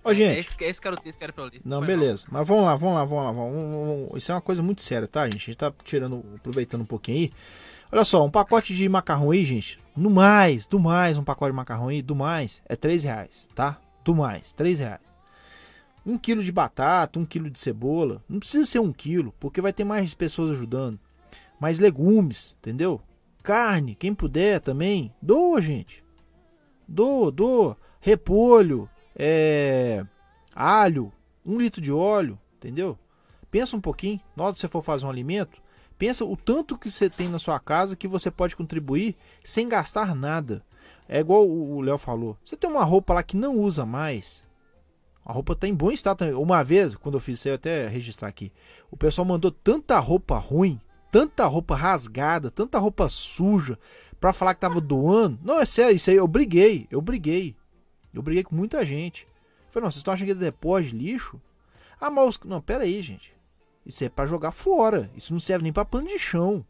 [0.07, 0.39] Ô, gente.
[0.39, 1.61] Esse, esse cara o texto que era pra eu ler.
[1.65, 2.27] Não, Foi beleza.
[2.31, 3.33] Mas vamos lá, vamos lá, vamos lá.
[3.33, 5.37] Vamos, vamos- vamos- Isso é uma coisa muito séria, tá, gente?
[5.37, 7.33] A gente tá tirando, aproveitando um pouquinho aí.
[7.91, 9.79] Olha só, um pacote de macarrão aí, gente.
[9.97, 13.81] No mais, do mais, um pacote de macarrão aí, do mais, é 3 reais, tá?
[14.05, 15.01] Do mais, 3 reais.
[16.05, 18.23] Um quilo de batata, um quilo de cebola.
[18.29, 20.99] Não precisa ser um quilo, porque vai ter mais pessoas ajudando.
[21.59, 23.01] Mais legumes, entendeu?
[23.43, 25.13] Carne, quem puder também.
[25.23, 26.05] Doa, gente.
[26.87, 27.77] Doa, doa.
[28.01, 30.05] Repolho, é,
[30.55, 31.13] alho,
[31.45, 32.99] um litro de óleo, entendeu?
[33.51, 35.63] Pensa um pouquinho, na hora que você for fazer um alimento,
[35.99, 40.15] pensa o tanto que você tem na sua casa que você pode contribuir sem gastar
[40.15, 40.63] nada.
[41.09, 42.37] É igual o Léo falou.
[42.45, 44.45] Você tem uma roupa lá que não usa mais.
[45.25, 46.35] A roupa tá em bom estado também.
[46.35, 48.53] Uma vez, quando eu fiz isso, eu até registrar aqui.
[48.91, 50.81] O pessoal mandou tanta roupa ruim,
[51.11, 53.79] tanta roupa rasgada, tanta roupa suja,
[54.21, 55.39] pra falar que tava doando.
[55.43, 57.57] Não, é sério, isso aí eu briguei, eu briguei.
[58.17, 59.29] Eu briguei com muita gente.
[59.69, 61.41] Falei, não, vocês estão achando que é depósito de lixo?
[62.01, 62.39] Ah, mas.
[62.45, 63.35] Não, pera aí, gente.
[63.85, 65.11] Isso é pra jogar fora.
[65.15, 66.65] Isso não serve nem pra pano de chão.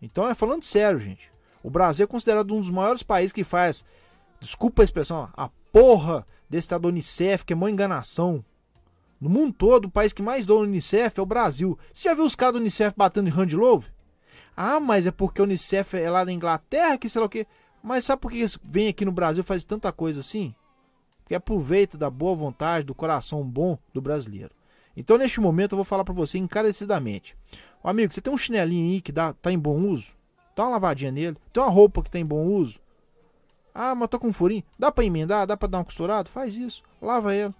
[0.00, 1.30] Então é falando sério, gente.
[1.62, 3.84] O Brasil é considerado um dos maiores países que faz.
[4.40, 8.44] Desculpa a expressão, a porra desse tal do Unicef, que é uma enganação.
[9.20, 11.78] No mundo todo, o país que mais doa Unicef é o Brasil.
[11.92, 13.86] Você já viu os caras do Unicef batendo em hand love?
[14.56, 17.46] Ah, mas é porque o Unicef é lá na Inglaterra, que sei lá o quê.
[17.82, 20.54] Mas sabe por que vêm aqui no Brasil faz tanta coisa assim?
[21.22, 24.54] Porque aproveita da boa vontade, do coração bom do brasileiro.
[24.96, 27.36] Então, neste momento, eu vou falar pra você encarecidamente.
[27.82, 30.14] Ô, amigo, você tem um chinelinho aí que dá, tá em bom uso?
[30.54, 31.36] Dá uma lavadinha nele.
[31.52, 32.78] Tem uma roupa que tá em bom uso?
[33.74, 34.62] Ah, mas tô com um furinho.
[34.78, 35.46] Dá pra emendar?
[35.46, 36.28] Dá pra dar uma costurada?
[36.28, 36.82] Faz isso.
[37.00, 37.54] Lava ele.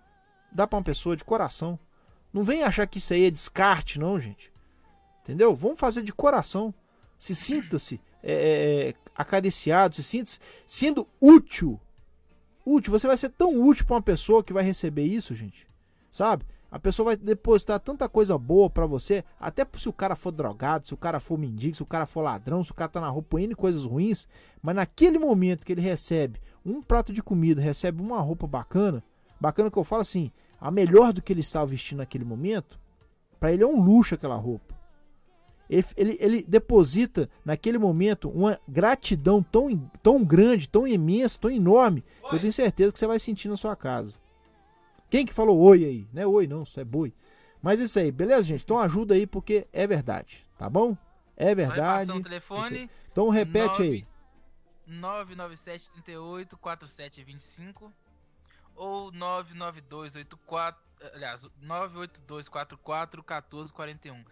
[0.53, 1.79] Dá pra uma pessoa de coração.
[2.33, 4.53] Não vem achar que isso aí é descarte, não, gente.
[5.23, 5.57] Entendeu?
[5.57, 6.75] Vamos fazer de coração.
[7.17, 10.33] Se sinta-se é, é, acariciado, se sinta
[10.67, 11.81] sendo útil.
[12.65, 12.93] Útil.
[12.93, 15.67] Você vai ser tão útil pra uma pessoa que vai receber isso, gente.
[16.11, 16.45] Sabe?
[16.73, 20.87] A pessoa vai depositar tanta coisa boa pra você, até se o cara for drogado,
[20.87, 23.11] se o cara for mendigo, se o cara for ladrão, se o cara tá na
[23.11, 24.27] rua N coisas ruins,
[24.63, 29.05] mas naquele momento que ele recebe um prato de comida, recebe uma roupa bacana,
[29.39, 32.81] bacana que eu falo assim, a melhor do que ele estava vestindo naquele momento,
[33.39, 34.75] pra ele é um luxo aquela roupa.
[35.97, 42.37] Ele, ele, deposita naquele momento uma gratidão tão, tão grande, tão imensa, tão enorme, que
[42.37, 44.19] eu tenho certeza que você vai sentir na sua casa.
[45.09, 46.07] Quem que falou oi aí?
[46.13, 47.15] Não é oi não, isso é boi.
[47.63, 48.65] Mas isso aí, beleza, gente?
[48.65, 50.97] Então ajuda aí porque é verdade, tá bom?
[51.37, 52.01] É verdade.
[52.01, 52.91] Repassando o telefone.
[53.11, 54.07] Então repete aí.
[54.87, 57.93] 997 38 4725
[58.75, 60.83] ou 99284,
[61.15, 64.25] aliás, 98244 1441.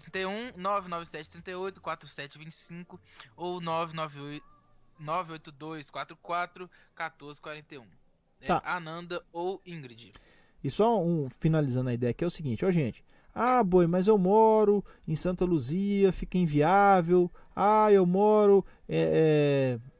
[0.00, 3.00] 31 997 38 4725
[3.36, 4.44] ou 998
[4.98, 7.84] 98244 1441.
[8.40, 8.62] É Tá.
[8.64, 10.12] Ananda ou Ingrid.
[10.62, 13.04] E só um finalizando a ideia que é o seguinte, ó gente.
[13.34, 17.30] Ah, boi, mas eu moro em Santa Luzia, fica inviável.
[17.54, 19.90] Ah, eu moro é, é,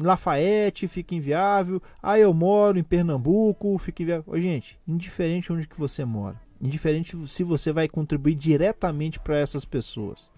[0.00, 1.82] em Lafayette, fica inviável.
[2.02, 4.24] Ah, eu moro em Pernambuco, fica inviável.
[4.26, 9.64] Ô, gente, indiferente onde que você mora, indiferente se você vai contribuir diretamente para essas
[9.64, 10.30] pessoas.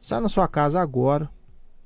[0.00, 1.30] Sai na sua casa agora,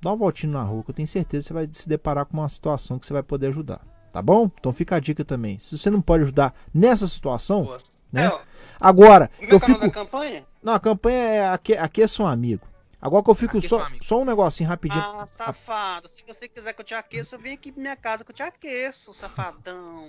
[0.01, 2.37] dá uma voltinha na rua, que eu tenho certeza que você vai se deparar com
[2.37, 3.81] uma situação que você vai poder ajudar.
[4.13, 4.51] Tá bom?
[4.59, 5.59] Então fica a dica também.
[5.59, 7.75] Se você não pode ajudar nessa situação,
[8.13, 8.31] né?
[8.79, 9.87] Agora, que eu é é o nome fico.
[9.87, 10.47] da campanha?
[10.63, 12.67] Não, a campanha é aqui, aqui é um amigo.
[13.01, 15.03] Agora que eu fico só, só um negocinho rapidinho.
[15.03, 16.09] Ah, safado.
[16.09, 18.37] Se você quiser que eu te aqueça, eu venho aqui pra minha casa que eu
[18.37, 20.09] te aqueço, safadão.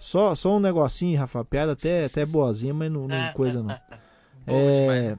[0.00, 1.44] Só, só um negocinho, Rafa.
[1.44, 3.70] Piada até, até boazinha, mas não, não coisa não.
[4.46, 5.14] É,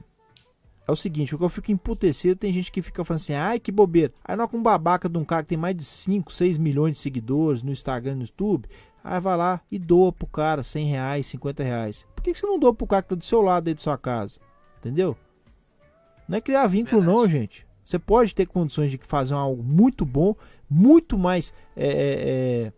[0.86, 3.60] é o seguinte, o que eu fico emputecido, tem gente que fica falando assim, ai
[3.60, 4.12] que bobeira.
[4.24, 6.96] Aí nós com um babaca de um cara que tem mais de 5, 6 milhões
[6.96, 8.68] de seguidores no Instagram e no YouTube,
[9.04, 12.06] aí vai lá e doa pro cara 100 reais, 50 reais.
[12.16, 13.80] Por que, que você não doa pro cara que tá do seu lado aí de
[13.80, 14.40] sua casa?
[14.80, 15.16] Entendeu?
[16.28, 17.64] Não é criar vínculo não, gente.
[17.84, 20.34] Você pode ter condições de fazer algo muito bom,
[20.68, 22.72] muito mais é, é, é,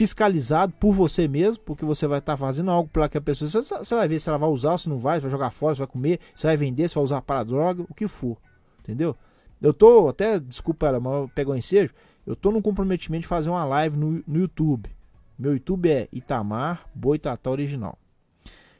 [0.00, 3.50] fiscalizado por você mesmo, porque você vai estar fazendo algo para que a pessoa.
[3.50, 5.78] Você, vai ver se ela vai usar, se não vai, se vai jogar fora, se
[5.78, 8.38] vai comer, se vai vender, se vai usar para droga, o que for.
[8.78, 9.14] Entendeu?
[9.60, 11.92] Eu tô, até, desculpa ela, mas eu pego o ensejo.
[12.26, 14.88] Eu tô num comprometimento de fazer uma live no, no YouTube.
[15.38, 17.98] Meu YouTube é Itamar Boitatá Original.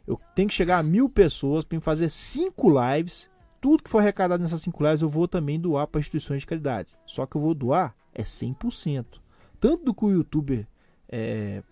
[0.06, 3.28] Eu tenho que chegar a mil pessoas para fazer cinco lives.
[3.60, 6.96] Tudo que for arrecadado nessas cinco lives eu vou também doar para instituições de caridade.
[7.04, 9.04] Só que eu vou doar é 100%.
[9.60, 10.66] Tanto do que o youtuber
[11.10, 11.62] é,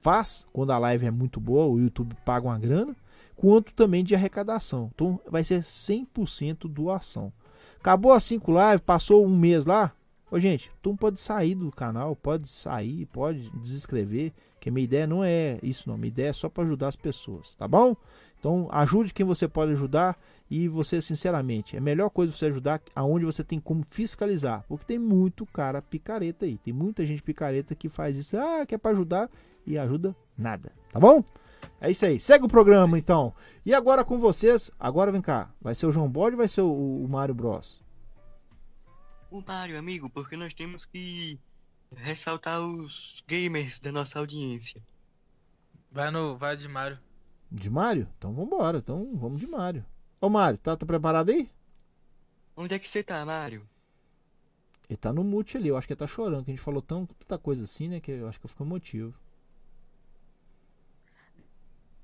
[0.00, 2.94] faz, quando a live é muito boa, o YouTube paga uma grana,
[3.36, 4.90] quanto também de arrecadação.
[4.94, 7.32] Então vai ser 100% doação.
[7.78, 9.92] Acabou as 5 lives, passou um mês lá.
[10.30, 14.32] Ô gente, tu pode sair do canal, pode sair, pode desescrever,
[14.62, 17.56] que minha ideia não é isso não, minha ideia é só para ajudar as pessoas,
[17.56, 17.96] tá bom?
[18.38, 20.16] Então ajude quem você pode ajudar
[20.48, 24.84] e você sinceramente, é a melhor coisa você ajudar aonde você tem como fiscalizar, porque
[24.84, 28.78] tem muito cara picareta aí, tem muita gente picareta que faz isso, ah, que é
[28.78, 29.28] para ajudar
[29.66, 31.24] e ajuda nada, tá bom?
[31.80, 33.34] É isso aí, segue o programa então.
[33.66, 36.60] E agora com vocês, agora vem cá, vai ser o João Bode ou vai ser
[36.60, 37.82] o, o Mário Bros?
[39.28, 41.36] O Mário, amigo, porque nós temos que
[41.96, 44.82] ressaltar os gamers da nossa audiência.
[45.90, 46.36] Vai no.
[46.36, 46.98] Vai de Mário.
[47.50, 48.08] De Mário?
[48.16, 49.84] Então vambora, então vamos de Mário.
[50.20, 51.50] Ô Mário, tá, tá preparado aí?
[52.56, 53.68] Onde é que você tá, Mário?
[54.88, 56.82] Ele tá no mute ali, eu acho que ele tá chorando, que a gente falou
[56.82, 58.00] tão, tanta coisa assim, né?
[58.00, 59.14] Que eu acho que fica motivo.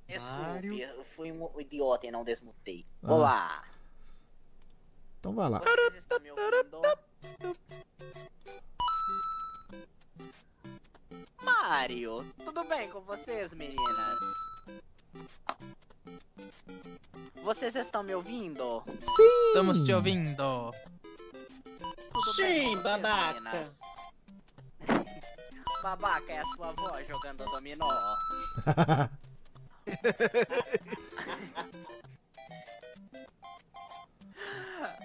[0.07, 2.87] Desculpe, eu fui um idiota e não desmutei.
[3.03, 3.15] Ah.
[3.15, 3.65] Olá!
[5.21, 5.59] Então vai lá.
[5.59, 6.81] Vocês estão me ouvindo?
[11.43, 14.19] Mário, tudo bem com vocês, meninas?
[17.43, 18.83] Vocês estão me ouvindo?
[18.87, 19.47] Sim!
[19.49, 20.73] Estamos te ouvindo.
[22.13, 23.41] Tudo Sim, vocês, babaca.
[23.41, 23.81] meninas?
[25.83, 27.87] babaca é a sua avó jogando dominó.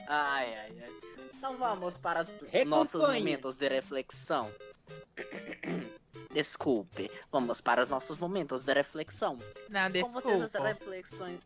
[0.08, 0.92] Ai, ai, ai.
[1.38, 2.36] Então vamos para os
[2.66, 4.52] nossos momentos de reflexão.
[6.34, 9.38] Desculpe, vamos para os nossos momentos de reflexão.
[9.70, 10.68] Não, Com vocês as desculpa.
[10.68, 11.40] reflexões.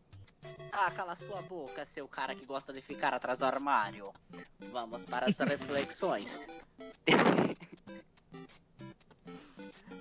[0.72, 4.12] Ah, cala sua boca, seu cara que gosta de ficar atrás do armário.
[4.72, 6.38] Vamos para as reflexões.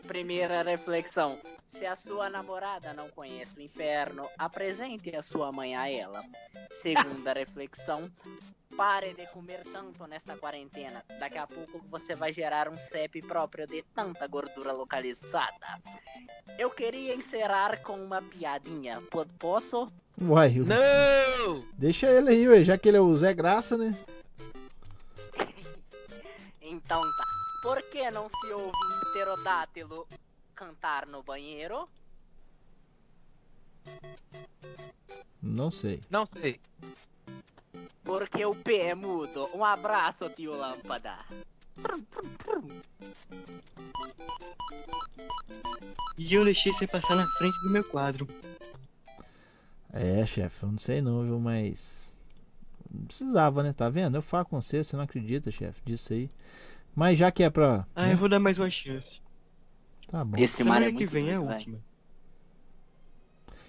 [0.07, 1.38] Primeira reflexão.
[1.68, 6.23] Se a sua namorada não conhece o inferno, apresente a sua mãe a ela.
[6.72, 8.09] Segunda reflexão.
[8.77, 11.03] Pare de comer tanto nesta quarentena.
[11.19, 15.81] Daqui a pouco você vai gerar um CEP próprio de tanta gordura localizada.
[16.59, 19.01] Eu queria encerrar com uma piadinha.
[19.09, 19.91] Po- Posso?
[20.21, 21.65] Uai, eu- Não!
[21.73, 23.97] deixa ele aí, ué, já que ele é o Zé Graça, né?
[26.61, 27.23] Então tá.
[27.63, 30.07] Por que não se ouve um pterodátilo
[30.53, 31.87] cantar no banheiro?
[35.41, 36.01] Não sei.
[36.09, 36.59] Não sei.
[38.07, 39.49] Porque o P é mudo.
[39.53, 41.17] Um abraço, tio Lâmpada.
[46.17, 48.27] E eu deixei você passar na frente do meu quadro.
[49.91, 52.19] É, chefe, eu não sei não, viu, mas.
[52.89, 53.73] Não precisava, né?
[53.73, 54.15] Tá vendo?
[54.15, 56.29] Eu falo com você, você não acredita, chefe, disso aí.
[56.95, 57.85] Mas já que é pra.
[57.93, 59.21] Ah, eu vou dar mais uma chance.
[60.07, 60.38] Tá bom.
[60.38, 61.55] Esse mar é que vem é a vai.
[61.55, 61.79] última.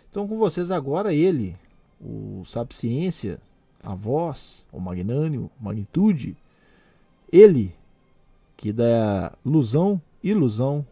[0.09, 1.57] Então com vocês agora ele,
[2.01, 3.41] o Sabe Ciência,
[3.89, 6.37] a voz, o magnânimo, magnitude,
[7.33, 7.75] ele
[8.55, 10.87] que dá ilusão, ilusão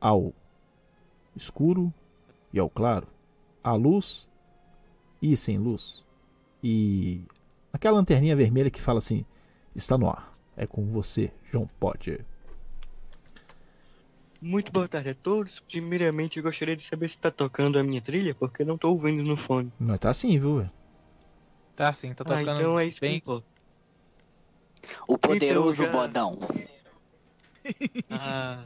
[0.00, 0.32] ao
[1.36, 1.92] escuro
[2.50, 3.06] e ao claro,
[3.62, 4.26] à luz
[5.20, 6.02] e sem luz.
[6.64, 7.20] E
[7.70, 9.22] aquela lanterninha vermelha que fala assim:
[9.76, 10.32] está no ar.
[10.56, 12.24] É com você, João Potter.
[14.40, 15.60] Muito boa tarde a todos.
[15.60, 19.22] Primeiramente, eu gostaria de saber se tá tocando a minha trilha, porque não tô ouvindo
[19.22, 19.70] no fone.
[19.78, 20.56] Mas tá assim, viu?
[20.56, 20.81] velho?
[21.74, 23.16] Tá sim, tá Ah, tocando então é isso que bem.
[23.16, 23.46] importa.
[25.08, 26.38] O poderoso Então, já- bodão.
[28.10, 28.64] Ah,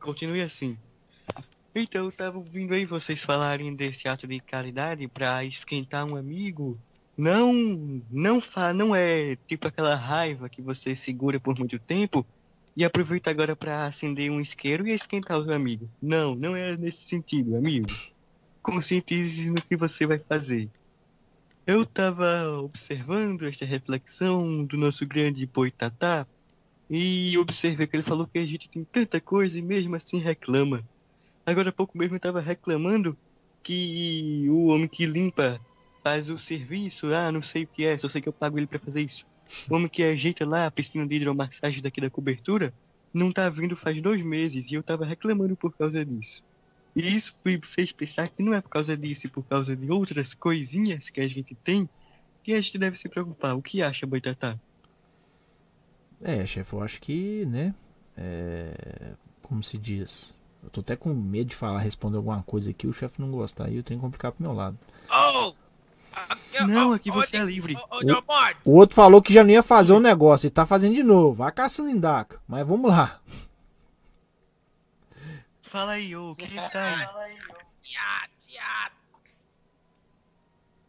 [0.00, 0.78] continue assim.
[1.74, 6.80] Então, eu tava ouvindo aí vocês falarem desse ato de caridade pra esquentar um amigo.
[7.16, 7.52] Não,
[8.10, 12.26] não fa, não é tipo aquela raiva que você segura por muito tempo
[12.76, 15.88] e aproveita agora pra acender um isqueiro e esquentar os amigos.
[16.00, 17.86] Não, não é nesse sentido, amigo.
[18.62, 20.70] Conscientize no que você vai fazer.
[21.66, 26.26] Eu tava observando esta reflexão do nosso grande Boitatá
[26.88, 30.82] e observei que ele falou que a gente tem tanta coisa e mesmo assim reclama.
[31.44, 33.16] Agora há pouco mesmo eu tava reclamando
[33.62, 35.60] que o homem que limpa
[36.02, 38.66] faz o serviço, ah, não sei o que é, só sei que eu pago ele
[38.66, 39.26] pra fazer isso.
[39.68, 42.72] O homem que ajeita lá a piscina de hidromassagem daqui da cobertura
[43.12, 46.42] não tá vindo faz dois meses e eu tava reclamando por causa disso.
[47.00, 49.90] E isso me fez pensar que não é por causa disso e por causa de
[49.90, 51.88] outras coisinhas que a gente tem
[52.42, 53.56] que a gente deve se preocupar.
[53.56, 54.58] O que acha, Boitatá?
[56.22, 57.74] É, chefe, eu acho que, né?
[58.16, 60.34] É, como se diz?
[60.62, 63.66] Eu tô até com medo de falar, responder alguma coisa aqui, o chefe não gostar
[63.66, 64.78] aí eu tenho que complicar pro meu lado.
[65.10, 65.54] Oh!
[66.66, 67.76] Não, aqui você é livre.
[68.64, 71.02] O, o outro falou que já não ia fazer o negócio e tá fazendo de
[71.02, 71.34] novo.
[71.34, 72.40] Vai caçando Indaca.
[72.46, 73.20] Mas vamos lá.
[75.70, 77.38] Fala aí, ô, o que que tá aí?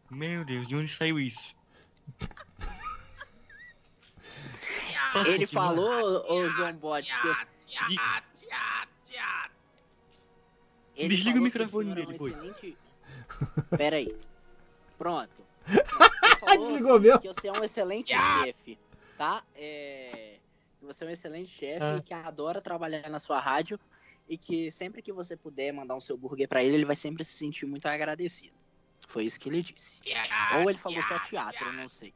[0.10, 1.56] Meu Deus, de onde saiu isso?
[5.14, 5.64] Posso Ele continuar?
[5.68, 7.36] falou, ô João Bode, que eu...
[10.96, 12.32] Ele Desliga o microfone dele, foi.
[12.32, 12.78] excelente-
[13.78, 14.16] Pera aí.
[14.98, 15.32] Pronto.
[16.60, 17.20] Desligou mesmo?
[17.20, 18.78] Que você é um excelente chefe,
[19.18, 19.44] tá?
[19.56, 20.38] É...
[20.82, 21.98] Você é um excelente chefe Ah.
[21.98, 23.80] e que adora trabalhar na sua rádio
[24.32, 27.22] e que sempre que você puder mandar um seu burger pra ele, ele vai sempre
[27.22, 28.56] se sentir muito agradecido.
[29.06, 30.00] Foi isso que ele disse.
[30.56, 32.14] Ou ele falou só teatro, não sei.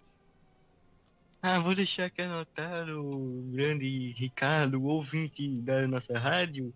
[1.42, 6.74] Ah, vou deixar aqui anotado o grande Ricardo, ouvinte da nossa rádio.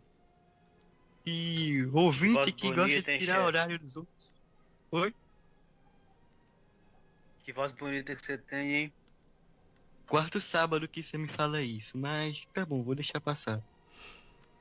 [1.25, 3.45] E ouvinte Voz que bonita, gosta de hein, tirar chefe?
[3.45, 4.33] horário dos outros.
[4.91, 5.13] Oi?
[7.45, 8.93] Que voz bonita que você tem, hein?
[10.05, 13.63] Quarto sábado que você me fala isso, mas tá bom, vou deixar passar.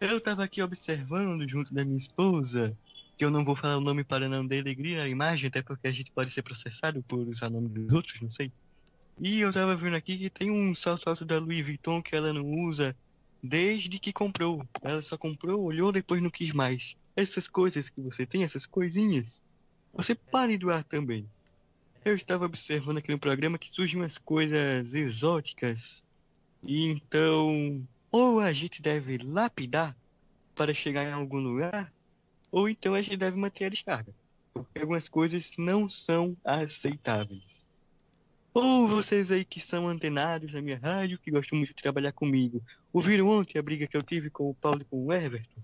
[0.01, 2.77] Eu tava aqui observando junto da minha esposa,
[3.17, 5.93] que eu não vou falar o nome para não denegrir a imagem, até porque a
[5.93, 8.53] gente pode ser processado por usar o nome dos outros, não sei.
[9.21, 12.33] E eu tava vendo aqui que tem um salto alto da Louis Vuitton que ela
[12.33, 12.95] não usa
[13.43, 14.65] desde que comprou.
[14.81, 16.97] Ela só comprou, olhou, depois não quis mais.
[17.17, 19.43] Essas coisas que você tem, essas coisinhas,
[19.93, 21.29] você pare de doar também.
[22.05, 26.05] Eu estava observando aqui no programa que surgem umas coisas exóticas.
[26.63, 29.97] E então, ou a gente deve lapidar
[30.55, 31.93] para chegar em algum lugar,
[32.51, 34.13] ou então a gente deve manter a descarga.
[34.53, 37.69] Porque algumas coisas não são aceitáveis.
[38.53, 42.61] Ou vocês aí que são antenados na minha rádio, que gostam muito de trabalhar comigo,
[42.93, 45.61] ouviram ontem a briga que eu tive com o Paulo e com o Everton?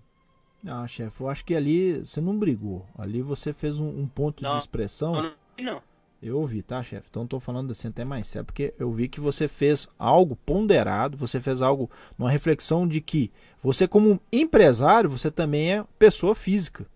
[0.63, 2.87] Não, chefe, eu acho que ali você não brigou.
[2.97, 5.13] Ali você fez um, um ponto de Não, expressão.
[5.13, 5.83] Não, não.
[6.23, 7.07] Eu ouvi, tá, chefe?
[7.11, 10.37] Então eu tô falando assim até mais sério, porque eu vi que você fez algo
[10.37, 13.31] ponderado, você fez algo numa reflexão de que
[13.63, 16.87] você, como empresário, você também é pessoa física.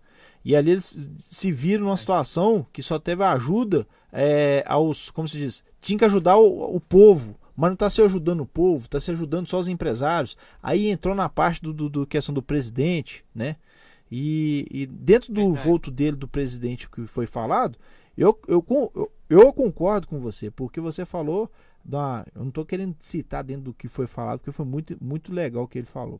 [0.43, 5.37] E ali eles se viram numa situação que só teve ajuda é, aos, como se
[5.37, 8.99] diz, tinha que ajudar o, o povo, mas não está se ajudando o povo, está
[8.99, 10.37] se ajudando só os empresários.
[10.63, 13.57] Aí entrou na parte do, do, do questão do presidente, né?
[14.11, 17.77] E, e dentro do voto dele, do presidente que foi falado,
[18.21, 21.49] eu, eu, eu, concordo com você, porque você falou.
[21.83, 25.33] Da, eu não estou querendo citar dentro do que foi falado, porque foi muito, muito
[25.33, 26.19] legal o que ele falou.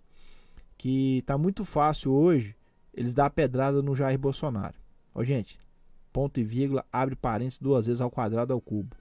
[0.77, 2.55] Que tá muito fácil hoje
[2.93, 4.75] eles dar a pedrada no Jair Bolsonaro.
[5.13, 5.59] Ó, gente,
[6.13, 8.95] ponto e vírgula, abre parênteses duas vezes ao quadrado ao cubo.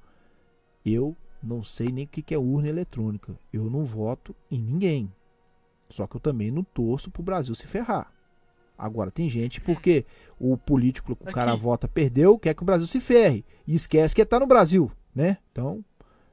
[0.85, 3.39] Eu não sei nem o que é urna eletrônica.
[3.53, 5.13] Eu não voto em ninguém.
[5.89, 8.13] Só que eu também não torço pro Brasil se ferrar.
[8.79, 10.07] Agora, tem gente porque
[10.39, 13.45] o político que o cara vota perdeu, quer que o Brasil se ferre.
[13.67, 15.39] E esquece que tá no Brasil, né?
[15.51, 15.85] Então,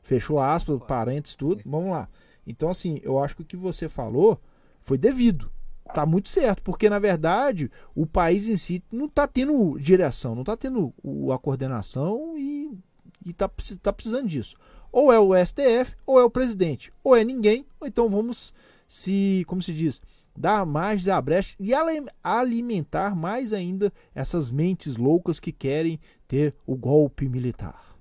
[0.03, 1.63] fechou aspas, parênteses, tudo.
[1.65, 2.07] Vamos lá.
[2.45, 4.39] Então, assim, eu acho que o que você falou
[4.79, 5.51] foi devido.
[5.93, 10.43] Tá muito certo, porque na verdade o país em si não tá tendo direção, não
[10.43, 10.91] tá tendo
[11.31, 12.75] a coordenação e,
[13.23, 13.49] e tá,
[13.81, 14.55] tá precisando disso.
[14.91, 18.51] Ou é o STF, ou é o presidente, ou é ninguém, ou então vamos
[18.87, 20.01] se, como se diz,
[20.35, 21.71] dar mais a brecha e
[22.23, 27.95] alimentar mais ainda essas mentes loucas que querem ter o golpe militar.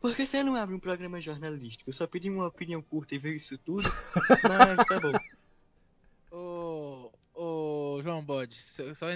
[0.00, 1.90] Por que você não abre um programa jornalístico?
[1.90, 3.82] Eu só pedi uma opinião curta e veio isso tudo,
[4.48, 5.12] mas tá bom.
[6.30, 8.56] Ô, ô, João Bode,
[8.94, 9.06] só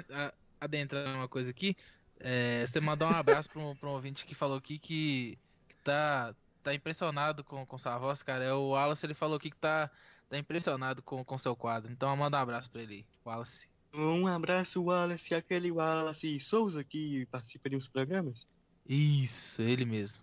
[0.60, 1.76] adentrar uma coisa aqui.
[2.18, 5.74] é, você mandou um abraço pra um, pra um ouvinte que falou aqui que, que
[5.84, 8.44] tá, tá impressionado com, com sua voz, cara.
[8.44, 9.88] É o Wallace, ele falou aqui que tá,
[10.32, 11.92] tá impressionado com, com seu quadro.
[11.92, 13.68] Então manda um abraço pra ele, Wallace.
[13.92, 18.46] Um abraço, Wallace, aquele Wallace Souza que participa de uns programas.
[18.88, 20.22] Isso, ele mesmo.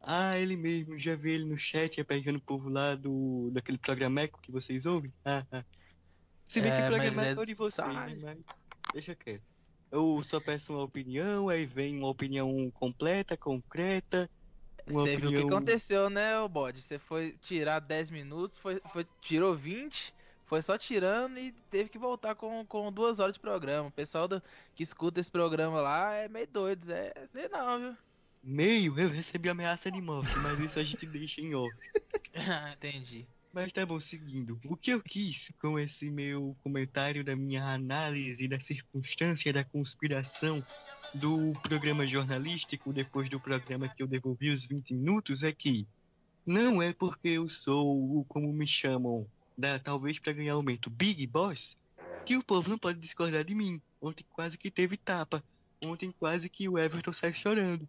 [0.00, 4.40] Ah, ele mesmo, já vi ele no chat apertando o povo lá do, daquele programeco
[4.40, 5.12] que vocês ouvem.
[5.22, 5.64] Ah, ah.
[6.48, 8.16] Se bem É, que mas programeco é é de vocês, né?
[8.22, 8.38] Mas
[8.94, 9.44] deixa quieto.
[9.90, 14.30] Eu só peço uma opinião, aí vem uma opinião completa, concreta.
[14.86, 15.56] Uma Você viu o que opinião...
[15.56, 16.82] aconteceu, né, ô Bode?
[16.82, 20.12] Você foi tirar 10 minutos, foi, foi, tirou 20,
[20.46, 23.88] foi só tirando e teve que voltar com, com duas horas de programa.
[23.88, 24.42] O pessoal do-
[24.74, 27.96] que escuta esse programa lá é meio doido, é sei não, viu?
[28.42, 31.72] Meio, eu recebi ameaça de morte, mas isso a gente deixa em off.
[32.76, 33.26] Entendi.
[33.52, 34.58] Mas tá bom, seguindo.
[34.64, 40.64] O que eu quis com esse meu comentário da minha análise da circunstância da conspiração
[41.14, 45.86] do programa jornalístico depois do programa que eu devolvi os 20 minutos é que
[46.46, 49.26] não é porque eu sou o como me chamam,
[49.56, 51.76] da talvez para ganhar aumento Big Boss,
[52.24, 53.80] que o povo não pode discordar de mim.
[54.00, 55.42] Ontem quase que teve tapa.
[55.84, 57.88] Ontem quase que o Everton sai chorando.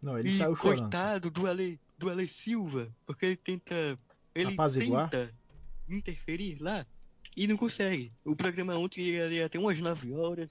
[0.00, 0.80] Não, ele e saiu chorando.
[0.80, 3.98] coitado do Ale, do Ale Silva, porque ele tenta.
[4.34, 5.10] Ele Apaziguar?
[5.10, 5.32] tenta
[5.88, 6.86] interferir lá
[7.36, 8.12] e não consegue.
[8.24, 10.50] O programa ontem ia ter umas 9 horas.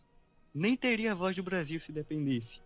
[0.54, 2.62] Nem teria a voz do Brasil se dependesse.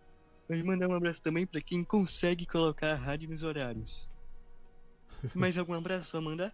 [0.48, 4.08] Mas mandar um abraço também pra quem consegue colocar a rádio nos horários.
[5.34, 6.52] Mais algum abraço a mandar?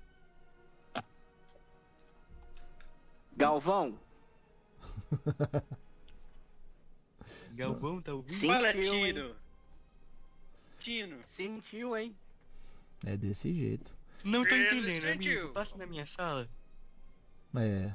[3.34, 3.98] Galvão,
[7.54, 8.34] Galvão, tá ouvindo?
[8.34, 9.12] sentiu, hein?
[9.14, 9.36] Tino.
[10.78, 11.16] Tino.
[11.24, 12.16] Sentiu, hein?
[13.04, 13.94] É desse jeito.
[14.24, 15.48] Não tô entendendo, amigo.
[15.50, 16.48] Passa na minha sala.
[17.56, 17.92] É.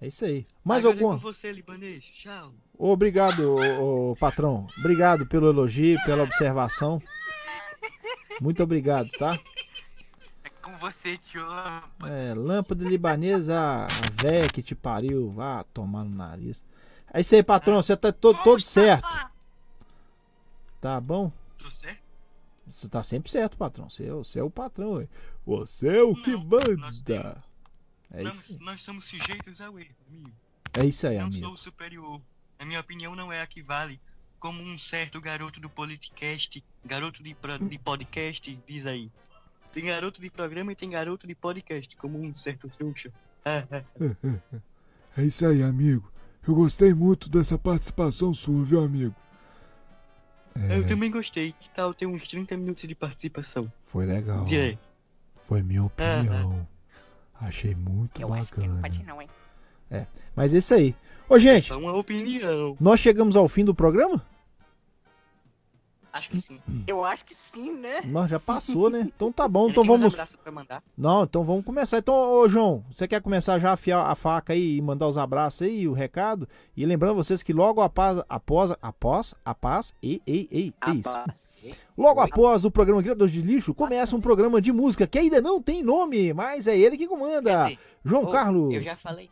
[0.00, 0.46] É isso aí.
[0.64, 1.18] Mais Agora é alguma?
[1.18, 2.04] você, libanês.
[2.04, 2.52] Tchau.
[2.76, 4.66] Obrigado, ô, ô, patrão.
[4.78, 7.00] Obrigado pelo elogio, pela observação.
[8.40, 9.38] Muito obrigado, tá?
[10.60, 12.12] Com você, tio Lâmpada.
[12.12, 13.86] É, lâmpada libanesa, a
[14.22, 16.64] véia que te pariu, vá tomar no nariz.
[17.12, 19.06] É isso aí, patrão, você tá todo, todo certo.
[20.80, 21.30] Tá bom?
[21.58, 22.00] Tô certo?
[22.66, 23.88] Você tá sempre certo, patrão.
[23.90, 25.08] Você, é o- você é o patrão, ué.
[25.46, 27.42] Você é o que manda.
[28.10, 30.30] É nós, isso, nós somos sujeitos ao erro, amigo.
[30.74, 31.44] é isso aí, não amigo.
[31.44, 32.20] sou o superior.
[32.58, 34.00] A minha opinião não é a que vale.
[34.38, 39.10] Como um certo garoto do politicast, garoto de, pro- de podcast, diz aí.
[39.72, 43.12] Tem garoto de programa e tem garoto de podcast, como um certo trouxa.
[45.16, 46.10] É isso aí, amigo.
[46.46, 49.14] Eu gostei muito dessa participação sua, viu, amigo?
[50.68, 51.52] É, Eu também gostei.
[51.52, 53.70] Que tal ter uns 30 minutos de participação?
[53.84, 54.44] foi legal.
[54.44, 54.78] Direi.
[55.52, 56.66] Foi minha opinião.
[57.38, 58.80] Achei muito Eu acho que não bacana.
[58.80, 59.28] pode não, hein?
[59.90, 60.06] É.
[60.34, 60.94] Mas é isso aí.
[61.28, 62.74] Ô, gente, É uma opinião.
[62.80, 64.24] nós chegamos ao fim do programa?
[66.12, 66.60] Acho que sim.
[66.86, 68.02] Eu acho que sim, né?
[68.04, 69.00] Nós já passou, né?
[69.00, 70.12] Então tá bom, então vamos.
[70.12, 70.82] abraços pra mandar.
[70.96, 71.98] Não, então vamos começar.
[71.98, 75.16] Então, ô João, você quer começar já a afiar a faca aí e mandar os
[75.16, 76.46] abraços aí, o recado?
[76.76, 81.72] E lembrando vocês que logo após, após, após, a paz, ei, ei, ei, é isso.
[81.96, 85.62] Logo após o programa Criadores de Lixo, começa um programa de música que ainda não
[85.62, 87.72] tem nome, mas é ele que comanda.
[88.04, 88.74] João Ô, Carlos.
[88.74, 89.30] Eu já falei.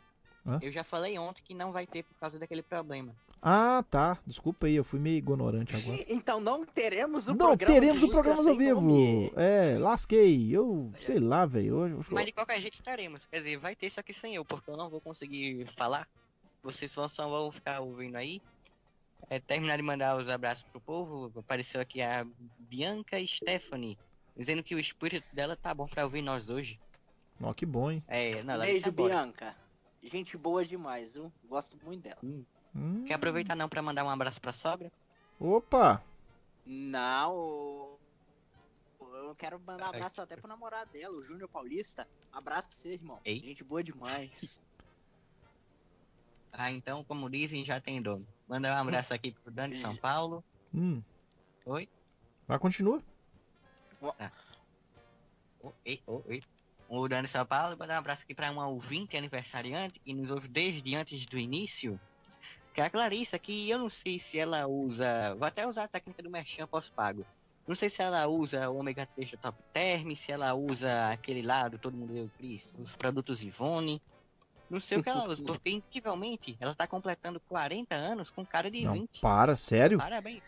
[0.55, 0.59] Hã?
[0.63, 3.15] Eu já falei ontem que não vai ter por causa daquele problema.
[3.43, 4.19] Ah, tá.
[4.27, 5.99] Desculpa aí, eu fui meio ignorante agora.
[6.09, 8.81] Então não teremos o Não programa teremos de o programa ao vivo.
[8.81, 9.33] nome.
[9.37, 10.51] É, lasquei.
[10.55, 11.77] Eu sei lá, velho.
[11.77, 13.27] Hoje- Mas de qualquer jeito teremos.
[13.27, 16.07] Quer dizer, vai ter isso aqui sem eu, porque eu não vou conseguir falar.
[16.63, 18.43] Vocês só, só vão ficar ouvindo aí.
[19.31, 21.33] É, terminar de mandar os abraços pro povo.
[21.39, 22.27] Apareceu aqui a
[22.59, 23.97] Bianca Stephanie.
[24.37, 26.79] Dizendo que o espírito dela tá bom pra ouvir nós hoje.
[27.43, 28.03] Ó, que bom, hein?
[28.07, 29.15] É, não, ela Beijo, agora.
[29.15, 29.57] Bianca.
[30.03, 31.33] Gente boa demais, viu?
[31.45, 32.19] Gosto muito dela.
[32.23, 33.05] Hum.
[33.07, 34.91] Quer aproveitar não pra mandar um abraço pra sogra?
[35.39, 36.03] Opa!
[36.65, 37.99] Não,
[39.01, 42.07] eu quero mandar abraço até pro namorado dela, o Júnior Paulista.
[42.33, 43.19] Abraço pra você, irmão.
[43.25, 43.41] Ei.
[43.41, 44.61] Gente boa demais.
[46.53, 48.27] Ah, então, como dizem, já tem dono.
[48.49, 50.45] Manda um abraço aqui pro Dani de São Paulo.
[50.75, 51.03] Hum.
[51.65, 51.89] Oi?
[52.47, 53.03] Vai, continua.
[54.01, 54.13] Oi,
[55.85, 56.43] oi, oi.
[56.93, 60.49] O Dani São Paulo, mandar um abraço aqui pra uma ouvinte aniversariante que nos ouve
[60.49, 62.01] desde antes do início.
[62.75, 65.37] Que é a Clarissa, que eu não sei se ela usa.
[65.37, 67.25] Vou até usar a técnica do Merchan pós-pago.
[67.65, 71.43] Não sei se ela usa o ômega 3 da Top Term, se ela usa aquele
[71.43, 74.03] lá do Todo Mundo Deu Cris, os produtos Ivone.
[74.69, 78.69] Não sei o que ela usa, porque incrivelmente ela tá completando 40 anos com cara
[78.69, 79.21] de Não, 20.
[79.21, 79.97] para, sério?
[79.97, 80.43] Parabéns.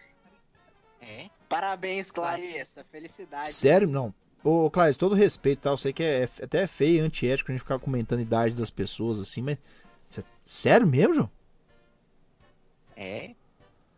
[1.00, 1.30] É.
[1.48, 2.84] Parabéns, Clarissa.
[2.90, 3.52] Felicidade.
[3.52, 3.86] Sério?
[3.86, 4.12] Não.
[4.44, 5.70] Ô, Clarice, todo respeito, tá?
[5.70, 8.54] Eu sei que é, é até feio e antiético a gente ficar comentando a idade
[8.54, 9.58] das pessoas assim, mas.
[10.08, 11.30] cê- sério mesmo, João?
[12.96, 13.34] É.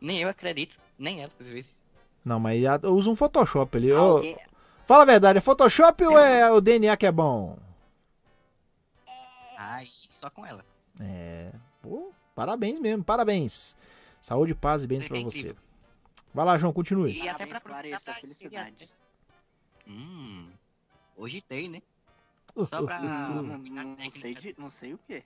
[0.01, 1.83] Nem eu acredito, nem ela, às vezes.
[2.25, 3.93] Não, mas a- usa um Photoshop ali.
[3.93, 4.37] Ô, Alguém-
[4.87, 7.57] Fala a verdade, é Photoshop ou é o DNA que é bom?
[9.57, 10.63] Ai, só com ela.
[11.01, 11.51] É.
[11.81, 13.75] Pô, parabéns mesmo, parabéns.
[14.21, 15.55] Saúde, paz e bens pra É você.
[16.35, 17.13] Vai lá, João, continue.
[17.19, 18.95] E até pra Clarissa, felicidades.
[19.87, 20.51] Hum.
[21.17, 21.83] Hoje tem, né?
[22.67, 23.01] Só pra.
[23.43, 25.25] Não, não sei de, não sei o que.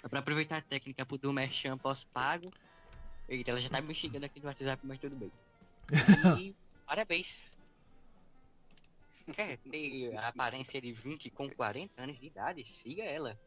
[0.00, 2.52] Só pra aproveitar a técnica pro do Merchan pós-pago.
[3.28, 5.32] Eita, ela já tá me xingando aqui no WhatsApp, mas tudo bem.
[6.38, 6.54] E
[6.86, 7.56] parabéns.
[9.32, 12.64] Quer ter a aparência de 20 com 40 anos de idade?
[12.64, 13.38] Siga ela.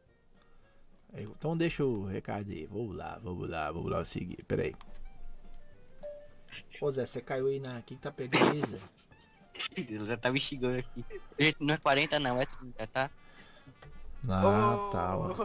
[1.13, 2.65] Então deixa o recado aí.
[2.65, 4.43] Vamos lá, vamos lá, vamos lá seguir.
[4.43, 4.75] Peraí.
[6.81, 7.81] Ô Zé, você caiu aí na.
[7.81, 8.77] Quem tá pegando aí, Zé?
[9.95, 11.05] Ela já tá me xingando aqui.
[11.59, 13.09] Não é 40 não, é 30, tá?
[14.29, 15.17] Ah, tá.
[15.17, 15.35] ó.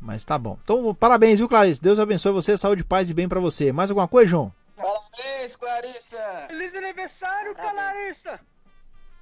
[0.00, 0.58] Mas tá bom.
[0.62, 1.80] Então, parabéns, viu, Clarice?
[1.80, 3.72] Deus abençoe você, saúde, paz e bem pra você.
[3.72, 4.52] Mais alguma coisa, João?
[4.76, 6.46] Parabéns, Clarissa!
[6.48, 8.40] Feliz aniversário, Clarissa!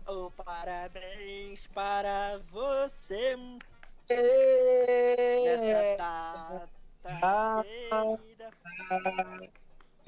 [0.07, 3.37] Oh, parabéns para você.
[5.45, 6.69] Nessa data
[7.63, 8.51] querida.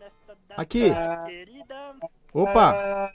[0.00, 0.90] Nesta data Aqui.
[1.26, 1.94] querida.
[2.32, 3.12] Opa!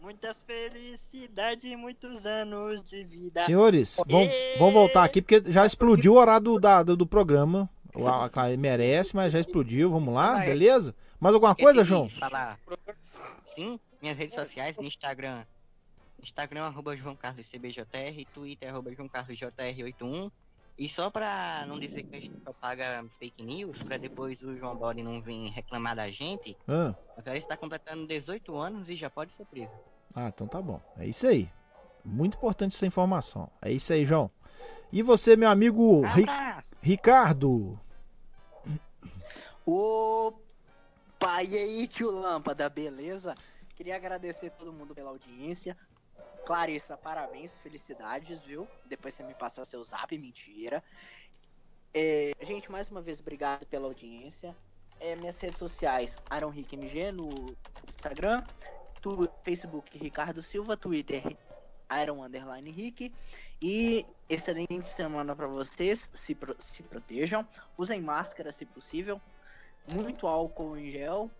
[0.00, 3.40] Muitas felicidades e muitos anos de vida.
[3.46, 4.28] Senhores, vamos,
[4.58, 7.68] vamos voltar aqui porque já explodiu o horário do, da- do, do programa.
[7.94, 8.28] O a
[8.58, 9.90] merece, mas já explodiu.
[9.90, 10.94] Vamos lá, beleza?
[11.18, 12.10] Mais alguma coisa, João?
[13.46, 15.44] Sim, minhas redes sociais, no Instagram.
[16.22, 20.30] Instagram, arroba João Carlos CBJR, Twitter, arroba João Carlos JR81.
[20.78, 24.76] E só pra não dizer que a gente propaga fake news, pra depois o João
[24.76, 29.08] Bode não vir reclamar da gente, Ah, a Clarice está completando 18 anos e já
[29.10, 29.74] pode ser presa.
[30.14, 30.80] ah, então tá bom.
[30.98, 31.48] É isso aí.
[32.04, 33.50] Muito importante essa informação.
[33.60, 34.30] É isso aí, João.
[34.92, 36.26] E você, meu amigo Ri-.
[36.80, 37.80] Ricardo?
[39.64, 43.34] Opa, e aí, tio Lâmpada, beleza?
[43.76, 45.76] Queria agradecer todo mundo pela audiência.
[46.46, 48.66] Clarissa, parabéns, felicidades, viu?
[48.86, 50.82] Depois você me passa seu zap, mentira.
[51.92, 54.56] É, gente, mais uma vez, obrigado pela audiência.
[54.98, 57.54] É, minhas redes sociais, Aaron MG no
[57.86, 58.42] Instagram,
[59.02, 61.22] tu, Facebook Ricardo Silva, Twitter
[62.02, 62.94] Iron Underline.
[63.60, 66.10] E excelente semana pra vocês.
[66.14, 67.46] Se, pro- se protejam.
[67.76, 69.20] Usem máscara se possível.
[69.86, 71.30] Muito álcool em gel.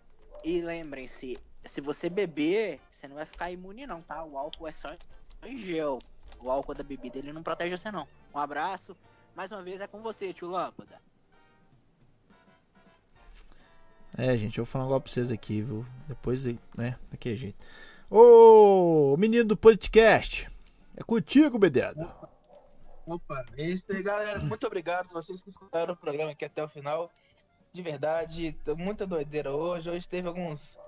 [0.43, 1.37] E lembrem-se,
[1.67, 4.23] se você beber, você não vai ficar imune não, tá?
[4.23, 4.95] O álcool é só
[5.43, 5.99] em gel.
[6.39, 8.07] O álcool da bebida ele não protege você não.
[8.33, 8.95] Um abraço.
[9.35, 10.99] Mais uma vez é com você, tio Lâmpada.
[14.17, 15.85] É, gente, eu vou falar um negócio pra vocês aqui, viu?
[16.07, 16.45] Depois,
[16.75, 16.97] né?
[17.11, 17.65] Daquele jeito.
[18.09, 20.49] Ô, menino do podcast.
[20.95, 22.11] É contigo, Bededo.
[23.05, 24.39] Opa, é isso aí, galera.
[24.39, 27.11] Muito obrigado vocês que escutaram o programa aqui até o final.
[27.71, 29.89] De verdade, tô muita doideira hoje.
[29.89, 30.79] Hoje teve alguns,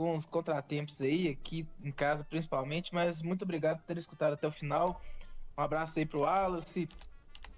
[0.00, 4.52] alguns contratempos aí, aqui em casa principalmente, mas muito obrigado por ter escutado até o
[4.52, 5.00] final.
[5.56, 6.88] Um abraço aí pro Wallace,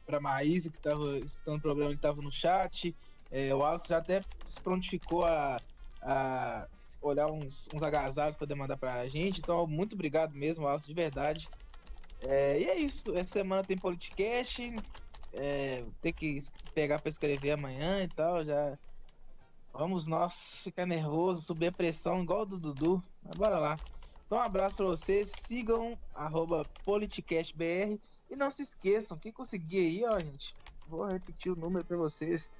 [0.04, 2.94] pra Maísa, que tava escutando o programa, que tava no chat.
[3.30, 5.60] É, o Wallace já até se prontificou a,
[6.02, 6.68] a
[7.00, 9.40] olhar uns, uns agasalhos para poder mandar pra gente.
[9.40, 11.48] Então, muito obrigado mesmo, Wallace, de verdade.
[12.22, 13.16] É, e é isso.
[13.16, 14.74] Essa semana tem podcast.
[15.34, 16.40] É, tem que
[16.74, 18.44] pegar para escrever amanhã e tal.
[18.44, 18.76] Já
[19.72, 23.02] vamos nós ficar nervoso, subir a pressão igual do Dudu.
[23.22, 23.80] Mas bora lá.
[24.26, 25.32] Então, um abraço para vocês.
[25.46, 25.98] Sigam
[26.84, 27.98] politicastbr.
[28.30, 30.54] E não se esqueçam, quem conseguir aí, ó, gente.
[30.86, 32.50] Vou repetir o número para vocês.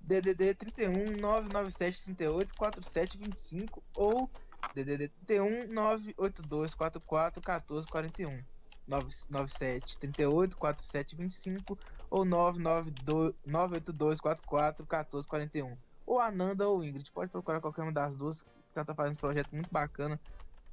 [0.00, 4.30] DDD 31 997 38 47 25 ou
[4.74, 8.42] DDD 31 982 44 14 41.
[8.86, 11.78] 997 38 47 25
[12.10, 15.76] ou 992 982 44 14 41.
[16.08, 19.12] Ou a Nanda ou Ingrid, pode procurar qualquer uma das duas, que ela tá fazendo
[19.12, 20.18] um projeto muito bacana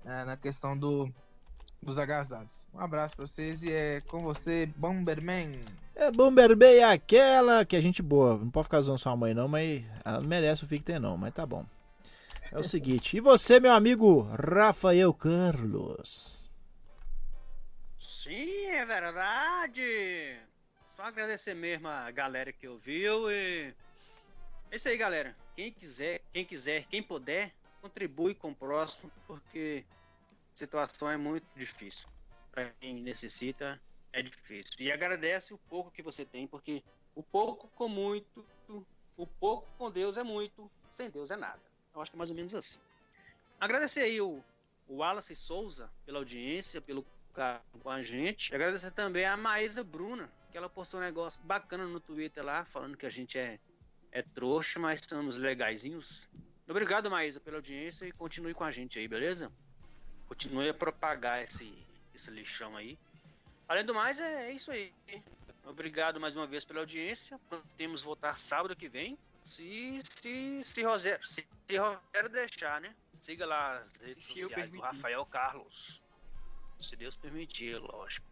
[0.01, 1.13] né, na questão do,
[1.83, 2.65] dos agasalhos.
[2.73, 5.59] Um abraço pra vocês e é com você, Bomberman.
[5.93, 8.37] É Bomber Bay é aquela que é gente boa.
[8.37, 11.33] Não pode ficar zoando sua mãe, não, mas ela não merece o Fique não, mas
[11.33, 11.65] tá bom.
[12.49, 13.17] É o seguinte.
[13.17, 16.49] E você, meu amigo Rafael Carlos?
[17.97, 20.39] Sim, é verdade.
[20.89, 23.73] Só agradecer mesmo a galera que ouviu e
[24.71, 25.35] é isso aí, galera.
[25.55, 29.85] Quem quiser, quem quiser, quem puder, contribui com o próximo, porque
[30.53, 32.07] a situação é muito difícil.
[32.51, 33.79] Para quem necessita,
[34.11, 34.73] é difícil.
[34.79, 36.83] E agradece o pouco que você tem, porque
[37.13, 38.45] o pouco com muito,
[39.17, 41.61] o pouco com Deus é muito, sem Deus é nada.
[41.93, 42.79] Eu acho que é mais ou menos assim.
[43.59, 44.43] Agradecer aí o,
[44.87, 47.05] o Wallace Souza pela audiência, pelo
[47.81, 48.55] com a gente.
[48.55, 52.95] Agradecer também a Maísa Bruna, que ela postou um negócio bacana no Twitter lá, falando
[52.95, 53.59] que a gente é,
[54.15, 56.29] é trouxa, mas somos legaisinhos.
[56.69, 59.51] Obrigado, Maísa, pela audiência e continue com a gente aí, beleza?
[60.25, 61.71] Continue a propagar esse,
[62.13, 62.97] esse lixão aí.
[63.67, 64.93] Além do mais, é, é isso aí.
[65.65, 67.37] Obrigado mais uma vez pela audiência.
[67.75, 69.17] Temos voltar sábado que vem.
[69.43, 72.95] Se, se, se, Rosé, se, se Rogério deixar, né?
[73.19, 74.79] Siga lá as redes Se sociais do.
[74.79, 76.01] Rafael Carlos.
[76.79, 78.25] Se Deus permitir, lógico.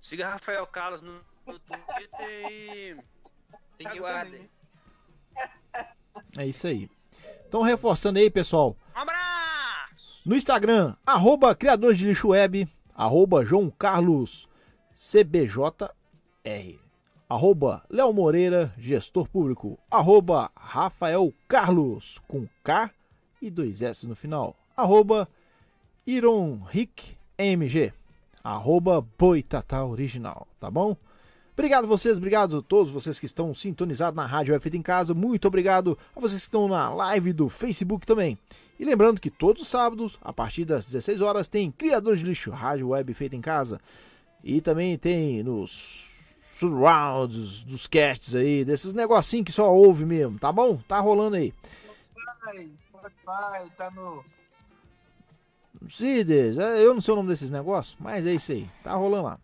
[0.00, 2.96] Siga Rafael Carlos no, no Twitter e.
[3.76, 4.48] Tem aguardem.
[6.38, 6.90] É isso aí.
[7.48, 8.76] Então, reforçando aí, pessoal.
[8.94, 10.20] Um abraço!
[10.24, 14.48] No Instagram, arroba Criadores de Lixo Web, arroba João Carlos
[14.92, 16.78] CBJR,
[17.28, 22.90] arroba Léo Moreira, gestor público, arroba Rafael Carlos, com K
[23.40, 25.28] e dois S no final, arroba
[26.06, 27.92] Iron Rick MG,
[28.42, 30.96] arroba Boitatá Original, tá bom?
[31.58, 35.14] Obrigado vocês, obrigado a todos vocês que estão sintonizados na Rádio Web Feita em Casa.
[35.14, 38.38] Muito obrigado a vocês que estão na live do Facebook também.
[38.78, 42.50] E lembrando que todos os sábados, a partir das 16 horas, tem Criadores de Lixo,
[42.50, 43.80] Rádio Web Feita em Casa.
[44.44, 50.52] E também tem nos surrounds, dos casts aí, desses negocinhos que só ouve mesmo, tá
[50.52, 50.76] bom?
[50.86, 51.54] Tá rolando aí.
[52.86, 54.22] Spotify, tá no.
[55.88, 59.24] Cides, é, eu não sei o nome desses negócios, mas é isso aí, tá rolando
[59.24, 59.38] lá.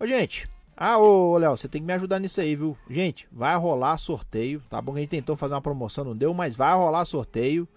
[0.00, 2.76] Ô, gente, ah, ô, Léo, você tem que me ajudar nisso aí, viu?
[2.90, 4.96] Gente, vai rolar sorteio, tá bom?
[4.96, 7.68] A gente tentou fazer uma promoção, não deu, mas vai rolar sorteio.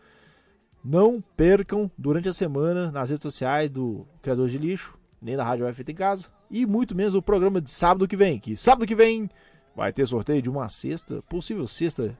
[0.83, 5.71] Não percam durante a semana nas redes sociais do Criador de Lixo, nem da Rádio
[5.73, 8.95] Feita em Casa, e muito menos o programa de sábado que vem, que sábado que
[8.95, 9.29] vem
[9.75, 12.17] vai ter sorteio de uma cesta, possível cesta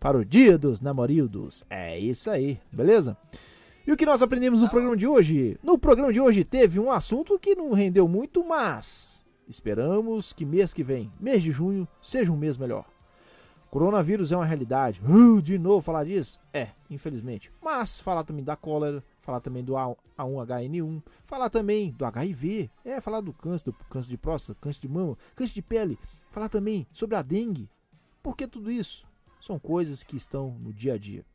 [0.00, 1.64] para o Dia dos Namorildos.
[1.68, 3.16] É isso aí, beleza?
[3.86, 5.58] E o que nós aprendemos no programa de hoje?
[5.62, 9.13] No programa de hoje teve um assunto que não rendeu muito, mas
[9.48, 12.86] esperamos que mês que vem, mês de junho, seja um mês melhor.
[13.74, 15.00] Coronavírus é uma realidade.
[15.02, 16.38] Uh, de novo falar disso?
[16.52, 17.50] É, infelizmente.
[17.60, 23.20] Mas falar também da cólera, falar também do A1HN1, falar também do HIV, é, falar
[23.20, 25.98] do câncer, do câncer de próstata, câncer de mama, câncer de pele,
[26.30, 27.68] falar também sobre a dengue.
[28.22, 29.04] Por que tudo isso?
[29.40, 31.26] São coisas que estão no dia a dia.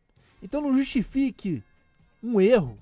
[0.42, 1.62] Então não justifique
[2.24, 2.78] um erro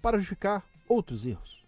[0.00, 1.66] para justificar outros erros.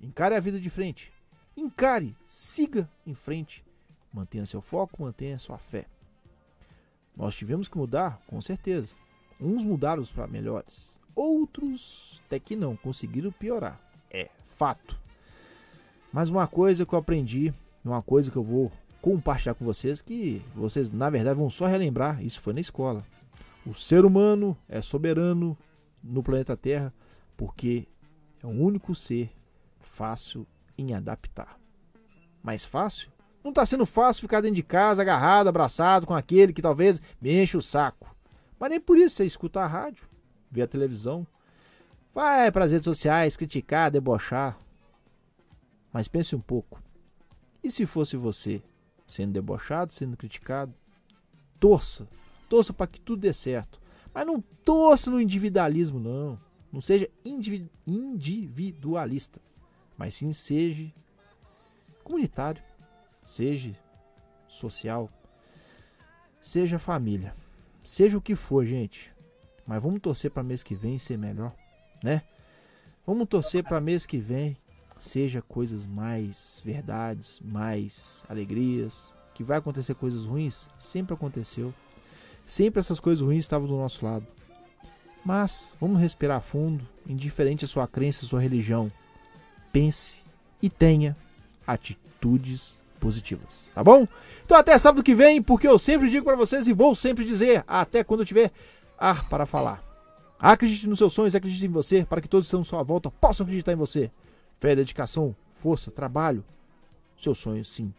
[0.00, 1.12] Encare a vida de frente.
[1.56, 3.64] Encare, siga em frente.
[4.12, 5.86] Mantenha seu foco, mantenha sua fé.
[7.16, 8.94] Nós tivemos que mudar, com certeza.
[9.40, 13.80] Uns mudaram para melhores, outros até que não, conseguiram piorar.
[14.10, 14.98] É fato.
[16.12, 17.52] Mas uma coisa que eu aprendi,
[17.84, 18.70] uma coisa que eu vou
[19.00, 23.04] compartilhar com vocês, que vocês na verdade vão só relembrar, isso foi na escola.
[23.66, 25.56] O ser humano é soberano
[26.02, 26.92] no planeta Terra
[27.36, 27.86] porque
[28.42, 29.30] é o único ser
[29.80, 30.46] fácil
[30.82, 31.58] em adaptar.
[32.42, 33.10] Mais fácil?
[33.42, 37.42] Não está sendo fácil ficar dentro de casa, agarrado, abraçado com aquele que talvez me
[37.42, 38.14] enche o saco.
[38.58, 40.08] Mas nem por isso você escuta a rádio,
[40.50, 41.26] vê a televisão,
[42.14, 44.58] vai para as redes sociais criticar, debochar.
[45.92, 46.80] Mas pense um pouco.
[47.62, 48.62] E se fosse você
[49.06, 50.72] sendo debochado, sendo criticado?
[51.58, 52.08] Torça,
[52.48, 53.80] torça para que tudo dê certo.
[54.14, 56.38] Mas não torça no individualismo, não.
[56.72, 57.10] Não seja
[57.84, 59.40] individualista,
[59.96, 60.92] mas sim seja
[62.02, 62.62] comunitário,
[63.22, 63.76] seja
[64.48, 65.08] social,
[66.40, 67.34] seja família,
[67.84, 69.12] seja o que for, gente.
[69.66, 71.54] Mas vamos torcer para mês que vem ser melhor,
[72.02, 72.22] né?
[73.06, 74.56] Vamos torcer para mês que vem
[74.98, 81.74] seja coisas mais verdades, mais alegrias, que vai acontecer coisas ruins, sempre aconteceu.
[82.44, 84.26] Sempre essas coisas ruins estavam do nosso lado.
[85.24, 88.90] Mas vamos respirar fundo, indiferente a sua crença, a sua religião.
[89.72, 90.22] Pense
[90.60, 91.16] e tenha
[91.66, 94.06] atitudes positivas, tá bom?
[94.44, 97.64] Então até sábado que vem, porque eu sempre digo para vocês e vou sempre dizer,
[97.66, 98.52] até quando eu tiver
[98.96, 99.82] ar para falar.
[100.38, 103.10] Acredite nos seus sonhos, acredite em você, para que todos que estão à sua volta
[103.10, 104.10] possam acreditar em você.
[104.60, 106.44] Fé, dedicação, força, trabalho,
[107.18, 107.92] seus sonhos sim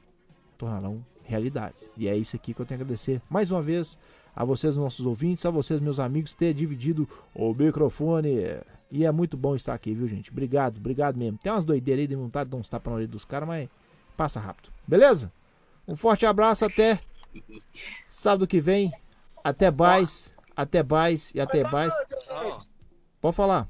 [0.58, 1.76] tornarão realidade.
[1.98, 3.98] E é isso aqui que eu tenho a agradecer mais uma vez
[4.36, 8.38] a vocês, nossos ouvintes, a vocês, meus amigos, ter dividido o microfone.
[8.96, 10.30] E é muito bom estar aqui, viu, gente?
[10.30, 11.40] Obrigado, obrigado mesmo.
[11.40, 13.68] Tem umas doideiras aí de vontade de dar uns tapas na orelha dos caras, mas
[14.16, 14.72] passa rápido.
[14.88, 15.34] Beleza?
[15.88, 17.00] Um forte abraço até
[18.08, 18.92] sábado que vem.
[19.44, 21.92] Até mais, até mais e até mais.
[23.20, 23.68] Pode falar.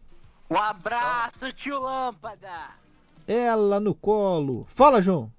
[0.50, 2.72] Um abraço, tio Lâmpada!
[3.26, 4.66] Ela no colo.
[4.66, 5.32] Fala, João.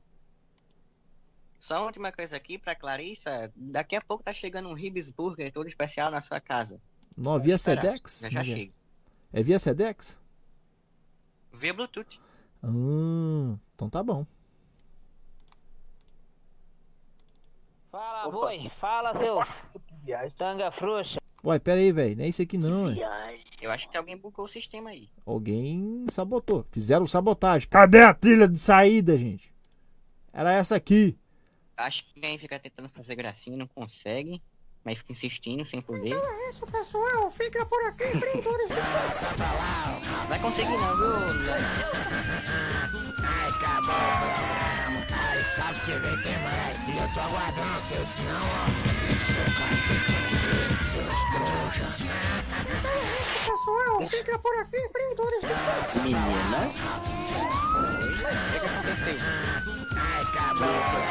[1.61, 3.53] Só uma última coisa aqui pra Clarissa.
[3.55, 6.81] Daqui a pouco tá chegando um Ribs Burger todo especial na sua casa.
[7.15, 7.85] Não, via Esperar.
[7.85, 8.21] Sedex?
[8.23, 8.84] Já já chega.
[9.37, 10.17] É via Sedex?
[11.53, 12.21] Via Bluetooth.
[12.63, 14.25] Hum, então tá bom.
[17.91, 18.71] Fala, boi.
[18.77, 19.61] Fala, seus
[20.39, 21.21] tanga frouxa.
[21.43, 22.17] Uai, pera aí, velho.
[22.17, 23.37] Não é isso aqui não, é.
[23.61, 25.11] Eu acho que alguém bugou o sistema aí.
[25.27, 26.65] Alguém sabotou.
[26.71, 27.69] Fizeram sabotagem.
[27.69, 29.53] Cadê a trilha de saída, gente?
[30.33, 31.19] Era essa aqui.
[31.77, 34.41] Acho que alguém fica tentando fazer gracinha e não consegue.
[34.85, 36.09] Mas fica insistindo sem poder.
[36.09, 37.31] Então é isso, pessoal.
[37.31, 38.75] Fica por aqui, prendores de
[40.29, 41.15] Vai conseguir não, viu?
[43.23, 45.07] Ai, acabou o programa.
[45.11, 46.89] Ai, sabe que vem tem mais.
[46.89, 48.67] E eu tô aguardando vocês, senão, ó.
[49.19, 52.01] Seu cacete, vocês, seus trouxas.
[52.01, 52.93] Então é
[53.23, 54.09] isso, pessoal.
[54.11, 56.89] Fica por aqui, prendores de Meninas.
[59.97, 61.05] Ai, acabou o programa.